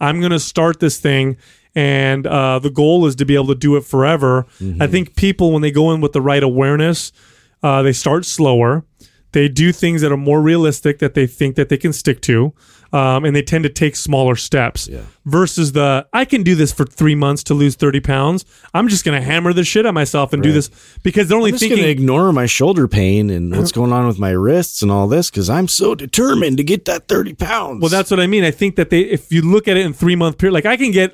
I'm 0.00 0.18
going 0.20 0.32
to 0.32 0.40
start 0.40 0.80
this 0.80 0.98
thing, 0.98 1.36
and 1.74 2.26
uh, 2.26 2.58
the 2.58 2.70
goal 2.70 3.06
is 3.06 3.14
to 3.16 3.24
be 3.24 3.34
able 3.34 3.48
to 3.48 3.54
do 3.54 3.76
it 3.76 3.84
forever. 3.84 4.46
I 4.80 4.86
think 4.86 5.16
people 5.16 5.52
when 5.52 5.62
they 5.62 5.70
go 5.70 5.92
in 5.92 6.00
with 6.00 6.12
the 6.12 6.20
right 6.20 6.42
awareness, 6.42 7.12
uh, 7.62 7.82
they 7.82 7.92
start 7.92 8.24
slower. 8.24 8.84
They 9.34 9.48
do 9.48 9.72
things 9.72 10.00
that 10.00 10.12
are 10.12 10.16
more 10.16 10.40
realistic 10.40 11.00
that 11.00 11.14
they 11.14 11.26
think 11.26 11.56
that 11.56 11.68
they 11.68 11.76
can 11.76 11.92
stick 11.92 12.20
to, 12.22 12.54
um, 12.92 13.24
and 13.24 13.34
they 13.34 13.42
tend 13.42 13.64
to 13.64 13.68
take 13.68 13.96
smaller 13.96 14.36
steps. 14.36 14.86
Versus 15.24 15.72
the 15.72 16.06
I 16.12 16.24
can 16.24 16.44
do 16.44 16.54
this 16.54 16.72
for 16.72 16.84
three 16.84 17.16
months 17.16 17.42
to 17.44 17.54
lose 17.54 17.74
thirty 17.74 17.98
pounds. 17.98 18.44
I'm 18.72 18.86
just 18.88 19.04
going 19.04 19.20
to 19.20 19.26
hammer 19.26 19.52
the 19.52 19.64
shit 19.64 19.86
on 19.86 19.94
myself 19.94 20.32
and 20.32 20.40
do 20.40 20.52
this 20.52 20.70
because 21.02 21.28
they're 21.28 21.36
only 21.36 21.50
I'm 21.50 21.54
just 21.54 21.62
thinking 21.62 21.78
going 21.78 21.86
to 21.86 21.90
ignore 21.90 22.32
my 22.32 22.46
shoulder 22.46 22.86
pain 22.86 23.28
and 23.28 23.50
what's 23.56 23.72
going 23.72 23.92
on 23.92 24.06
with 24.06 24.20
my 24.20 24.30
wrists 24.30 24.82
and 24.82 24.92
all 24.92 25.08
this 25.08 25.30
because 25.30 25.50
I'm 25.50 25.66
so 25.66 25.96
determined 25.96 26.58
to 26.58 26.64
get 26.64 26.84
that 26.84 27.08
30 27.08 27.34
pounds. 27.34 27.80
Well, 27.80 27.90
that's 27.90 28.12
what 28.12 28.20
I 28.20 28.28
mean. 28.28 28.44
I 28.44 28.52
think 28.52 28.76
that 28.76 28.90
they, 28.90 29.00
if 29.00 29.32
you 29.32 29.42
look 29.42 29.66
at 29.66 29.76
it 29.76 29.84
in 29.84 29.92
three 29.92 30.14
month 30.14 30.38
period, 30.38 30.54
like 30.54 30.66
I 30.66 30.76
can 30.76 30.92
get, 30.92 31.12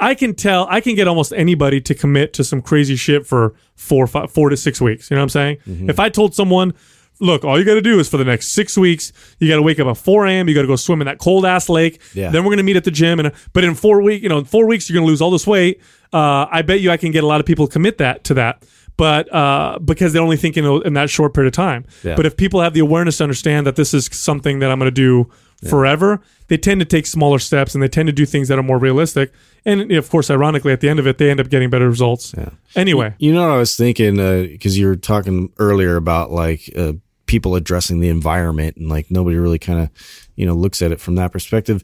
I 0.00 0.16
can 0.16 0.34
tell, 0.34 0.66
I 0.68 0.80
can 0.80 0.96
get 0.96 1.06
almost 1.06 1.32
anybody 1.32 1.80
to 1.82 1.94
commit 1.94 2.32
to 2.32 2.42
some 2.42 2.60
crazy 2.60 2.96
shit 2.96 3.24
for 3.28 3.54
four, 3.76 4.08
five, 4.08 4.32
four 4.32 4.48
to 4.48 4.56
six 4.56 4.80
weeks. 4.80 5.08
You 5.08 5.14
know 5.14 5.20
what 5.20 5.24
I'm 5.24 5.28
saying? 5.28 5.56
Mm-hmm. 5.68 5.90
If 5.90 6.00
I 6.00 6.08
told 6.08 6.34
someone, 6.34 6.74
look, 7.20 7.44
all 7.44 7.58
you 7.58 7.64
got 7.64 7.74
to 7.74 7.80
do 7.80 7.98
is 8.00 8.08
for 8.08 8.16
the 8.16 8.24
next 8.24 8.48
six 8.48 8.76
weeks, 8.76 9.12
you 9.38 9.48
got 9.48 9.56
to 9.56 9.62
wake 9.62 9.78
up 9.80 9.86
at 9.86 9.96
4 9.96 10.26
a.m. 10.26 10.48
You 10.48 10.54
got 10.54 10.62
to 10.62 10.68
go 10.68 10.76
swim 10.76 11.00
in 11.00 11.06
that 11.06 11.18
cold 11.18 11.44
ass 11.46 11.68
lake. 11.68 12.00
Yeah. 12.12 12.30
Then 12.30 12.44
we're 12.44 12.50
gonna 12.50 12.62
meet 12.62 12.76
at 12.76 12.84
the 12.84 12.90
gym, 12.90 13.20
and 13.20 13.32
but 13.52 13.64
in 13.64 13.74
four 13.74 14.02
week, 14.02 14.22
you 14.22 14.28
know, 14.28 14.38
in 14.38 14.44
four 14.44 14.66
weeks 14.66 14.88
you're 14.88 14.94
gonna 14.94 15.06
lose 15.06 15.20
all 15.22 15.30
this 15.30 15.46
weight. 15.46 15.80
Uh, 16.12 16.46
I 16.50 16.62
bet 16.62 16.80
you 16.80 16.90
I 16.90 16.96
can 16.96 17.10
get 17.12 17.24
a 17.24 17.26
lot 17.26 17.40
of 17.40 17.46
people 17.46 17.66
to 17.66 17.72
commit 17.72 17.98
that 17.98 18.24
to 18.24 18.34
that. 18.34 18.64
But 18.96 19.32
uh, 19.34 19.80
because 19.80 20.12
they're 20.12 20.22
only 20.22 20.36
thinking 20.36 20.64
in 20.84 20.92
that 20.94 21.10
short 21.10 21.34
period 21.34 21.48
of 21.48 21.56
time. 21.56 21.84
Yeah. 22.04 22.14
But 22.14 22.26
if 22.26 22.36
people 22.36 22.60
have 22.60 22.74
the 22.74 22.80
awareness 22.80 23.16
to 23.18 23.24
understand 23.24 23.66
that 23.66 23.74
this 23.74 23.92
is 23.92 24.08
something 24.12 24.60
that 24.60 24.70
I'm 24.70 24.78
going 24.78 24.86
to 24.86 24.94
do 24.94 25.28
forever, 25.68 26.20
they 26.48 26.56
tend 26.58 26.80
to 26.80 26.84
take 26.84 27.06
smaller 27.06 27.38
steps 27.40 27.74
and 27.74 27.82
they 27.82 27.88
tend 27.88 28.06
to 28.06 28.12
do 28.12 28.24
things 28.26 28.48
that 28.48 28.58
are 28.58 28.62
more 28.62 28.78
realistic. 28.78 29.32
And 29.64 29.90
of 29.92 30.08
course, 30.10 30.30
ironically, 30.30 30.72
at 30.72 30.80
the 30.80 30.88
end 30.88 31.00
of 31.00 31.06
it, 31.08 31.18
they 31.18 31.28
end 31.30 31.40
up 31.40 31.48
getting 31.48 31.70
better 31.70 31.88
results. 31.88 32.34
Anyway, 32.76 33.14
You 33.18 33.32
know 33.32 33.42
what 33.48 33.54
I 33.54 33.56
was 33.56 33.74
thinking? 33.74 34.16
Because 34.16 34.78
you 34.78 34.86
were 34.86 34.96
talking 34.96 35.52
earlier 35.58 35.96
about 35.96 36.30
like 36.30 36.70
uh, 36.76 36.92
people 37.34 37.56
addressing 37.56 37.98
the 37.98 38.08
environment 38.08 38.76
and 38.76 38.88
like 38.88 39.10
nobody 39.10 39.36
really 39.36 39.58
kind 39.58 39.80
of, 39.80 39.90
you 40.36 40.46
know, 40.46 40.54
looks 40.54 40.80
at 40.82 40.92
it 40.92 41.00
from 41.00 41.16
that 41.16 41.32
perspective. 41.32 41.82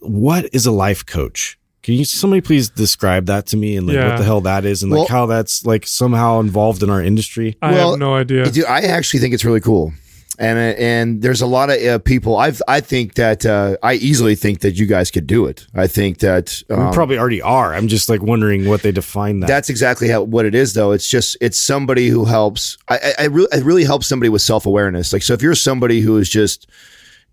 What 0.00 0.48
is 0.54 0.64
a 0.64 0.70
life 0.72 1.04
coach? 1.04 1.58
Can 1.82 1.92
you 1.94 2.06
somebody 2.06 2.40
please 2.40 2.70
describe 2.70 3.26
that 3.26 3.44
to 3.48 3.58
me 3.58 3.76
and 3.76 3.86
like 3.86 3.96
Yeah. 3.96 4.08
what 4.08 4.16
the 4.18 4.24
hell 4.24 4.40
that 4.40 4.64
is 4.64 4.82
and 4.82 4.90
like 4.90 5.00
Well- 5.00 5.08
how 5.08 5.26
that's 5.26 5.66
like 5.66 5.86
somehow 5.86 6.40
involved 6.40 6.82
in 6.82 6.88
our 6.88 7.02
industry? 7.02 7.56
I 7.60 7.72
Well, 7.72 7.90
have 7.90 7.98
no 7.98 8.14
idea. 8.14 8.50
Dude, 8.50 8.64
I 8.64 8.80
actually 8.80 9.20
think 9.20 9.34
it's 9.34 9.44
really 9.44 9.60
cool. 9.60 9.92
And 10.38 10.58
and 10.58 11.22
there's 11.22 11.40
a 11.40 11.46
lot 11.46 11.70
of 11.70 11.82
uh, 11.82 11.98
people. 12.00 12.36
I've 12.36 12.60
I 12.68 12.80
think 12.80 13.14
that 13.14 13.46
uh, 13.46 13.76
I 13.82 13.94
easily 13.94 14.34
think 14.34 14.60
that 14.60 14.72
you 14.78 14.86
guys 14.86 15.10
could 15.10 15.26
do 15.26 15.46
it. 15.46 15.66
I 15.74 15.86
think 15.86 16.18
that 16.18 16.62
um, 16.70 16.86
we 16.86 16.92
probably 16.92 17.18
already 17.18 17.42
are. 17.42 17.74
I'm 17.74 17.88
just 17.88 18.08
like 18.08 18.22
wondering 18.22 18.68
what 18.68 18.82
they 18.82 18.92
define 18.92 19.40
that. 19.40 19.46
That's 19.46 19.70
exactly 19.70 20.08
how 20.08 20.22
what 20.22 20.44
it 20.44 20.54
is, 20.54 20.74
though. 20.74 20.92
It's 20.92 21.08
just 21.08 21.36
it's 21.40 21.58
somebody 21.58 22.08
who 22.08 22.24
helps. 22.24 22.76
I 22.88 22.96
I, 22.96 23.14
I 23.18 23.24
really 23.26 23.48
it 23.52 23.64
really 23.64 23.84
helps 23.84 24.06
somebody 24.06 24.28
with 24.28 24.42
self 24.42 24.66
awareness. 24.66 25.12
Like 25.12 25.22
so, 25.22 25.32
if 25.32 25.42
you're 25.42 25.54
somebody 25.54 26.00
who 26.00 26.18
is 26.18 26.28
just 26.28 26.68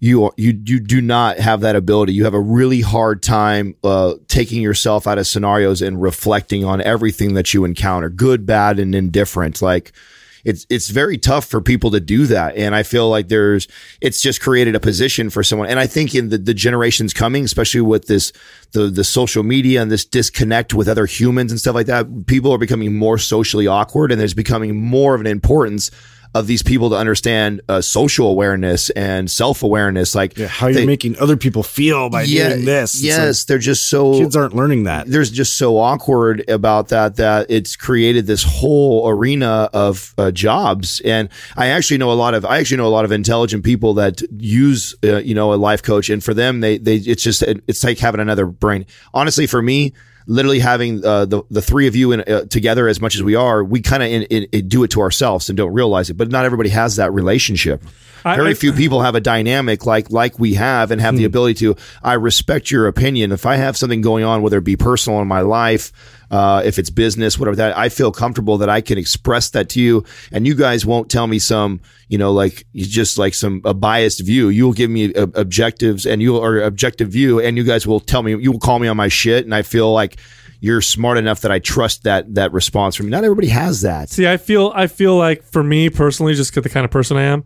you 0.03 0.31
you 0.35 0.59
you 0.65 0.81
do 0.81 0.99
not 0.99 1.37
have 1.39 1.61
that 1.61 1.77
ability. 1.77 2.11
You 2.11 2.25
have 2.25 2.33
a 2.33 2.39
really 2.39 2.81
hard 2.81 3.23
time 3.23 3.75
uh, 3.85 4.15
taking 4.27 4.61
yourself 4.61 5.07
out 5.07 5.17
of 5.17 5.25
scenarios 5.25 5.81
and 5.81 6.01
reflecting 6.01 6.65
on 6.65 6.81
everything 6.81 7.35
that 7.35 7.53
you 7.53 7.63
encounter, 7.63 8.09
good, 8.09 8.45
bad, 8.45 8.79
and 8.79 8.93
indifferent. 8.93 9.61
Like 9.61 9.93
it's 10.43 10.65
it's 10.69 10.89
very 10.89 11.17
tough 11.17 11.45
for 11.45 11.61
people 11.61 11.91
to 11.91 11.99
do 11.99 12.25
that. 12.27 12.55
And 12.55 12.75
i 12.75 12.83
feel 12.83 13.09
like 13.09 13.27
there's 13.27 13.67
it's 14.01 14.21
just 14.21 14.41
created 14.41 14.75
a 14.75 14.79
position 14.79 15.29
for 15.29 15.43
someone. 15.43 15.69
And 15.69 15.79
i 15.79 15.87
think 15.87 16.13
in 16.15 16.29
the, 16.29 16.37
the 16.37 16.53
generations 16.53 17.13
coming 17.13 17.43
especially 17.43 17.81
with 17.81 18.07
this 18.07 18.31
the 18.71 18.87
the 18.87 19.03
social 19.03 19.43
media 19.43 19.81
and 19.81 19.91
this 19.91 20.05
disconnect 20.05 20.73
with 20.73 20.87
other 20.87 21.05
humans 21.05 21.51
and 21.51 21.59
stuff 21.59 21.75
like 21.75 21.87
that 21.87 22.27
people 22.27 22.51
are 22.51 22.57
becoming 22.57 22.95
more 22.95 23.17
socially 23.17 23.67
awkward 23.67 24.11
and 24.11 24.19
there's 24.19 24.33
becoming 24.33 24.75
more 24.75 25.15
of 25.15 25.21
an 25.21 25.27
importance 25.27 25.91
of 26.33 26.47
these 26.47 26.63
people 26.63 26.89
to 26.89 26.95
understand 26.95 27.61
uh, 27.69 27.79
social 27.81 28.27
awareness 28.27 28.89
and 28.91 29.29
self-awareness 29.29 30.15
like 30.15 30.37
Yeah, 30.37 30.47
how 30.47 30.67
you're 30.67 30.75
they- 30.81 30.85
making 30.85 31.17
other 31.19 31.37
people 31.37 31.61
feel 31.63 32.09
by 32.09 32.23
yeah, 32.23 32.49
doing 32.49 32.65
this. 32.65 32.95
It's 32.95 33.03
yes 33.03 33.43
they're 33.43 33.57
just 33.59 33.87
so 33.89 34.17
kids 34.19 34.35
aren't 34.35 34.55
learning 34.55 34.83
that. 34.85 35.07
there's 35.07 35.29
just 35.29 35.57
so 35.57 35.77
awkward 35.77 36.43
about 36.49 36.89
that 36.89 37.17
that 37.17 37.47
it's 37.49 37.75
created 37.75 38.25
this 38.25 38.43
whole 38.43 39.07
arena 39.07 39.69
of 39.73 40.13
uh, 40.17 40.31
jobs 40.31 41.01
and 41.05 41.29
i 41.55 41.67
actually 41.67 41.97
know 41.97 42.11
a 42.11 42.13
lot 42.13 42.33
of 42.33 42.45
i 42.45 42.57
actually 42.59 42.77
know 42.77 42.87
a 42.87 42.89
lot 42.89 43.05
of 43.05 43.11
intelligent 43.11 43.63
people 43.63 43.93
that 43.93 44.21
use 44.39 44.95
uh, 45.03 45.17
you 45.17 45.35
know 45.35 45.53
a 45.53 45.55
life 45.55 45.83
coach 45.83 46.09
and 46.09 46.23
for 46.23 46.33
them 46.33 46.61
they 46.61 46.77
they 46.77 46.95
it's 46.95 47.23
just 47.23 47.43
it's 47.43 47.83
like 47.83 47.99
having 47.99 48.19
another 48.21 48.45
brain 48.45 48.85
honestly 49.13 49.45
for 49.47 49.61
me 49.61 49.93
literally 50.25 50.59
having 50.59 51.03
uh, 51.05 51.25
the 51.25 51.43
the 51.49 51.61
three 51.61 51.87
of 51.87 51.95
you 51.95 52.11
in, 52.11 52.21
uh, 52.21 52.45
together 52.45 52.87
as 52.87 53.01
much 53.01 53.15
as 53.15 53.23
we 53.23 53.35
are 53.35 53.63
we 53.63 53.81
kind 53.81 54.03
of 54.03 54.09
in, 54.09 54.23
in, 54.23 54.43
in 54.51 54.67
do 54.67 54.83
it 54.83 54.91
to 54.91 55.01
ourselves 55.01 55.49
and 55.49 55.57
don't 55.57 55.73
realize 55.73 56.09
it. 56.09 56.15
But 56.15 56.29
not 56.29 56.45
everybody 56.45 56.69
has 56.69 56.95
that 56.97 57.11
relationship. 57.13 57.83
I- 58.25 58.37
very 58.37 58.51
I- 58.51 58.53
few 58.53 58.71
people 58.71 59.01
have 59.01 59.15
a 59.15 59.19
dynamic 59.21 59.85
like 59.85 60.09
like 60.09 60.39
we 60.39 60.53
have 60.53 60.91
and 60.91 61.01
have 61.01 61.17
the 61.17 61.25
ability 61.25 61.55
to 61.55 61.75
i 62.01 62.13
respect 62.13 62.71
your 62.71 62.87
opinion. 62.87 63.31
If 63.33 63.45
i 63.45 63.57
have 63.57 63.75
something 63.75 64.01
going 64.01 64.23
on 64.23 64.41
whether 64.41 64.57
it 64.59 64.63
be 64.63 64.77
personal 64.77 65.19
in 65.21 65.27
my 65.27 65.41
life 65.41 65.91
uh, 66.31 66.61
if 66.65 66.79
it's 66.79 66.89
business 66.89 67.37
whatever 67.37 67.55
that 67.55 67.77
i 67.77 67.89
feel 67.89 68.11
comfortable 68.11 68.57
that 68.57 68.69
i 68.69 68.81
can 68.81 68.97
express 68.97 69.49
that 69.51 69.69
to 69.69 69.81
you. 69.81 70.03
And 70.31 70.45
you 70.45 70.55
guys 70.55 70.85
won't 70.85 71.09
tell 71.09 71.27
me 71.27 71.39
some 71.39 71.81
you 72.07 72.17
know 72.17 72.31
like 72.31 72.65
just 72.75 73.17
like 73.17 73.33
some 73.33 73.61
a 73.65 73.73
biased 73.73 74.21
view. 74.21 74.49
You'll 74.49 74.73
give 74.73 74.89
me 74.89 75.13
uh, 75.13 75.27
objectives 75.35 76.05
and 76.05 76.21
you 76.21 76.37
or 76.37 76.59
objective 76.59 77.09
view 77.09 77.39
and 77.39 77.57
you 77.57 77.63
guys 77.63 77.87
will 77.87 77.99
tell 77.99 78.23
me 78.23 78.31
you 78.31 78.51
will 78.51 78.59
call 78.59 78.79
me 78.79 78.87
on 78.87 78.97
my 78.97 79.07
shit. 79.07 79.45
And 79.45 79.53
i 79.53 79.61
feel 79.61 79.91
like 79.91 80.17
you're 80.59 80.81
smart 80.81 81.17
enough 81.17 81.41
that 81.41 81.51
i 81.51 81.59
trust 81.59 82.03
that 82.03 82.33
that 82.35 82.53
response 82.53 82.95
from 82.95 83.07
you. 83.07 83.11
Not 83.11 83.23
everybody 83.23 83.49
has 83.49 83.81
that. 83.81 84.09
See, 84.09 84.27
I 84.27 84.37
feel, 84.37 84.71
I 84.75 84.87
feel 84.87 85.17
like 85.17 85.43
for 85.43 85.63
me 85.63 85.89
personally, 85.89 86.33
just 86.35 86.53
the 86.53 86.69
kind 86.69 86.85
of 86.85 86.91
person 86.91 87.17
I 87.17 87.23
am, 87.23 87.43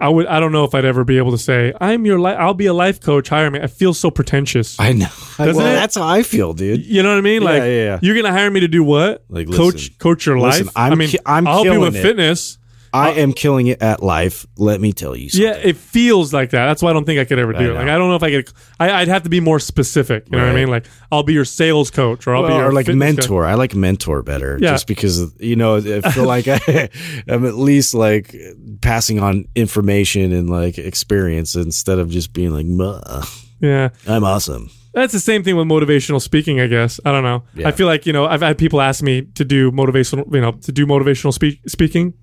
I 0.00 0.08
would, 0.08 0.26
I 0.26 0.40
don't 0.40 0.52
know 0.52 0.64
if 0.64 0.74
I'd 0.74 0.84
ever 0.84 1.04
be 1.04 1.18
able 1.18 1.30
to 1.32 1.38
say, 1.38 1.72
I'm 1.80 2.04
your, 2.06 2.20
li- 2.20 2.32
I'll 2.32 2.54
be 2.54 2.66
a 2.66 2.74
life 2.74 3.00
coach. 3.00 3.28
Hire 3.28 3.50
me. 3.50 3.60
I 3.60 3.66
feel 3.66 3.94
so 3.94 4.10
pretentious. 4.10 4.78
I 4.78 4.92
know. 4.92 5.06
Doesn't 5.36 5.56
well, 5.56 5.66
it? 5.66 5.74
that's 5.74 5.96
how 5.96 6.06
I 6.06 6.22
feel, 6.22 6.52
dude. 6.52 6.84
You 6.84 7.02
know 7.02 7.10
what 7.10 7.18
I 7.18 7.22
mean? 7.22 7.42
Like, 7.42 7.62
yeah, 7.62 7.66
yeah. 7.66 7.98
you're 8.02 8.16
gonna 8.16 8.32
hire 8.32 8.50
me 8.50 8.60
to 8.60 8.68
do 8.68 8.84
what? 8.84 9.24
Like, 9.28 9.46
coach, 9.48 9.74
listen. 9.74 9.94
coach 9.98 10.26
your 10.26 10.38
Listen, 10.38 10.66
life. 10.66 10.72
I'm 10.76 10.92
I 10.92 10.94
mean, 10.94 11.10
I'm 11.26 11.46
I'll 11.46 11.62
killing 11.62 11.80
with 11.80 11.96
it. 11.96 12.02
fitness. 12.02 12.58
I 12.94 13.10
uh, 13.10 13.14
am 13.14 13.32
killing 13.32 13.66
it 13.66 13.82
at 13.82 14.02
life. 14.02 14.46
Let 14.56 14.80
me 14.80 14.92
tell 14.92 15.16
you 15.16 15.28
something. 15.28 15.46
Yeah, 15.48 15.56
it 15.56 15.76
feels 15.76 16.32
like 16.32 16.50
that. 16.50 16.66
That's 16.66 16.80
why 16.80 16.90
I 16.90 16.92
don't 16.92 17.04
think 17.04 17.18
I 17.18 17.24
could 17.24 17.38
ever 17.40 17.52
do 17.52 17.58
I 17.58 17.64
it. 17.64 17.72
Like, 17.74 17.88
I 17.88 17.98
don't 17.98 18.08
know 18.08 18.14
if 18.14 18.22
I 18.22 18.30
could. 18.30 18.52
I, 18.78 18.92
I'd 19.00 19.08
have 19.08 19.24
to 19.24 19.28
be 19.28 19.40
more 19.40 19.58
specific. 19.58 20.26
You 20.30 20.38
know 20.38 20.44
what 20.46 20.52
I 20.52 20.54
mean? 20.54 20.68
Like, 20.68 20.86
I'll 21.10 21.24
be 21.24 21.32
your 21.32 21.44
sales 21.44 21.90
coach, 21.90 22.26
or 22.26 22.36
I'll 22.36 22.46
be 22.46 22.54
your 22.54 22.68
or 22.68 22.72
like 22.72 22.86
fitness 22.86 23.16
coach. 23.16 23.16
mentor. 23.16 23.44
I 23.46 23.54
like 23.54 23.74
mentor 23.74 24.22
better, 24.22 24.58
Yeah. 24.60 24.70
just 24.70 24.86
because 24.86 25.34
you 25.40 25.56
know 25.56 25.76
I 25.76 26.00
feel 26.12 26.24
like 26.24 26.46
I, 26.48 26.88
I'm 27.28 27.44
at 27.44 27.54
least 27.56 27.94
like 27.94 28.34
passing 28.80 29.18
on 29.18 29.46
information 29.56 30.32
and 30.32 30.48
like 30.48 30.78
experience 30.78 31.56
instead 31.56 31.98
of 31.98 32.10
just 32.10 32.32
being 32.32 32.50
like, 32.50 32.66
"Muh, 32.66 33.24
Yeah, 33.60 33.88
"I'm 34.06 34.22
awesome." 34.24 34.70
That's 34.94 35.12
the 35.12 35.18
same 35.18 35.42
thing 35.42 35.56
with 35.56 35.66
motivational 35.66 36.22
speaking, 36.22 36.60
I 36.60 36.68
guess. 36.68 37.00
I 37.04 37.10
don't 37.10 37.24
know. 37.24 37.42
Yeah. 37.54 37.66
I 37.66 37.72
feel 37.72 37.88
like, 37.88 38.06
you 38.06 38.12
know, 38.12 38.26
I've 38.26 38.42
had 38.42 38.56
people 38.56 38.80
ask 38.80 39.02
me 39.02 39.22
to 39.34 39.44
do 39.44 39.72
motivational, 39.72 40.32
you 40.32 40.40
know, 40.40 40.52
to 40.52 40.70
do 40.70 40.86
motivational 40.86 41.32
speak, 41.34 41.58
speaking. 41.66 42.14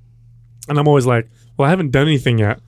And 0.70 0.78
I'm 0.78 0.88
always 0.88 1.06
like, 1.06 1.30
well, 1.58 1.68
I 1.68 1.70
haven't 1.70 1.92
done 1.92 2.08
anything 2.08 2.38
yet. 2.40 2.60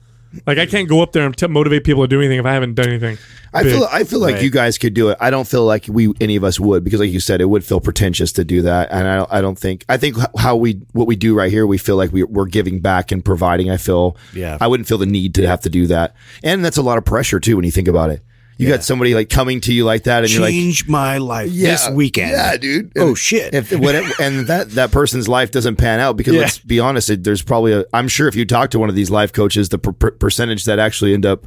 Like, 0.48 0.58
I 0.58 0.66
can't 0.66 0.88
go 0.88 1.00
up 1.00 1.12
there 1.12 1.24
and 1.24 1.36
t- 1.36 1.46
motivate 1.46 1.84
people 1.84 2.02
to 2.02 2.08
do 2.08 2.18
anything 2.20 2.40
if 2.40 2.44
I 2.44 2.54
haven't 2.54 2.74
done 2.74 2.88
anything. 2.88 3.18
I 3.52 3.62
big. 3.62 3.72
feel 3.72 3.84
I 3.92 4.02
feel 4.02 4.18
like 4.18 4.34
Right. 4.34 4.42
you 4.42 4.50
guys 4.50 4.78
could 4.78 4.92
do 4.92 5.10
it. 5.10 5.18
I 5.20 5.30
don't 5.30 5.46
feel 5.46 5.64
like 5.64 5.84
we 5.88 6.12
any 6.20 6.34
of 6.34 6.42
us 6.42 6.58
would 6.58 6.82
because, 6.82 6.98
like 6.98 7.12
you 7.12 7.20
said, 7.20 7.40
it 7.40 7.44
would 7.44 7.64
feel 7.64 7.78
pretentious 7.78 8.32
to 8.32 8.44
do 8.44 8.62
that. 8.62 8.88
And 8.90 9.06
I 9.06 9.14
don't, 9.16 9.32
I 9.32 9.40
don't 9.40 9.56
think 9.56 9.84
I 9.88 9.96
think 9.96 10.16
how 10.36 10.56
we 10.56 10.82
what 10.90 11.06
we 11.06 11.14
do 11.14 11.36
right 11.36 11.52
here, 11.52 11.68
we 11.68 11.78
feel 11.78 11.94
like 11.94 12.10
we, 12.12 12.24
we're 12.24 12.46
giving 12.46 12.80
back 12.80 13.12
and 13.12 13.24
providing. 13.24 13.70
I 13.70 13.76
feel 13.76 14.16
Yeah. 14.32 14.58
I 14.60 14.66
wouldn't 14.66 14.88
feel 14.88 14.98
the 14.98 15.06
need 15.06 15.36
to 15.36 15.46
have 15.46 15.60
to 15.60 15.70
do 15.70 15.86
that, 15.86 16.16
and 16.42 16.64
that's 16.64 16.78
a 16.78 16.82
lot 16.82 16.98
of 16.98 17.04
pressure 17.04 17.38
too 17.38 17.54
when 17.54 17.64
you 17.64 17.70
think 17.70 17.86
about 17.86 18.10
it. 18.10 18.20
You 18.56 18.68
got 18.68 18.84
somebody 18.84 19.14
like 19.14 19.28
coming 19.30 19.60
to 19.62 19.72
you 19.74 19.84
like 19.84 20.04
that, 20.04 20.22
and 20.24 20.32
you're 20.32 20.42
like, 20.42 20.52
Change 20.52 20.88
my 20.88 21.18
life 21.18 21.50
this 21.52 21.88
weekend. 21.90 22.30
Yeah, 22.30 22.56
dude. 22.56 22.92
Oh, 22.96 23.14
shit. 23.14 23.52
If 23.54 23.72
what 23.72 23.94
it- 23.94 24.04
and 24.20 24.46
that 24.46 24.70
that 24.72 24.92
person's 24.92 25.28
life 25.28 25.50
doesn't 25.50 25.76
pan 25.76 26.00
out 26.00 26.16
because 26.16 26.34
Yeah. 26.34 26.40
let's 26.42 26.58
be 26.58 26.78
honest, 26.80 27.10
it, 27.10 27.24
there's 27.24 27.42
probably 27.42 27.72
a. 27.72 27.84
I'm 27.92 28.08
sure 28.08 28.28
if 28.28 28.36
you 28.36 28.44
talk 28.44 28.70
to 28.70 28.78
one 28.78 28.88
of 28.88 28.94
these 28.94 29.10
life 29.10 29.32
coaches, 29.32 29.70
the 29.70 29.78
per- 29.78 29.92
per- 29.92 30.10
percentage 30.12 30.64
that 30.66 30.78
actually 30.78 31.14
end 31.14 31.26
up 31.26 31.46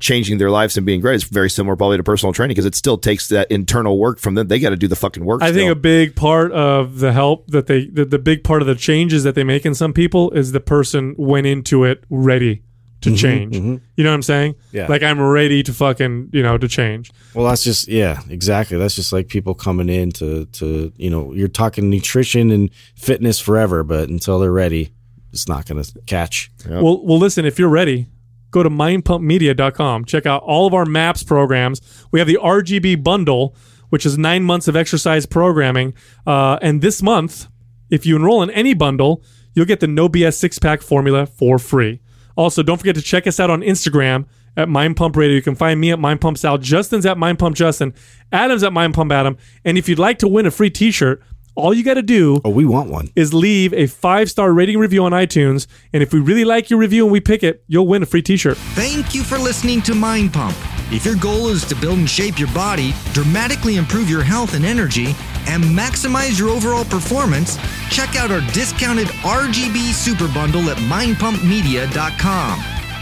changing 0.00 0.38
their 0.38 0.50
lives 0.50 0.76
and 0.76 0.86
being 0.86 1.00
great 1.00 1.16
is 1.16 1.24
very 1.24 1.50
similar 1.50 1.74
probably 1.74 1.96
to 1.96 2.04
personal 2.04 2.32
training 2.32 2.52
because 2.54 2.64
it 2.64 2.76
still 2.76 2.96
takes 2.96 3.28
that 3.28 3.50
internal 3.50 3.98
work 3.98 4.20
from 4.20 4.34
them. 4.36 4.46
They 4.46 4.60
got 4.60 4.70
to 4.70 4.76
do 4.76 4.86
the 4.86 4.94
fucking 4.94 5.24
work. 5.24 5.42
I 5.42 5.52
think 5.52 5.72
a 5.72 5.74
big 5.74 6.14
part 6.14 6.52
of 6.52 7.00
the 7.00 7.12
help 7.12 7.48
that 7.48 7.66
they, 7.66 7.86
the, 7.86 8.04
the 8.04 8.18
big 8.20 8.44
part 8.44 8.62
of 8.62 8.68
the 8.68 8.76
changes 8.76 9.24
that 9.24 9.34
they 9.34 9.42
make 9.42 9.66
in 9.66 9.74
some 9.74 9.92
people 9.92 10.30
is 10.30 10.52
the 10.52 10.60
person 10.60 11.16
went 11.18 11.48
into 11.48 11.82
it 11.82 12.04
ready 12.10 12.62
to 13.02 13.16
change. 13.16 13.54
You 13.54 13.80
know 14.04 14.10
what 14.10 14.14
I'm 14.14 14.22
saying? 14.22 14.56
Yeah. 14.72 14.88
Like 14.88 15.02
I'm 15.02 15.20
ready 15.20 15.62
to 15.62 15.72
fucking, 15.72 16.30
you 16.32 16.42
know, 16.42 16.58
to 16.58 16.68
change. 16.68 17.10
Well, 17.34 17.46
that's 17.46 17.62
just 17.62 17.88
yeah, 17.88 18.20
exactly. 18.28 18.76
That's 18.78 18.94
just 18.94 19.12
like 19.12 19.28
people 19.28 19.54
coming 19.54 19.88
in 19.88 20.12
to 20.12 20.46
to 20.46 20.92
you 20.96 21.10
know 21.10 21.32
you're 21.32 21.48
talking 21.48 21.90
nutrition 21.90 22.50
and 22.50 22.70
fitness 22.96 23.38
forever, 23.38 23.84
but 23.84 24.08
until 24.08 24.38
they're 24.38 24.52
ready, 24.52 24.90
it's 25.32 25.48
not 25.48 25.66
going 25.66 25.82
to 25.82 26.00
catch. 26.06 26.50
Well, 26.68 27.04
well, 27.04 27.18
listen, 27.18 27.44
if 27.44 27.58
you're 27.58 27.68
ready, 27.68 28.06
go 28.50 28.62
to 28.62 28.70
mindpumpmedia.com. 28.70 30.04
Check 30.04 30.26
out 30.26 30.42
all 30.42 30.66
of 30.66 30.74
our 30.74 30.84
MAPS 30.84 31.22
programs. 31.22 31.80
We 32.10 32.18
have 32.18 32.28
the 32.28 32.38
RGB 32.42 33.02
bundle, 33.02 33.54
which 33.90 34.06
is 34.06 34.18
nine 34.18 34.42
months 34.42 34.68
of 34.68 34.76
exercise 34.76 35.26
programming. 35.26 35.94
Uh, 36.26 36.58
and 36.62 36.80
this 36.80 37.02
month, 37.02 37.46
if 37.90 38.06
you 38.06 38.16
enroll 38.16 38.42
in 38.42 38.50
any 38.50 38.74
bundle, 38.74 39.22
you'll 39.54 39.66
get 39.66 39.80
the 39.80 39.86
No 39.86 40.08
BS 40.08 40.34
six 40.34 40.58
pack 40.58 40.82
formula 40.82 41.26
for 41.26 41.58
free. 41.58 42.00
Also, 42.38 42.62
don't 42.62 42.78
forget 42.78 42.94
to 42.94 43.02
check 43.02 43.26
us 43.26 43.38
out 43.40 43.50
on 43.50 43.60
Instagram 43.62 44.24
at 44.56 44.68
Mind 44.68 44.96
Pump 44.96 45.16
Radio. 45.16 45.34
You 45.34 45.42
can 45.42 45.56
find 45.56 45.80
me 45.80 45.90
at 45.90 45.98
Mind 45.98 46.20
Pump 46.20 46.38
Sal, 46.38 46.56
Justin's 46.56 47.04
at 47.04 47.18
Mind 47.18 47.38
Pump 47.38 47.56
Justin, 47.56 47.92
Adam's 48.32 48.62
at 48.62 48.72
Mind 48.72 48.94
Pump 48.94 49.10
Adam. 49.12 49.36
And 49.64 49.76
if 49.76 49.88
you'd 49.88 49.98
like 49.98 50.18
to 50.20 50.28
win 50.28 50.46
a 50.46 50.50
free 50.50 50.70
T-shirt, 50.70 51.20
all 51.56 51.74
you 51.74 51.82
got 51.82 51.94
to 51.94 52.02
do 52.02 52.40
Oh, 52.44 52.50
we 52.50 52.64
want 52.64 52.88
one. 52.88 53.08
is 53.16 53.34
leave 53.34 53.74
a 53.74 53.88
five 53.88 54.30
star 54.30 54.52
rating 54.52 54.78
review 54.78 55.02
on 55.04 55.10
iTunes. 55.10 55.66
And 55.92 56.00
if 56.02 56.12
we 56.12 56.20
really 56.20 56.44
like 56.44 56.70
your 56.70 56.78
review 56.78 57.02
and 57.02 57.12
we 57.12 57.18
pick 57.18 57.42
it, 57.42 57.64
you'll 57.66 57.88
win 57.88 58.04
a 58.04 58.06
free 58.06 58.22
t 58.22 58.36
shirt. 58.36 58.56
Thank 58.56 59.12
you 59.16 59.24
for 59.24 59.36
listening 59.38 59.82
to 59.82 59.94
Mind 59.96 60.32
Pump. 60.32 60.56
If 60.92 61.04
your 61.04 61.16
goal 61.16 61.48
is 61.48 61.66
to 61.66 61.74
build 61.74 61.98
and 61.98 62.08
shape 62.08 62.38
your 62.38 62.48
body, 62.54 62.94
dramatically 63.12 63.76
improve 63.76 64.08
your 64.08 64.22
health 64.22 64.54
and 64.54 64.64
energy, 64.64 65.14
and 65.48 65.64
maximize 65.64 66.38
your 66.38 66.50
overall 66.50 66.84
performance, 66.84 67.56
check 67.90 68.14
out 68.16 68.30
our 68.30 68.42
discounted 68.52 69.08
RGB 69.24 69.92
Super 69.92 70.28
Bundle 70.32 70.70
at 70.70 70.76
mindpumpmedia.com. 70.76 72.58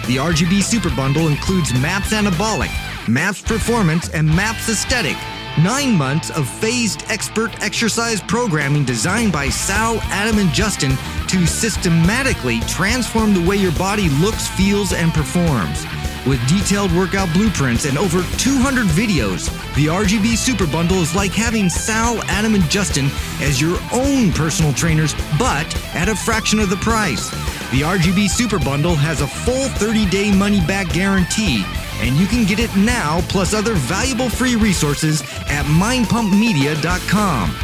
The 0.06 0.16
RGB 0.16 0.62
Super 0.62 0.94
Bundle 0.94 1.26
includes 1.26 1.74
MAPS 1.74 2.12
Anabolic, 2.12 2.70
MAPS 3.08 3.42
Performance, 3.42 4.08
and 4.10 4.28
MAPS 4.28 4.68
Aesthetic. 4.68 5.16
Nine 5.58 5.96
months 5.96 6.30
of 6.30 6.48
phased 6.48 7.02
expert 7.08 7.62
exercise 7.62 8.20
programming 8.20 8.84
designed 8.84 9.32
by 9.32 9.48
Sal, 9.48 9.98
Adam, 10.02 10.38
and 10.38 10.50
Justin 10.50 10.92
to 11.28 11.46
systematically 11.46 12.60
transform 12.68 13.34
the 13.34 13.48
way 13.48 13.56
your 13.56 13.72
body 13.72 14.08
looks, 14.20 14.46
feels, 14.48 14.92
and 14.92 15.12
performs. 15.12 15.84
With 16.26 16.44
detailed 16.48 16.90
workout 16.90 17.32
blueprints 17.32 17.84
and 17.84 17.96
over 17.96 18.24
200 18.36 18.86
videos, 18.86 19.46
the 19.76 19.86
RGB 19.86 20.36
Super 20.36 20.66
Bundle 20.66 20.96
is 20.96 21.14
like 21.14 21.30
having 21.30 21.68
Sal, 21.68 22.20
Adam, 22.24 22.56
and 22.56 22.68
Justin 22.68 23.06
as 23.40 23.60
your 23.60 23.78
own 23.92 24.32
personal 24.32 24.72
trainers, 24.72 25.14
but 25.38 25.72
at 25.94 26.08
a 26.08 26.16
fraction 26.16 26.58
of 26.58 26.68
the 26.68 26.78
price. 26.78 27.30
The 27.70 27.82
RGB 27.82 28.28
Super 28.28 28.58
Bundle 28.58 28.96
has 28.96 29.20
a 29.20 29.26
full 29.28 29.68
30 29.68 30.10
day 30.10 30.36
money 30.36 30.58
back 30.66 30.92
guarantee, 30.92 31.64
and 32.00 32.16
you 32.16 32.26
can 32.26 32.44
get 32.44 32.58
it 32.58 32.74
now 32.74 33.20
plus 33.28 33.54
other 33.54 33.74
valuable 33.74 34.28
free 34.28 34.56
resources 34.56 35.22
at 35.46 35.64
mindpumpmedia.com. 35.66 37.56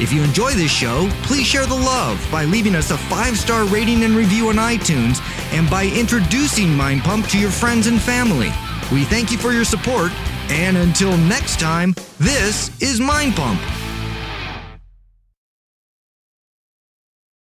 If 0.00 0.12
you 0.12 0.22
enjoy 0.22 0.52
this 0.52 0.70
show, 0.70 1.08
please 1.24 1.44
share 1.44 1.66
the 1.66 1.74
love 1.74 2.24
by 2.30 2.44
leaving 2.44 2.76
us 2.76 2.92
a 2.92 2.96
five 2.96 3.36
star 3.36 3.64
rating 3.64 4.04
and 4.04 4.14
review 4.14 4.48
on 4.48 4.54
iTunes 4.54 5.18
and 5.52 5.68
by 5.70 5.86
introducing 5.86 6.74
Mind 6.74 7.02
Pump 7.02 7.26
to 7.28 7.38
your 7.38 7.50
friends 7.50 7.86
and 7.86 8.00
family. 8.00 8.50
We 8.92 9.04
thank 9.04 9.30
you 9.30 9.38
for 9.38 9.52
your 9.52 9.64
support, 9.64 10.12
and 10.50 10.76
until 10.76 11.16
next 11.16 11.60
time, 11.60 11.94
this 12.18 12.70
is 12.82 13.00
Mind 13.00 13.34
Pump. 13.36 13.60